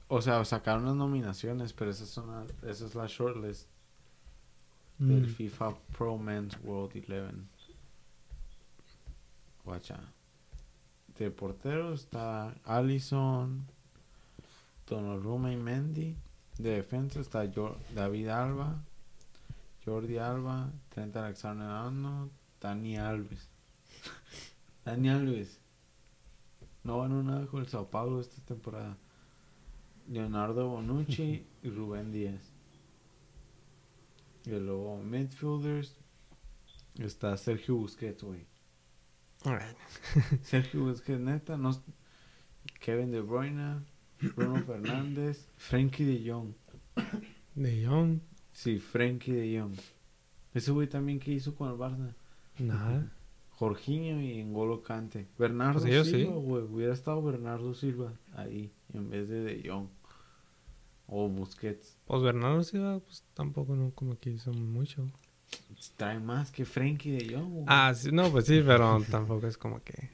O 0.08 0.22
sea, 0.22 0.46
sacaron 0.46 0.86
las 0.86 0.96
nominaciones, 0.96 1.74
pero 1.74 1.92
esa 1.92 2.06
es, 2.06 2.18
una, 2.18 2.46
esa 2.64 2.86
es 2.86 2.96
la 2.96 3.08
shortlist 3.08 3.68
Mm. 5.00 5.08
del 5.10 5.30
FIFA 5.30 5.76
Pro 5.96 6.18
Men's 6.18 6.58
World 6.64 6.96
11. 6.96 7.48
Guacha. 9.64 10.00
De 11.18 11.32
portero 11.32 11.94
está 11.94 12.56
Allison, 12.64 13.66
Donnarumma 14.88 15.52
y 15.52 15.58
Mendy. 15.58 16.16
De 16.58 16.72
defensa 16.72 17.20
está 17.20 17.46
David 17.94 18.30
Alba, 18.30 18.84
Jordi 19.86 20.18
Alba, 20.18 20.72
Trent 20.90 21.16
Alexander-Arnold, 21.16 22.32
Dani 22.60 22.98
Alves. 22.98 23.48
Dani 24.86 25.10
Alves. 25.10 25.60
No 26.84 27.02
ganó 27.02 27.22
nada 27.22 27.46
con 27.48 27.62
el 27.62 27.68
Sao 27.68 27.90
Paulo 27.90 28.22
esta 28.22 28.42
temporada. 28.46 28.98
Leonardo 30.08 30.70
Bonucci 30.70 31.46
y 31.62 31.70
Rubén 31.70 32.12
Díaz. 32.12 32.57
Y 34.48 34.60
luego 34.60 34.98
midfielders 35.04 35.96
está 37.00 37.36
Sergio 37.38 37.76
Busquets, 37.76 38.24
güey. 38.24 38.46
Sergio 40.42 40.82
Busquets, 40.86 41.20
neta, 41.20 41.58
no, 41.58 41.72
Kevin 42.80 43.12
De 43.12 43.22
Bruyne, 43.22 43.82
Bruno 44.36 44.56
Fernández, 44.66 45.48
Frankie 45.58 46.06
De 46.06 46.32
Jong. 46.32 46.54
De 47.56 47.86
Jong, 47.86 48.20
Sí, 48.52 48.80
Frankie 48.80 49.34
De 49.34 49.60
Jong. 49.60 49.76
Ese 50.54 50.72
güey 50.72 50.88
también 50.88 51.20
que 51.20 51.32
hizo 51.32 51.54
con 51.56 51.70
el 51.70 51.78
Barça. 51.78 52.14
nada. 52.60 53.12
Jorginho 53.58 54.22
y 54.22 54.44
N'Golo 54.44 54.84
Kante. 54.84 55.28
Bernardo 55.38 55.82
Pues 55.82 56.08
Silva, 56.08 56.34
sí. 56.36 56.42
güey. 56.42 56.64
Hubiera 56.64 56.94
estado 56.94 57.22
Bernardo 57.24 57.74
Silva 57.74 58.14
ahí 58.36 58.72
en 58.94 59.10
vez 59.10 59.28
de 59.30 59.42
De 59.42 59.68
Jong. 59.70 59.88
O 61.08 61.30
Busquets. 61.30 61.98
Pues 62.06 62.22
Bernardo 62.22 62.64
Silva, 62.64 63.00
pues 63.00 63.24
tampoco 63.34 63.76
no 63.76 63.92
como 63.92 64.20
que 64.20 64.30
hizo 64.32 64.52
mucho. 64.54 65.08
Trae 65.96 66.20
más 66.20 66.52
que 66.52 66.66
Frankie 66.66 67.12
De 67.12 67.36
Jong. 67.36 67.64
Ah, 67.68 67.94
sí, 67.96 68.12
no, 68.12 68.30
pues 68.32 68.46
sí, 68.46 68.62
pero 68.66 69.02
tampoco 69.10 69.48
es 69.48 69.58
como 69.58 69.82
que. 69.84 70.10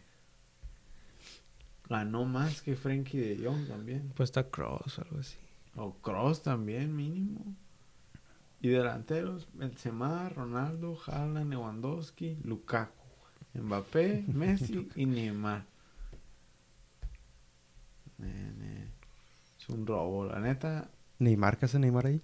Ganó 1.90 2.26
más 2.26 2.62
que 2.62 2.76
Frankie 2.76 3.18
De 3.18 3.46
Jong 3.46 3.68
también. 3.68 4.12
Pues 4.16 4.28
está 4.30 4.50
Cross 4.50 5.00
o 5.00 5.02
algo 5.02 5.20
así. 5.20 5.38
O 5.76 5.94
Cross 5.96 6.44
también, 6.44 6.96
mínimo. 6.96 7.56
Y 8.62 8.70
delanteros, 8.70 9.48
Benzema, 9.54 10.30
Ronaldo, 10.30 10.98
Haaland, 11.06 11.50
Lewandowski, 11.50 12.38
Lukaku, 12.44 12.94
Mbappé, 13.56 14.24
Messi 14.34 14.88
y 14.96 15.06
Neymar. 15.06 15.66
Nene, 18.18 18.83
Es 19.64 19.70
un 19.70 19.88
robo, 19.88 20.26
la 20.26 20.42
neta. 20.42 20.92
Neymar, 21.20 21.58
¿qué 21.58 21.68
hace 21.68 21.80
Neymar 21.80 22.08
ahí? 22.08 22.22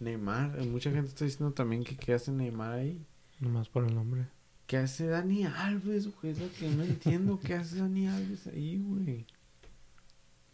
Neymar, 0.00 0.58
eh, 0.58 0.64
mucha 0.64 0.90
gente 0.90 1.08
está 1.08 1.26
diciendo 1.26 1.52
también 1.52 1.84
que 1.84 1.98
qué 1.98 2.14
hace 2.14 2.32
Neymar 2.32 2.72
ahí. 2.72 3.04
Nomás 3.40 3.68
por 3.68 3.84
el 3.84 3.94
nombre. 3.94 4.26
¿Qué 4.66 4.78
hace 4.78 5.06
Dani 5.06 5.44
Alves, 5.44 6.08
güey? 6.16 6.32
Es 6.32 6.38
lo 6.38 6.50
que 6.50 6.70
no 6.70 6.82
entiendo. 6.82 7.38
¿Qué 7.38 7.52
hace 7.52 7.76
Dani 7.76 8.08
Alves 8.08 8.46
ahí, 8.46 8.78
güey? 8.78 9.26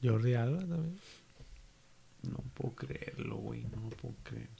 Jordi 0.03 0.35
Alba 0.35 0.59
también. 0.59 0.99
No 2.29 2.39
puedo 2.53 2.75
creerlo, 2.75 3.37
güey. 3.37 3.63
No 3.63 3.83
lo 3.83 3.91
puedo 3.91 4.17
creer. 4.25 4.51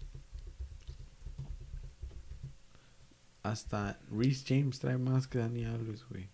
Hasta 3.43 3.99
Reese 4.13 4.45
James 4.47 4.79
trae 4.79 4.97
más 4.97 5.27
que 5.27 5.39
Dani 5.39 5.65
Alves, 5.65 6.07
güey. 6.09 6.29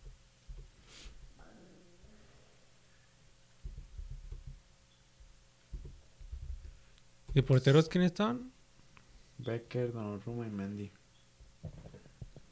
¿Y 7.35 7.43
porteros 7.43 7.89
quiénes 7.89 8.13
estaban? 8.13 8.53
Becker, 9.39 9.93
Donnarumma 9.93 10.47
y 10.47 10.51
Mendy. 10.51 10.93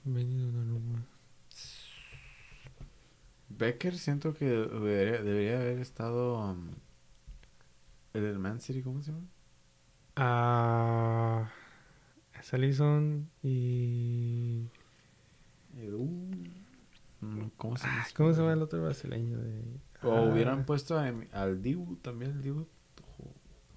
Mendy 0.05 0.39
Donnarumma. 0.39 1.07
Becker 3.49 3.97
siento 3.97 4.35
que 4.35 4.47
debería, 4.47 5.23
debería 5.23 5.61
haber 5.61 5.79
estado 5.79 6.39
um, 6.39 6.71
el 8.13 8.23
del 8.23 8.39
Man 8.39 8.61
City, 8.61 8.83
¿cómo 8.83 9.03
se 9.03 9.13
llama? 9.13 9.27
Ah. 10.17 11.51
es 12.39 12.53
Alisson 12.53 13.31
y. 13.43 14.67
Edu. 15.79 16.09
¿Cómo 17.57 17.77
se 17.77 17.87
llama? 17.87 18.03
Ah, 18.03 18.09
¿Cómo 18.17 18.33
se 18.33 18.41
llama 18.41 18.53
el 18.53 18.63
otro 18.63 18.83
brasileño? 18.83 19.39
De... 19.39 19.63
O 20.03 20.13
Ah, 20.13 20.23
hubieran 20.23 20.67
puesto 20.67 20.99
a 20.99 21.13
al 21.33 21.63
Dibu 21.63 21.97
también. 21.97 22.33
El 22.33 22.43
Dibu 22.43 22.67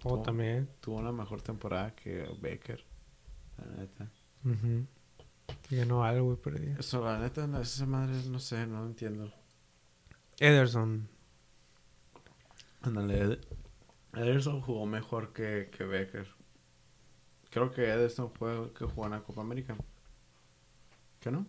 Oh, 0.06 0.10
tuvo- 0.16 0.22
también. 0.24 0.70
tuvo 0.82 0.98
una 0.98 1.12
mejor 1.12 1.42
temporada 1.42 1.96
que 1.96 2.26
Becker. 2.42 2.84
La 3.58 3.66
neta. 3.82 4.10
Y 5.70 5.76
ganó 5.78 6.04
algo, 6.04 6.36
perdí. 6.38 6.74
Eso, 6.80 7.04
la 7.04 7.18
neta, 7.20 7.48
no, 7.48 7.60
esa 7.62 7.86
madre, 7.86 8.14
no 8.30 8.40
sé, 8.40 8.68
no 8.68 8.86
entiendo. 8.86 9.32
Ederson. 10.40 11.08
Ándale, 12.82 13.20
Ed- 13.22 13.40
Ederson 14.14 14.62
jugó 14.62 14.86
mejor 14.86 15.34
que, 15.34 15.70
que 15.76 15.84
Becker. 15.86 16.28
Creo 17.50 17.72
que 17.72 17.84
Ederson 17.90 18.32
fue 18.32 18.64
el 18.66 18.74
que 18.74 18.86
jugó 18.86 19.06
en 19.06 19.12
la 19.12 19.24
Copa 19.24 19.42
América. 19.42 19.76
¿Qué 21.20 21.32
no? 21.32 21.48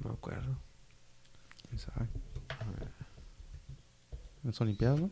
No 0.00 0.10
me 0.10 0.14
acuerdo. 0.14 0.56
¿Quién 1.68 1.78
sabe? 1.78 2.08
A 2.48 2.70
ver. 2.78 2.88
En 4.42 4.50
las 4.50 4.60
Olimpiadas, 4.60 5.00
¿no? 5.00 5.10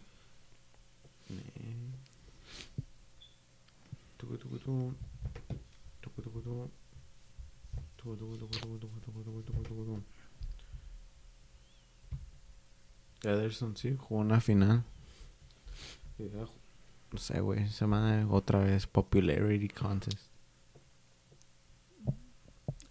Ederson, 13.23 13.77
sí, 13.77 13.97
jugó 13.97 14.21
una 14.21 14.41
final. 14.41 14.85
Ya 16.19 16.47
No 17.12 17.19
sé, 17.19 17.41
güey. 17.41 17.64
Esa 17.64 17.87
madre 17.87 18.25
otra 18.25 18.61
vez. 18.61 18.87
Popularity 18.87 19.69
Contest. 19.69 20.19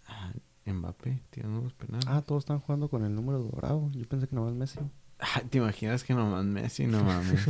Ah, 0.06 0.32
Mbappé, 0.66 1.22
tiene 1.30 1.48
unos 1.50 1.74
penales. 1.74 2.06
Ah, 2.08 2.22
todos 2.22 2.42
están 2.42 2.60
jugando 2.60 2.88
con 2.88 3.04
el 3.04 3.14
número 3.14 3.38
dorado. 3.40 3.90
Yo 3.92 4.06
pensé 4.06 4.28
que 4.28 4.36
nomás 4.36 4.54
Messi. 4.54 4.78
Ah, 5.18 5.42
¿Te 5.48 5.58
imaginas 5.58 6.04
que 6.04 6.14
nomás 6.14 6.44
Messi? 6.44 6.86
No 6.86 7.04
mames. 7.04 7.48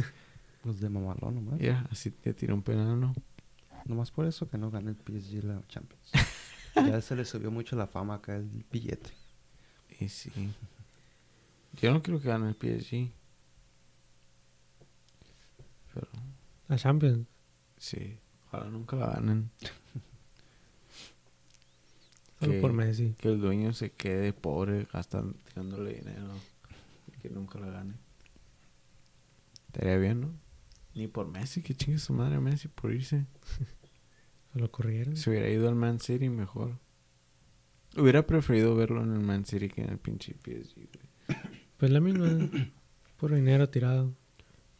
Los 0.64 0.81
de 0.81 0.89
mamalón 0.89 1.35
nomás. 1.37 1.61
Mira, 1.61 1.87
así 1.91 2.11
te 2.11 2.35
tira 2.35 2.55
un 2.55 2.62
penal, 2.62 2.99
¿no? 3.01 3.14
Nomás 3.85 4.11
por 4.11 4.26
eso 4.26 4.49
que 4.49 4.59
no 4.59 4.70
gana 4.70 4.91
el 4.91 4.97
PSG 4.97 5.45
la 5.45 5.62
Champions. 5.68 6.11
ya 6.74 7.01
se 7.01 7.16
le 7.16 7.24
subió 7.24 7.51
mucho 7.51 7.74
la 7.76 7.87
fama 7.87 8.14
acá 8.16 8.37
el 8.37 8.64
billete. 8.70 9.11
Y 10.01 10.09
sí. 10.09 10.31
Yo 11.81 11.93
no 11.93 12.03
quiero 12.03 12.20
que 12.20 12.29
gane 12.29 12.49
el 12.49 12.55
PSG. 12.55 13.11
Pero 15.95 16.09
La 16.68 16.76
Champions. 16.76 17.26
sí, 17.79 18.18
ojalá 18.47 18.68
nunca 18.70 18.97
la 18.97 19.07
ganen. 19.14 19.51
Solo 22.41 22.53
Que- 22.53 22.61
por 22.61 22.72
Messi. 22.72 23.14
Que 23.18 23.29
el 23.31 23.41
dueño 23.41 23.72
se 23.72 23.91
quede 23.91 24.33
pobre 24.33 24.87
gastando, 24.93 25.35
tirándole 25.49 25.95
dinero. 25.95 26.29
Y 27.09 27.12
que 27.20 27.31
nunca 27.31 27.59
la 27.59 27.66
gane. 27.68 27.95
Estaría 29.66 29.97
bien, 29.97 30.20
¿no? 30.20 30.31
Ni 30.99 31.07
por 31.07 31.28
Messi, 31.28 31.62
que 31.62 31.76
chingue 31.76 32.01
su 32.01 32.12
madre 32.12 32.40
Messi 32.40 32.66
por 32.66 32.92
irse. 32.92 33.24
Solo 34.53 34.68
corrieron. 34.72 35.16
Se 35.16 35.30
hubiera 35.30 35.49
ido 35.49 35.68
al 35.68 35.76
Man 35.76 36.01
City 36.01 36.28
mejor. 36.28 36.76
Hubiera 37.96 38.26
preferido 38.26 38.74
verlo 38.74 39.05
en 39.05 39.12
el 39.12 39.20
Man 39.20 39.44
City 39.44 39.68
que 39.68 39.82
en 39.82 39.90
el 39.90 39.99
pinche 39.99 40.34
PSG, 40.34 40.74
güey. 40.74 41.38
Pues 41.76 41.92
la 41.92 42.01
misma. 42.01 42.26
Puro 43.16 43.36
dinero 43.36 43.68
tirado. 43.70 44.12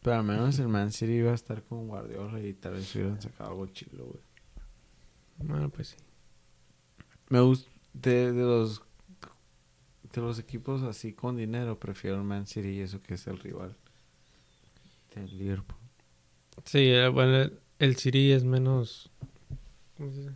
Pero 0.01 0.17
al 0.17 0.25
menos 0.25 0.59
el 0.59 0.67
Man 0.67 0.91
City 0.91 1.13
iba 1.13 1.31
a 1.31 1.35
estar 1.35 1.63
con 1.63 1.87
Guardiola 1.87 2.41
y 2.41 2.53
tal 2.53 2.73
vez 2.73 2.93
hubieran 2.95 3.21
sacado 3.21 3.51
algo 3.51 3.67
chilo, 3.67 4.07
güey. 4.07 4.23
Bueno, 5.37 5.69
pues 5.69 5.89
sí. 5.89 5.97
Me 7.29 7.39
gusta 7.39 7.71
de, 7.93 8.33
de 8.33 8.41
los 8.41 8.83
de 10.11 10.21
los 10.21 10.37
equipos 10.37 10.83
así 10.83 11.13
con 11.13 11.37
dinero, 11.37 11.79
prefiero 11.79 12.17
el 12.17 12.23
Man 12.23 12.45
City 12.45 12.71
y 12.71 12.79
eso 12.81 13.01
que 13.01 13.13
es 13.13 13.25
el 13.27 13.39
rival 13.39 13.77
del 15.15 15.37
Liverpool. 15.37 15.78
Sí, 16.65 16.79
eh, 16.79 17.07
bueno, 17.07 17.37
el, 17.37 17.59
el 17.79 17.95
City 17.95 18.31
es 18.31 18.43
menos. 18.43 19.11
¿Cómo 19.97 20.11
se 20.11 20.17
dice? 20.19 20.31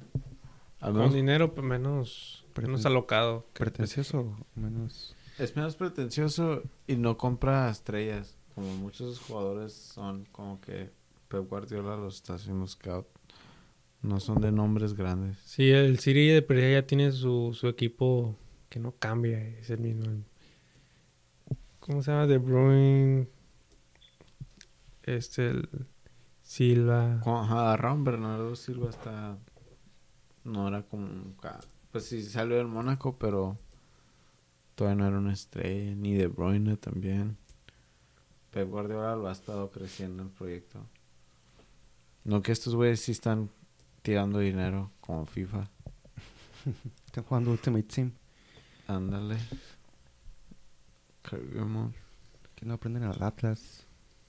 Al 0.80 0.94
Con 0.94 1.14
dinero, 1.14 1.56
pues 1.56 1.66
menos, 1.66 2.46
menos 2.62 2.86
alocado. 2.86 3.46
Pretencioso 3.54 4.36
menos. 4.54 5.16
es 5.40 5.56
menos 5.56 5.78
pretencioso 5.78 6.62
y 6.88 6.98
no 6.98 7.18
compra 7.18 7.70
estrellas, 7.70 8.38
como 8.54 8.68
muchos 8.76 9.20
jugadores 9.22 9.72
son 9.72 10.26
como 10.34 10.60
que 10.60 10.92
Pep 11.30 11.48
Guardiola 11.48 11.96
los 11.96 12.16
está 12.16 12.34
haciendo 12.34 12.68
scout. 12.68 13.08
No 14.02 14.20
son 14.20 14.42
de 14.42 14.52
nombres 14.52 14.94
grandes. 14.94 15.38
Sí, 15.46 15.72
el 15.72 16.00
City 16.00 16.28
de 16.28 16.42
perdida 16.42 16.82
ya 16.82 16.86
tiene 16.86 17.14
su, 17.14 17.58
su 17.58 17.70
equipo 17.70 18.36
que 18.68 18.80
no 18.80 18.92
cambia, 19.00 19.40
es 19.40 19.70
el 19.70 19.80
mismo. 19.80 20.04
¿Cómo 21.80 22.04
se 22.04 22.12
llama? 22.12 22.28
De 22.28 22.38
Bruyne. 22.38 23.30
Este, 25.04 25.48
el 25.52 25.70
Silva. 26.54 27.20
Cuando 27.24 27.56
agarraron 27.60 28.04
Bernardo 28.04 28.56
Silva 28.56 28.90
hasta 28.90 29.38
no 30.44 30.68
era 30.68 30.84
como 30.84 31.08
un 31.08 31.34
ca- 31.42 31.60
pues 31.92 32.06
sí 32.06 32.22
salió 32.22 32.58
del 32.58 32.68
Mónaco, 32.68 33.18
pero 33.18 33.58
todavía 34.76 35.02
no 35.02 35.08
era 35.08 35.18
una 35.18 35.34
estrella, 35.34 35.96
ni 35.96 36.14
De 36.14 36.28
Bruyne 36.28 36.78
también. 36.78 37.38
Pep 38.52 38.70
Guardiola 38.70 39.16
lo 39.16 39.28
ha 39.30 39.32
estado 39.32 39.72
creciendo 39.72 40.22
el 40.22 40.30
proyecto. 40.30 40.86
No 42.24 42.44
que 42.44 42.52
estos 42.52 42.76
güeyes 42.76 43.00
sí 43.02 43.12
están 43.14 43.50
tirando 44.04 44.38
dinero 44.38 44.92
como 45.02 45.26
FIFA. 45.26 45.68
Están 47.08 47.24
jugando 47.24 47.50
Ultimate 47.50 47.84
Team. 47.84 48.12
Ándale. 48.88 49.38
Cargamos 51.24 51.94
Que 52.56 52.66
no 52.68 52.76
aprenden 52.76 53.04
al 53.04 53.22
Atlas. 53.24 53.88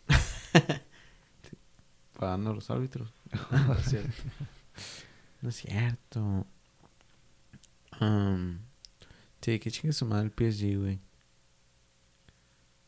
pagando 2.19 2.51
a 2.51 2.55
los 2.55 2.71
árbitros. 2.71 3.13
no 3.69 3.75
es 3.75 3.85
cierto. 3.87 4.23
No 5.43 5.49
es 5.51 5.57
cierto. 5.57 6.47
Um, 8.01 8.59
sí, 9.41 9.59
que 9.61 9.71
chingue 9.71 9.93
su 9.93 10.07
madre 10.07 10.25
el 10.27 10.31
PSG, 10.53 10.79
güey. 10.79 11.01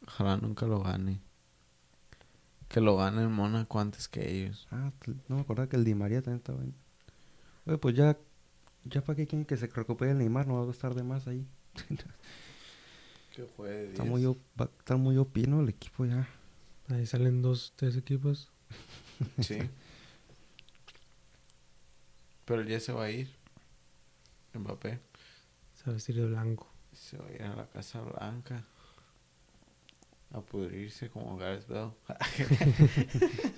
Ojalá 0.07 0.37
nunca 0.37 0.66
lo 0.66 0.81
gane. 0.83 1.20
Que 2.68 2.81
lo 2.81 2.97
gane 2.97 3.22
el 3.22 3.29
Mónaco 3.29 3.79
antes 3.81 4.09
que 4.09 4.29
ellos. 4.31 4.66
Ah, 4.70 4.91
no 5.29 5.37
me 5.37 5.43
acordaba 5.43 5.68
que 5.68 5.77
el 5.77 5.85
Di 5.85 5.95
María 5.95 6.20
también 6.22 6.39
estaba 6.39 6.62
ahí. 6.62 6.74
Oye, 7.66 7.79
pues 7.79 7.95
ya. 7.95 8.16
Ya 8.85 9.03
para 9.03 9.16
qué 9.16 9.27
quieren 9.27 9.45
que 9.45 9.57
se 9.57 9.66
recupere 9.66 10.12
el 10.12 10.18
Neymar, 10.18 10.47
no 10.47 10.55
va 10.61 10.66
a 10.68 10.70
estar 10.70 10.95
de 10.95 11.03
más 11.03 11.27
ahí. 11.27 11.47
Que 13.35 13.43
juegue 13.55 13.91
Está 13.91 14.03
muy, 14.05 14.24
op- 14.24 14.39
va 14.59 14.64
a 14.64 14.68
estar 14.79 14.97
muy 14.97 15.18
opino 15.18 15.61
el 15.61 15.68
equipo 15.68 16.07
ya. 16.07 16.27
Ahí 16.89 17.05
salen 17.05 17.43
dos, 17.43 17.74
tres 17.77 17.95
equipos. 17.97 18.51
Sí. 19.40 19.58
Pero 22.44 22.62
él 22.62 22.68
ya 22.68 22.80
se 22.80 22.92
va 22.92 23.04
a 23.04 23.10
ir. 23.10 23.28
Mbappé. 24.54 25.00
Se 25.74 25.84
va 25.84 25.90
a 25.90 25.94
vestir 25.94 26.16
de 26.16 26.26
blanco. 26.26 26.68
Se 26.92 27.18
va 27.18 27.26
a 27.26 27.32
ir 27.32 27.42
a 27.42 27.54
la 27.54 27.66
Casa 27.66 28.00
Blanca. 28.00 28.64
A 30.32 30.40
pudrirse 30.40 31.10
como 31.10 31.36
Gareth 31.36 31.66
Bell. 31.68 31.90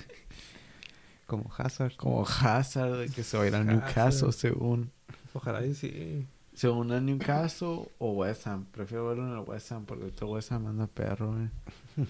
Como 1.26 1.52
Hazard. 1.54 1.94
como 1.96 2.24
Hazard, 2.26 3.00
de 3.00 3.10
que 3.10 3.22
se 3.22 3.36
va 3.36 3.44
a 3.44 3.46
ir 3.46 3.54
a 3.54 3.58
Hazard. 3.60 3.74
Newcastle 3.74 4.32
según. 4.32 4.90
Ojalá 5.34 5.62
y 5.66 5.74
sí. 5.74 6.26
Según 6.54 6.90
a 6.90 7.02
Newcastle 7.02 7.90
o 7.98 8.12
West 8.12 8.46
Ham. 8.46 8.64
Prefiero 8.64 9.08
verlo 9.08 9.26
en 9.26 9.38
el 9.38 9.46
West 9.46 9.70
Ham 9.70 9.84
porque 9.84 10.06
el 10.06 10.24
West 10.24 10.52
Ham 10.52 10.66
anda 10.68 10.86
perro, 10.86 11.38
eh. 11.38 11.50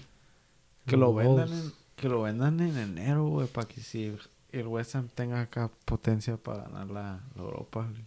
Que 0.85 0.95
lo 0.95 1.13
vendan 1.13 1.51
en, 1.51 1.73
que 1.99 2.09
lo 2.09 2.21
vendan 2.23 2.59
en 2.59 2.77
enero, 2.77 3.27
güey, 3.27 3.47
para 3.47 3.67
que 3.67 3.81
si 3.81 4.15
el 4.51 4.67
West 4.67 4.95
Ham 4.95 5.09
tenga 5.13 5.41
acá 5.41 5.69
potencia 5.85 6.37
para 6.37 6.63
ganar 6.63 6.87
la, 6.89 7.23
la 7.35 7.41
Europa, 7.41 7.87
güey. 7.89 8.05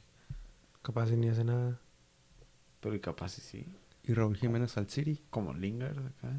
Capaz 0.83 1.11
y 1.11 1.17
ni 1.17 1.29
hace 1.29 1.45
nada. 1.45 1.79
Pero 2.81 2.95
y 2.97 3.01
capaz 3.01 3.39
y 3.39 3.41
sí. 3.43 3.67
Y 4.03 4.15
Raúl 4.15 4.37
Jiménez 4.37 4.77
al 4.77 4.89
City. 4.89 5.23
Como 5.31 5.55
Lingard 5.55 5.99
acá. 5.99 6.33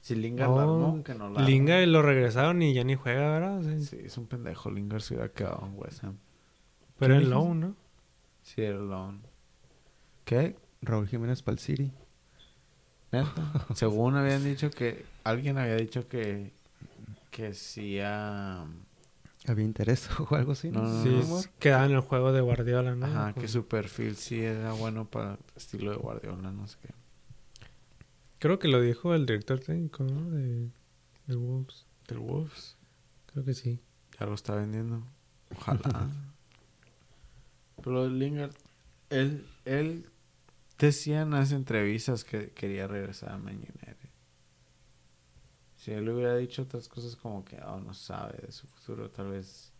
Si 0.00 0.14
Lingard 0.14 0.56
la 0.56 0.62
armó, 0.62 1.02
que 1.04 1.14
no 1.14 1.28
la 1.28 1.42
Linga 1.42 1.76
armó. 1.78 1.92
lo 1.92 2.02
regresaron 2.02 2.62
y 2.62 2.72
ya 2.72 2.84
ni 2.84 2.94
juega, 2.94 3.30
¿verdad? 3.32 3.62
Sí. 3.62 3.84
Sí, 3.84 3.98
es 4.02 4.16
un 4.16 4.26
pendejo. 4.26 4.70
Lingard 4.70 5.02
se 5.02 5.14
hubiera 5.14 5.30
quedado 5.30 5.66
en 5.66 5.78
West 5.78 6.02
Ham. 6.04 6.16
Pero 6.98 7.14
¿Quién 7.14 7.24
en 7.24 7.28
dijiste? 7.28 7.34
loan, 7.34 7.60
¿no? 7.60 7.76
Sí, 8.42 8.62
era 8.62 8.78
loan. 8.78 9.20
¿Qué? 10.24 10.56
Raúl 10.80 11.06
Jiménez 11.06 11.42
para 11.42 11.54
el 11.54 11.58
City. 11.58 11.92
¿Neta? 13.12 13.66
Según 13.74 14.16
habían 14.16 14.42
dicho 14.42 14.70
que... 14.70 15.04
Alguien 15.24 15.58
había 15.58 15.76
dicho 15.76 16.08
que... 16.08 16.52
Que 17.30 17.54
si 17.54 17.98
a... 18.00 18.66
Había 19.46 19.64
interés 19.64 20.08
o 20.30 20.34
algo 20.34 20.52
así, 20.52 20.70
¿no? 20.70 20.82
No, 20.82 20.88
no, 20.88 21.02
Sí, 21.02 21.08
no. 21.08 21.20
Rumor. 21.22 21.44
quedaba 21.58 21.86
en 21.86 21.92
el 21.92 22.00
juego 22.00 22.32
de 22.32 22.40
Guardiola, 22.40 22.94
¿no? 22.94 23.06
Ajá, 23.06 23.32
que 23.32 23.40
Con- 23.40 23.48
su 23.48 23.66
perfil 23.66 24.16
sí 24.16 24.40
era 24.42 24.72
bueno 24.72 25.06
para 25.08 25.32
el 25.34 25.38
estilo 25.56 25.90
de 25.92 25.96
Guardiola, 25.96 26.50
no 26.52 26.66
sé 26.66 26.76
qué. 26.82 26.88
Creo 28.38 28.58
que 28.58 28.68
lo 28.68 28.80
dijo 28.80 29.14
el 29.14 29.26
director 29.26 29.60
técnico, 29.60 30.02
¿no? 30.04 30.30
De, 30.30 30.68
de 31.26 31.36
Wolves. 31.36 31.86
Del 32.08 32.18
Wolves. 32.18 32.76
Creo 33.32 33.44
que 33.44 33.54
sí. 33.54 33.80
Ya 34.18 34.26
lo 34.26 34.34
está 34.34 34.54
vendiendo. 34.54 35.02
Ojalá. 35.56 36.08
Pero 37.82 38.08
Lingard, 38.08 38.52
él, 39.08 39.46
él 39.64 40.06
decía 40.78 41.22
en 41.22 41.30
las 41.30 41.52
entrevistas 41.52 42.24
que 42.24 42.50
quería 42.50 42.86
regresar 42.86 43.32
a 43.32 43.38
Man 43.38 43.56
United. 43.56 43.96
Si 45.80 45.90
él 45.92 46.08
hubiera 46.10 46.36
dicho 46.36 46.62
otras 46.62 46.88
cosas 46.88 47.16
como 47.16 47.42
que 47.44 47.56
oh, 47.62 47.80
no 47.80 47.94
sabe 47.94 48.36
de 48.46 48.52
su 48.52 48.66
futuro, 48.66 49.10
tal 49.10 49.30
vez. 49.30 49.72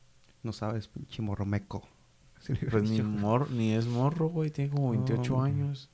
No 0.43 0.53
sabes, 0.53 0.89
pinche 0.89 1.21
morromeco. 1.21 1.87
Le 2.49 2.55
hubiera 2.55 2.71
Pues 2.71 2.91
ni, 2.91 3.03
mor, 3.03 3.51
ni 3.51 3.75
es 3.75 3.87
morro, 3.87 4.29
güey, 4.29 4.51
tiene 4.51 4.71
como 4.71 4.93
28 4.93 5.33
No. 5.33 5.43
años. 5.43 5.91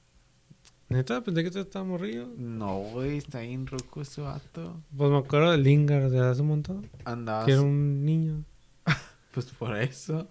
Neta, 0.89 1.21
pensé 1.25 1.43
que 1.43 1.51
tú 1.51 1.59
estabas 1.59 1.89
morrido. 1.89 2.29
No, 2.37 2.79
güey, 2.79 3.17
está 3.19 3.41
bien 3.41 3.67
roco 3.67 4.01
ese 4.03 4.21
vato. 4.21 4.81
Pues 4.97 5.11
me 5.11 5.19
acuerdo 5.19 5.51
de 5.51 5.59
Lingard 5.59 6.13
de 6.13 6.21
hace 6.21 6.43
un 6.43 6.49
montón. 6.49 6.89
Que 7.45 7.53
era 7.53 7.63
un 7.63 8.05
niño. 8.05 8.45
Pues 9.35 9.47
por 9.47 9.77
eso. 9.77 10.29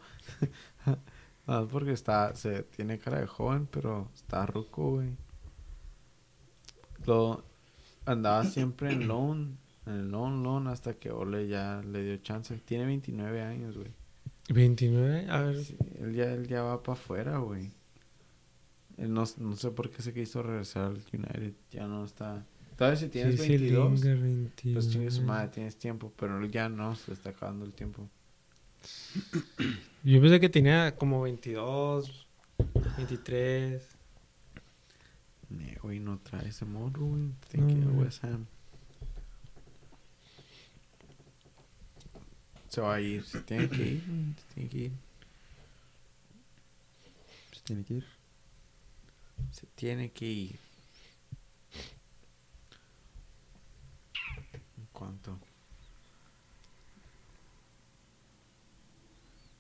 no, 1.47 1.67
porque 1.67 1.91
está, 1.91 2.33
se 2.35 2.63
tiene 2.63 2.97
cara 2.97 3.19
de 3.19 3.27
joven, 3.27 3.67
pero 3.69 4.09
está 4.15 4.45
ruco, 4.47 4.91
güey. 4.93 5.11
Lo 7.05 7.43
andaba 8.05 8.45
siempre 8.45 8.91
en 8.93 9.07
loan, 9.07 9.57
en 9.85 9.93
el 9.93 10.11
loan, 10.11 10.43
loan, 10.43 10.67
hasta 10.67 10.93
que 10.93 11.11
Ole 11.11 11.47
ya 11.47 11.81
le 11.81 12.03
dio 12.03 12.17
chance. 12.17 12.55
Tiene 12.65 12.85
29 12.85 13.41
años, 13.41 13.77
güey. 13.77 13.91
29. 14.49 15.27
A 15.29 15.41
ver. 15.41 15.63
Sí, 15.63 15.77
él 15.99 16.13
ya, 16.13 16.31
él 16.33 16.47
ya 16.47 16.63
va 16.63 16.81
para 16.81 16.93
afuera, 16.93 17.37
güey. 17.37 17.71
Él 18.97 19.13
no, 19.13 19.23
no 19.37 19.55
sé 19.55 19.71
por 19.71 19.91
qué 19.91 20.01
se 20.01 20.13
quiso 20.13 20.41
regresar 20.41 20.85
al 20.85 21.01
United. 21.11 21.53
Ya 21.71 21.87
no 21.87 22.05
está. 22.05 22.45
Tal 22.75 22.91
vez 22.91 22.99
si 22.99 23.09
tienes 23.09 23.39
sí, 23.39 23.43
sí, 23.43 23.49
22, 23.49 24.01
Lingard 24.01 24.21
22. 24.21 24.73
pues 24.73 24.93
chingue 24.93 25.11
su 25.11 25.21
madre, 25.21 25.49
tienes 25.49 25.77
tiempo. 25.77 26.11
Pero 26.17 26.39
él 26.39 26.51
ya 26.51 26.69
no, 26.69 26.95
se 26.95 27.11
le 27.11 27.13
está 27.15 27.29
acabando 27.29 27.65
el 27.65 27.73
tiempo. 27.73 28.09
Yo 30.03 30.21
pensé 30.21 30.39
que 30.39 30.49
tenía 30.49 30.95
como 30.95 31.21
22, 31.21 32.27
23. 32.97 33.81
Ne, 35.49 35.77
güey, 35.81 35.99
no 35.99 36.19
trae 36.19 36.49
ese 36.49 36.65
morro, 36.65 37.05
güey. 37.05 37.31
Tiene 37.49 37.67
que 37.67 37.73
ir 37.73 37.83
a 37.83 37.85
No, 37.85 37.93
güey. 37.93 38.05
West 38.05 38.23
Ham. 38.23 38.45
Se 42.75 42.81
va 42.81 42.95
a 42.95 42.99
ir. 43.01 43.23
Se 43.23 43.39
tiene 43.41 43.69
que 43.69 43.81
ir. 43.83 44.03
Se 44.37 44.53
tiene 44.53 44.69
que 44.69 44.77
ir. 44.77 44.91
Pues 47.49 47.61
tiene 47.63 47.83
que 47.85 47.93
ir. 47.93 48.05
Se 49.51 49.65
tiene 49.75 50.11
que 50.11 50.25
ir. 50.25 50.59
¿En 54.77 54.87
cuánto? 54.91 55.37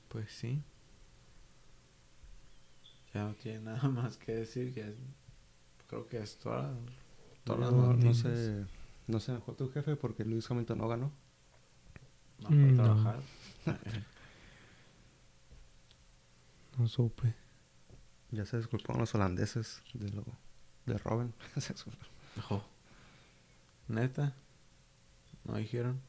Pues 0.09 0.31
sí. 0.31 0.61
Ya 3.13 3.23
no 3.23 3.33
tiene 3.35 3.59
nada 3.61 3.87
más 3.89 4.17
que 4.17 4.33
decir. 4.35 4.73
Ya 4.73 4.87
es- 4.87 4.95
creo 5.87 6.07
que 6.07 6.17
es 6.17 6.37
toda, 6.37 6.73
todas 7.43 7.61
las 7.61 7.71
No, 7.71 7.93
no 7.93 8.13
sé, 8.13 8.65
no 9.07 9.19
se 9.19 9.31
enojó 9.31 9.53
tu 9.53 9.69
jefe 9.71 9.95
porque 9.95 10.25
Luis 10.25 10.49
Hamilton 10.49 10.77
no 10.79 10.87
ganó. 10.87 11.11
No, 12.39 12.49
para 12.49 12.55
Mm, 12.55 12.75
no. 12.77 12.83
trabajar. 12.83 13.19
No 16.77 16.87
supe. 16.89 17.33
Ya 18.31 18.45
se 18.45 18.57
disculparon 18.57 18.99
los 18.99 19.15
holandeses 19.15 19.81
de 19.93 20.09
lo 20.09 20.25
de 20.85 20.97
Robin. 20.97 21.33
Ojo. 22.39 22.65
Neta. 23.87 24.33
No 25.45 25.55
dijeron. 25.55 26.01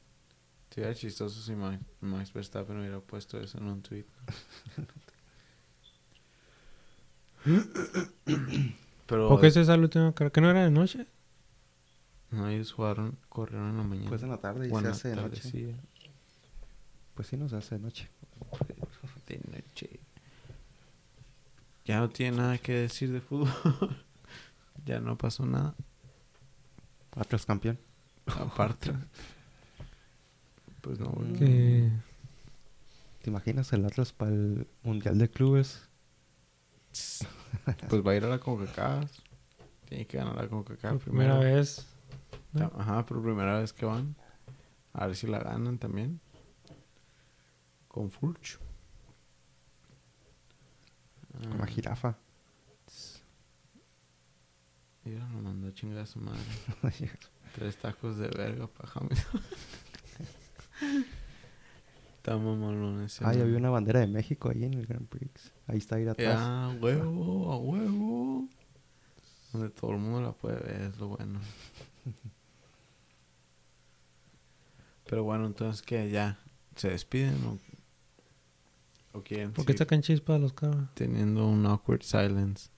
Sería 0.70 0.92
chistoso 0.92 1.40
si 1.40 1.54
Ma- 1.54 1.78
Max 2.00 2.32
Verstappen 2.32 2.80
hubiera 2.80 2.98
puesto 2.98 3.38
eso 3.40 3.58
en 3.58 3.66
un 3.68 3.80
tweet. 3.82 4.06
Pero 9.06 9.28
¿Por 9.28 9.40
qué 9.40 9.46
esa 9.48 9.60
es 9.60 9.68
la 9.68 9.76
última 9.76 10.12
carrera? 10.14 10.32
¿Que 10.32 10.40
no 10.40 10.50
era 10.50 10.64
de 10.64 10.70
noche? 10.70 11.06
no, 12.32 12.48
ellos 12.48 12.72
jugaron, 12.72 13.16
corrieron 13.28 13.70
en 13.70 13.76
la 13.76 13.82
mañana. 13.84 14.08
Pues 14.08 14.22
en 14.22 14.30
la 14.30 14.38
tarde 14.38 14.66
y 14.66 14.70
se 14.70 14.88
hace 14.88 15.08
de 15.10 15.16
noche. 15.16 15.28
tardecilla. 15.40 15.76
Pues 17.16 17.26
sí, 17.28 17.36
no 17.36 17.48
se 17.48 17.56
hace 17.56 17.76
de 17.76 17.80
noche. 17.82 18.08
De 19.26 19.40
noche. 19.50 19.98
Ya 21.84 21.98
no 21.98 22.08
tiene 22.10 22.36
nada 22.36 22.58
que 22.58 22.72
decir 22.74 23.10
de 23.10 23.20
fútbol. 23.20 23.48
ya 24.84 25.00
no 25.00 25.18
pasó 25.18 25.44
nada. 25.44 25.74
Atlas 27.16 27.44
campeón. 27.46 27.78
Aparte. 28.26 28.92
Pues 30.82 31.00
no, 31.00 31.10
güey. 31.10 31.32
Mm. 31.82 32.02
¿Te 33.20 33.30
imaginas 33.30 33.72
el 33.72 33.84
Atlas 33.84 34.12
para 34.12 34.30
el 34.30 34.68
Mundial 34.84 35.18
de 35.18 35.28
Clubes? 35.28 35.80
Pues 37.88 38.06
va 38.06 38.12
a 38.12 38.14
ir 38.14 38.22
a 38.24 38.28
la 38.28 38.38
CONCACAF. 38.38 39.10
Tiene 39.88 40.06
que 40.06 40.16
ganar 40.16 40.36
la 40.36 40.46
CONCACAF 40.46 40.92
Por 40.92 41.00
primera 41.00 41.40
primero. 41.40 41.56
vez. 41.56 41.88
¿no? 42.52 42.70
Ajá, 42.78 43.04
por 43.04 43.20
primera 43.20 43.58
vez 43.58 43.72
que 43.72 43.84
van. 43.84 44.14
A 44.92 45.08
ver 45.08 45.16
si 45.16 45.26
la 45.26 45.40
ganan 45.40 45.78
también. 45.78 46.20
Con 47.96 48.10
Fulch. 48.10 48.58
Con 51.32 51.56
la 51.56 51.64
Ah, 51.64 51.66
jirafa. 51.66 52.18
Mira, 55.02 55.26
nos 55.28 55.42
mandó 55.42 55.68
a 55.68 55.72
chingar 55.72 56.00
a 56.00 56.06
su 56.06 56.20
madre. 56.20 56.42
Tres 57.54 57.78
tacos 57.78 58.18
de 58.18 58.28
verga 58.28 58.66
para 58.66 58.92
Hamilton. 58.92 59.40
Está 62.18 62.36
mamalón 62.36 63.02
ese. 63.04 63.24
Ah, 63.24 63.32
ya 63.32 63.44
vi 63.44 63.54
una 63.54 63.70
bandera 63.70 64.00
de 64.00 64.08
México 64.08 64.50
ahí 64.50 64.64
en 64.64 64.74
el 64.74 64.84
Grand 64.86 65.08
Prix. 65.08 65.54
Ahí 65.66 65.78
está 65.78 65.98
ir 65.98 66.10
atrás. 66.10 66.38
Ya, 66.38 66.64
a 66.66 66.68
huevo, 66.74 67.50
a 67.50 67.56
huevo. 67.56 68.46
Donde 69.54 69.70
todo 69.70 69.92
el 69.92 69.98
mundo 70.00 70.20
la 70.20 70.32
puede 70.32 70.60
ver, 70.60 70.82
es 70.82 70.98
lo 70.98 71.08
bueno. 71.08 71.40
Pero 75.06 75.24
bueno, 75.24 75.46
entonces 75.46 75.80
que 75.80 76.10
ya 76.10 76.38
se 76.74 76.90
despiden 76.90 77.42
o, 77.46 77.58
o 79.16 79.22
quieren 79.22 79.52
¿Por 79.52 79.64
qué 79.64 79.72
seguir 79.72 79.78
sacan 79.78 80.02
chispas 80.02 80.40
los 80.40 80.52
cabros? 80.52 80.88
teniendo 80.94 81.46
un 81.46 81.64
awkward 81.66 82.02
silence. 82.02 82.68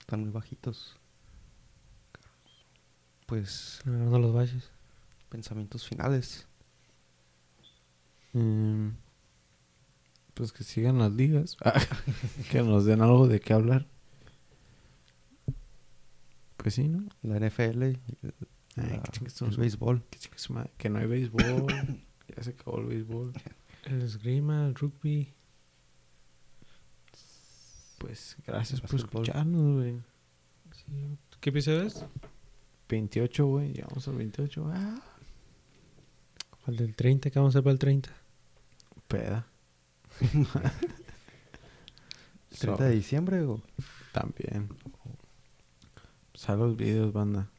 Están 0.00 0.20
muy 0.20 0.30
bajitos. 0.30 0.96
Pues 3.26 3.80
Agarrando 3.86 4.18
los 4.18 4.34
valles. 4.34 4.70
pensamientos 5.28 5.86
finales. 5.86 6.46
Mm, 8.32 8.88
pues 10.34 10.52
que 10.52 10.64
sigan 10.64 10.98
las 10.98 11.12
ligas. 11.12 11.56
que 12.50 12.62
nos 12.62 12.84
den 12.84 13.02
algo 13.02 13.28
de 13.28 13.40
qué 13.40 13.52
hablar. 13.52 13.86
Pues 16.56 16.74
sí, 16.74 16.88
¿no? 16.88 17.04
La 17.22 17.38
NFL, 17.38 17.82
Ay, 17.84 17.96
la- 18.76 19.02
qué 19.02 19.10
chingas 19.12 19.40
el 19.42 19.56
béisbol. 19.56 20.02
Que, 20.10 20.18
que 20.76 20.88
no 20.90 20.98
hay 20.98 21.06
béisbol. 21.06 21.66
ya 22.36 22.42
se 22.42 22.50
acabó 22.50 22.80
el 22.80 22.86
béisbol. 22.86 23.32
El 23.90 24.02
esgrima, 24.02 24.66
el 24.68 24.74
rugby. 24.76 25.34
Pues 27.98 28.36
gracias 28.46 28.80
El 28.80 28.86
por 28.86 29.00
escucharnos, 29.00 29.74
güey. 29.78 30.00
Sí. 30.72 31.18
¿Qué 31.40 31.50
episodio 31.50 31.82
es? 31.82 32.04
28, 32.88 33.46
güey. 33.46 33.72
Llegamos 33.72 34.06
al 34.06 34.14
28. 34.14 34.70
Ah, 34.72 35.02
Falta 36.64 36.84
el 36.84 36.94
30, 36.94 37.30
¿qué 37.30 37.38
vamos 37.40 37.54
a 37.54 37.58
hacer 37.58 37.64
para 37.64 37.72
el 37.72 37.78
30? 37.80 38.10
peda. 39.08 39.48
30 42.60 42.84
de 42.84 42.90
diciembre 42.94 43.42
o 43.42 43.60
También. 44.12 44.68
Sal 46.34 46.60
los 46.60 46.76
videos, 46.76 47.12
banda. 47.12 47.50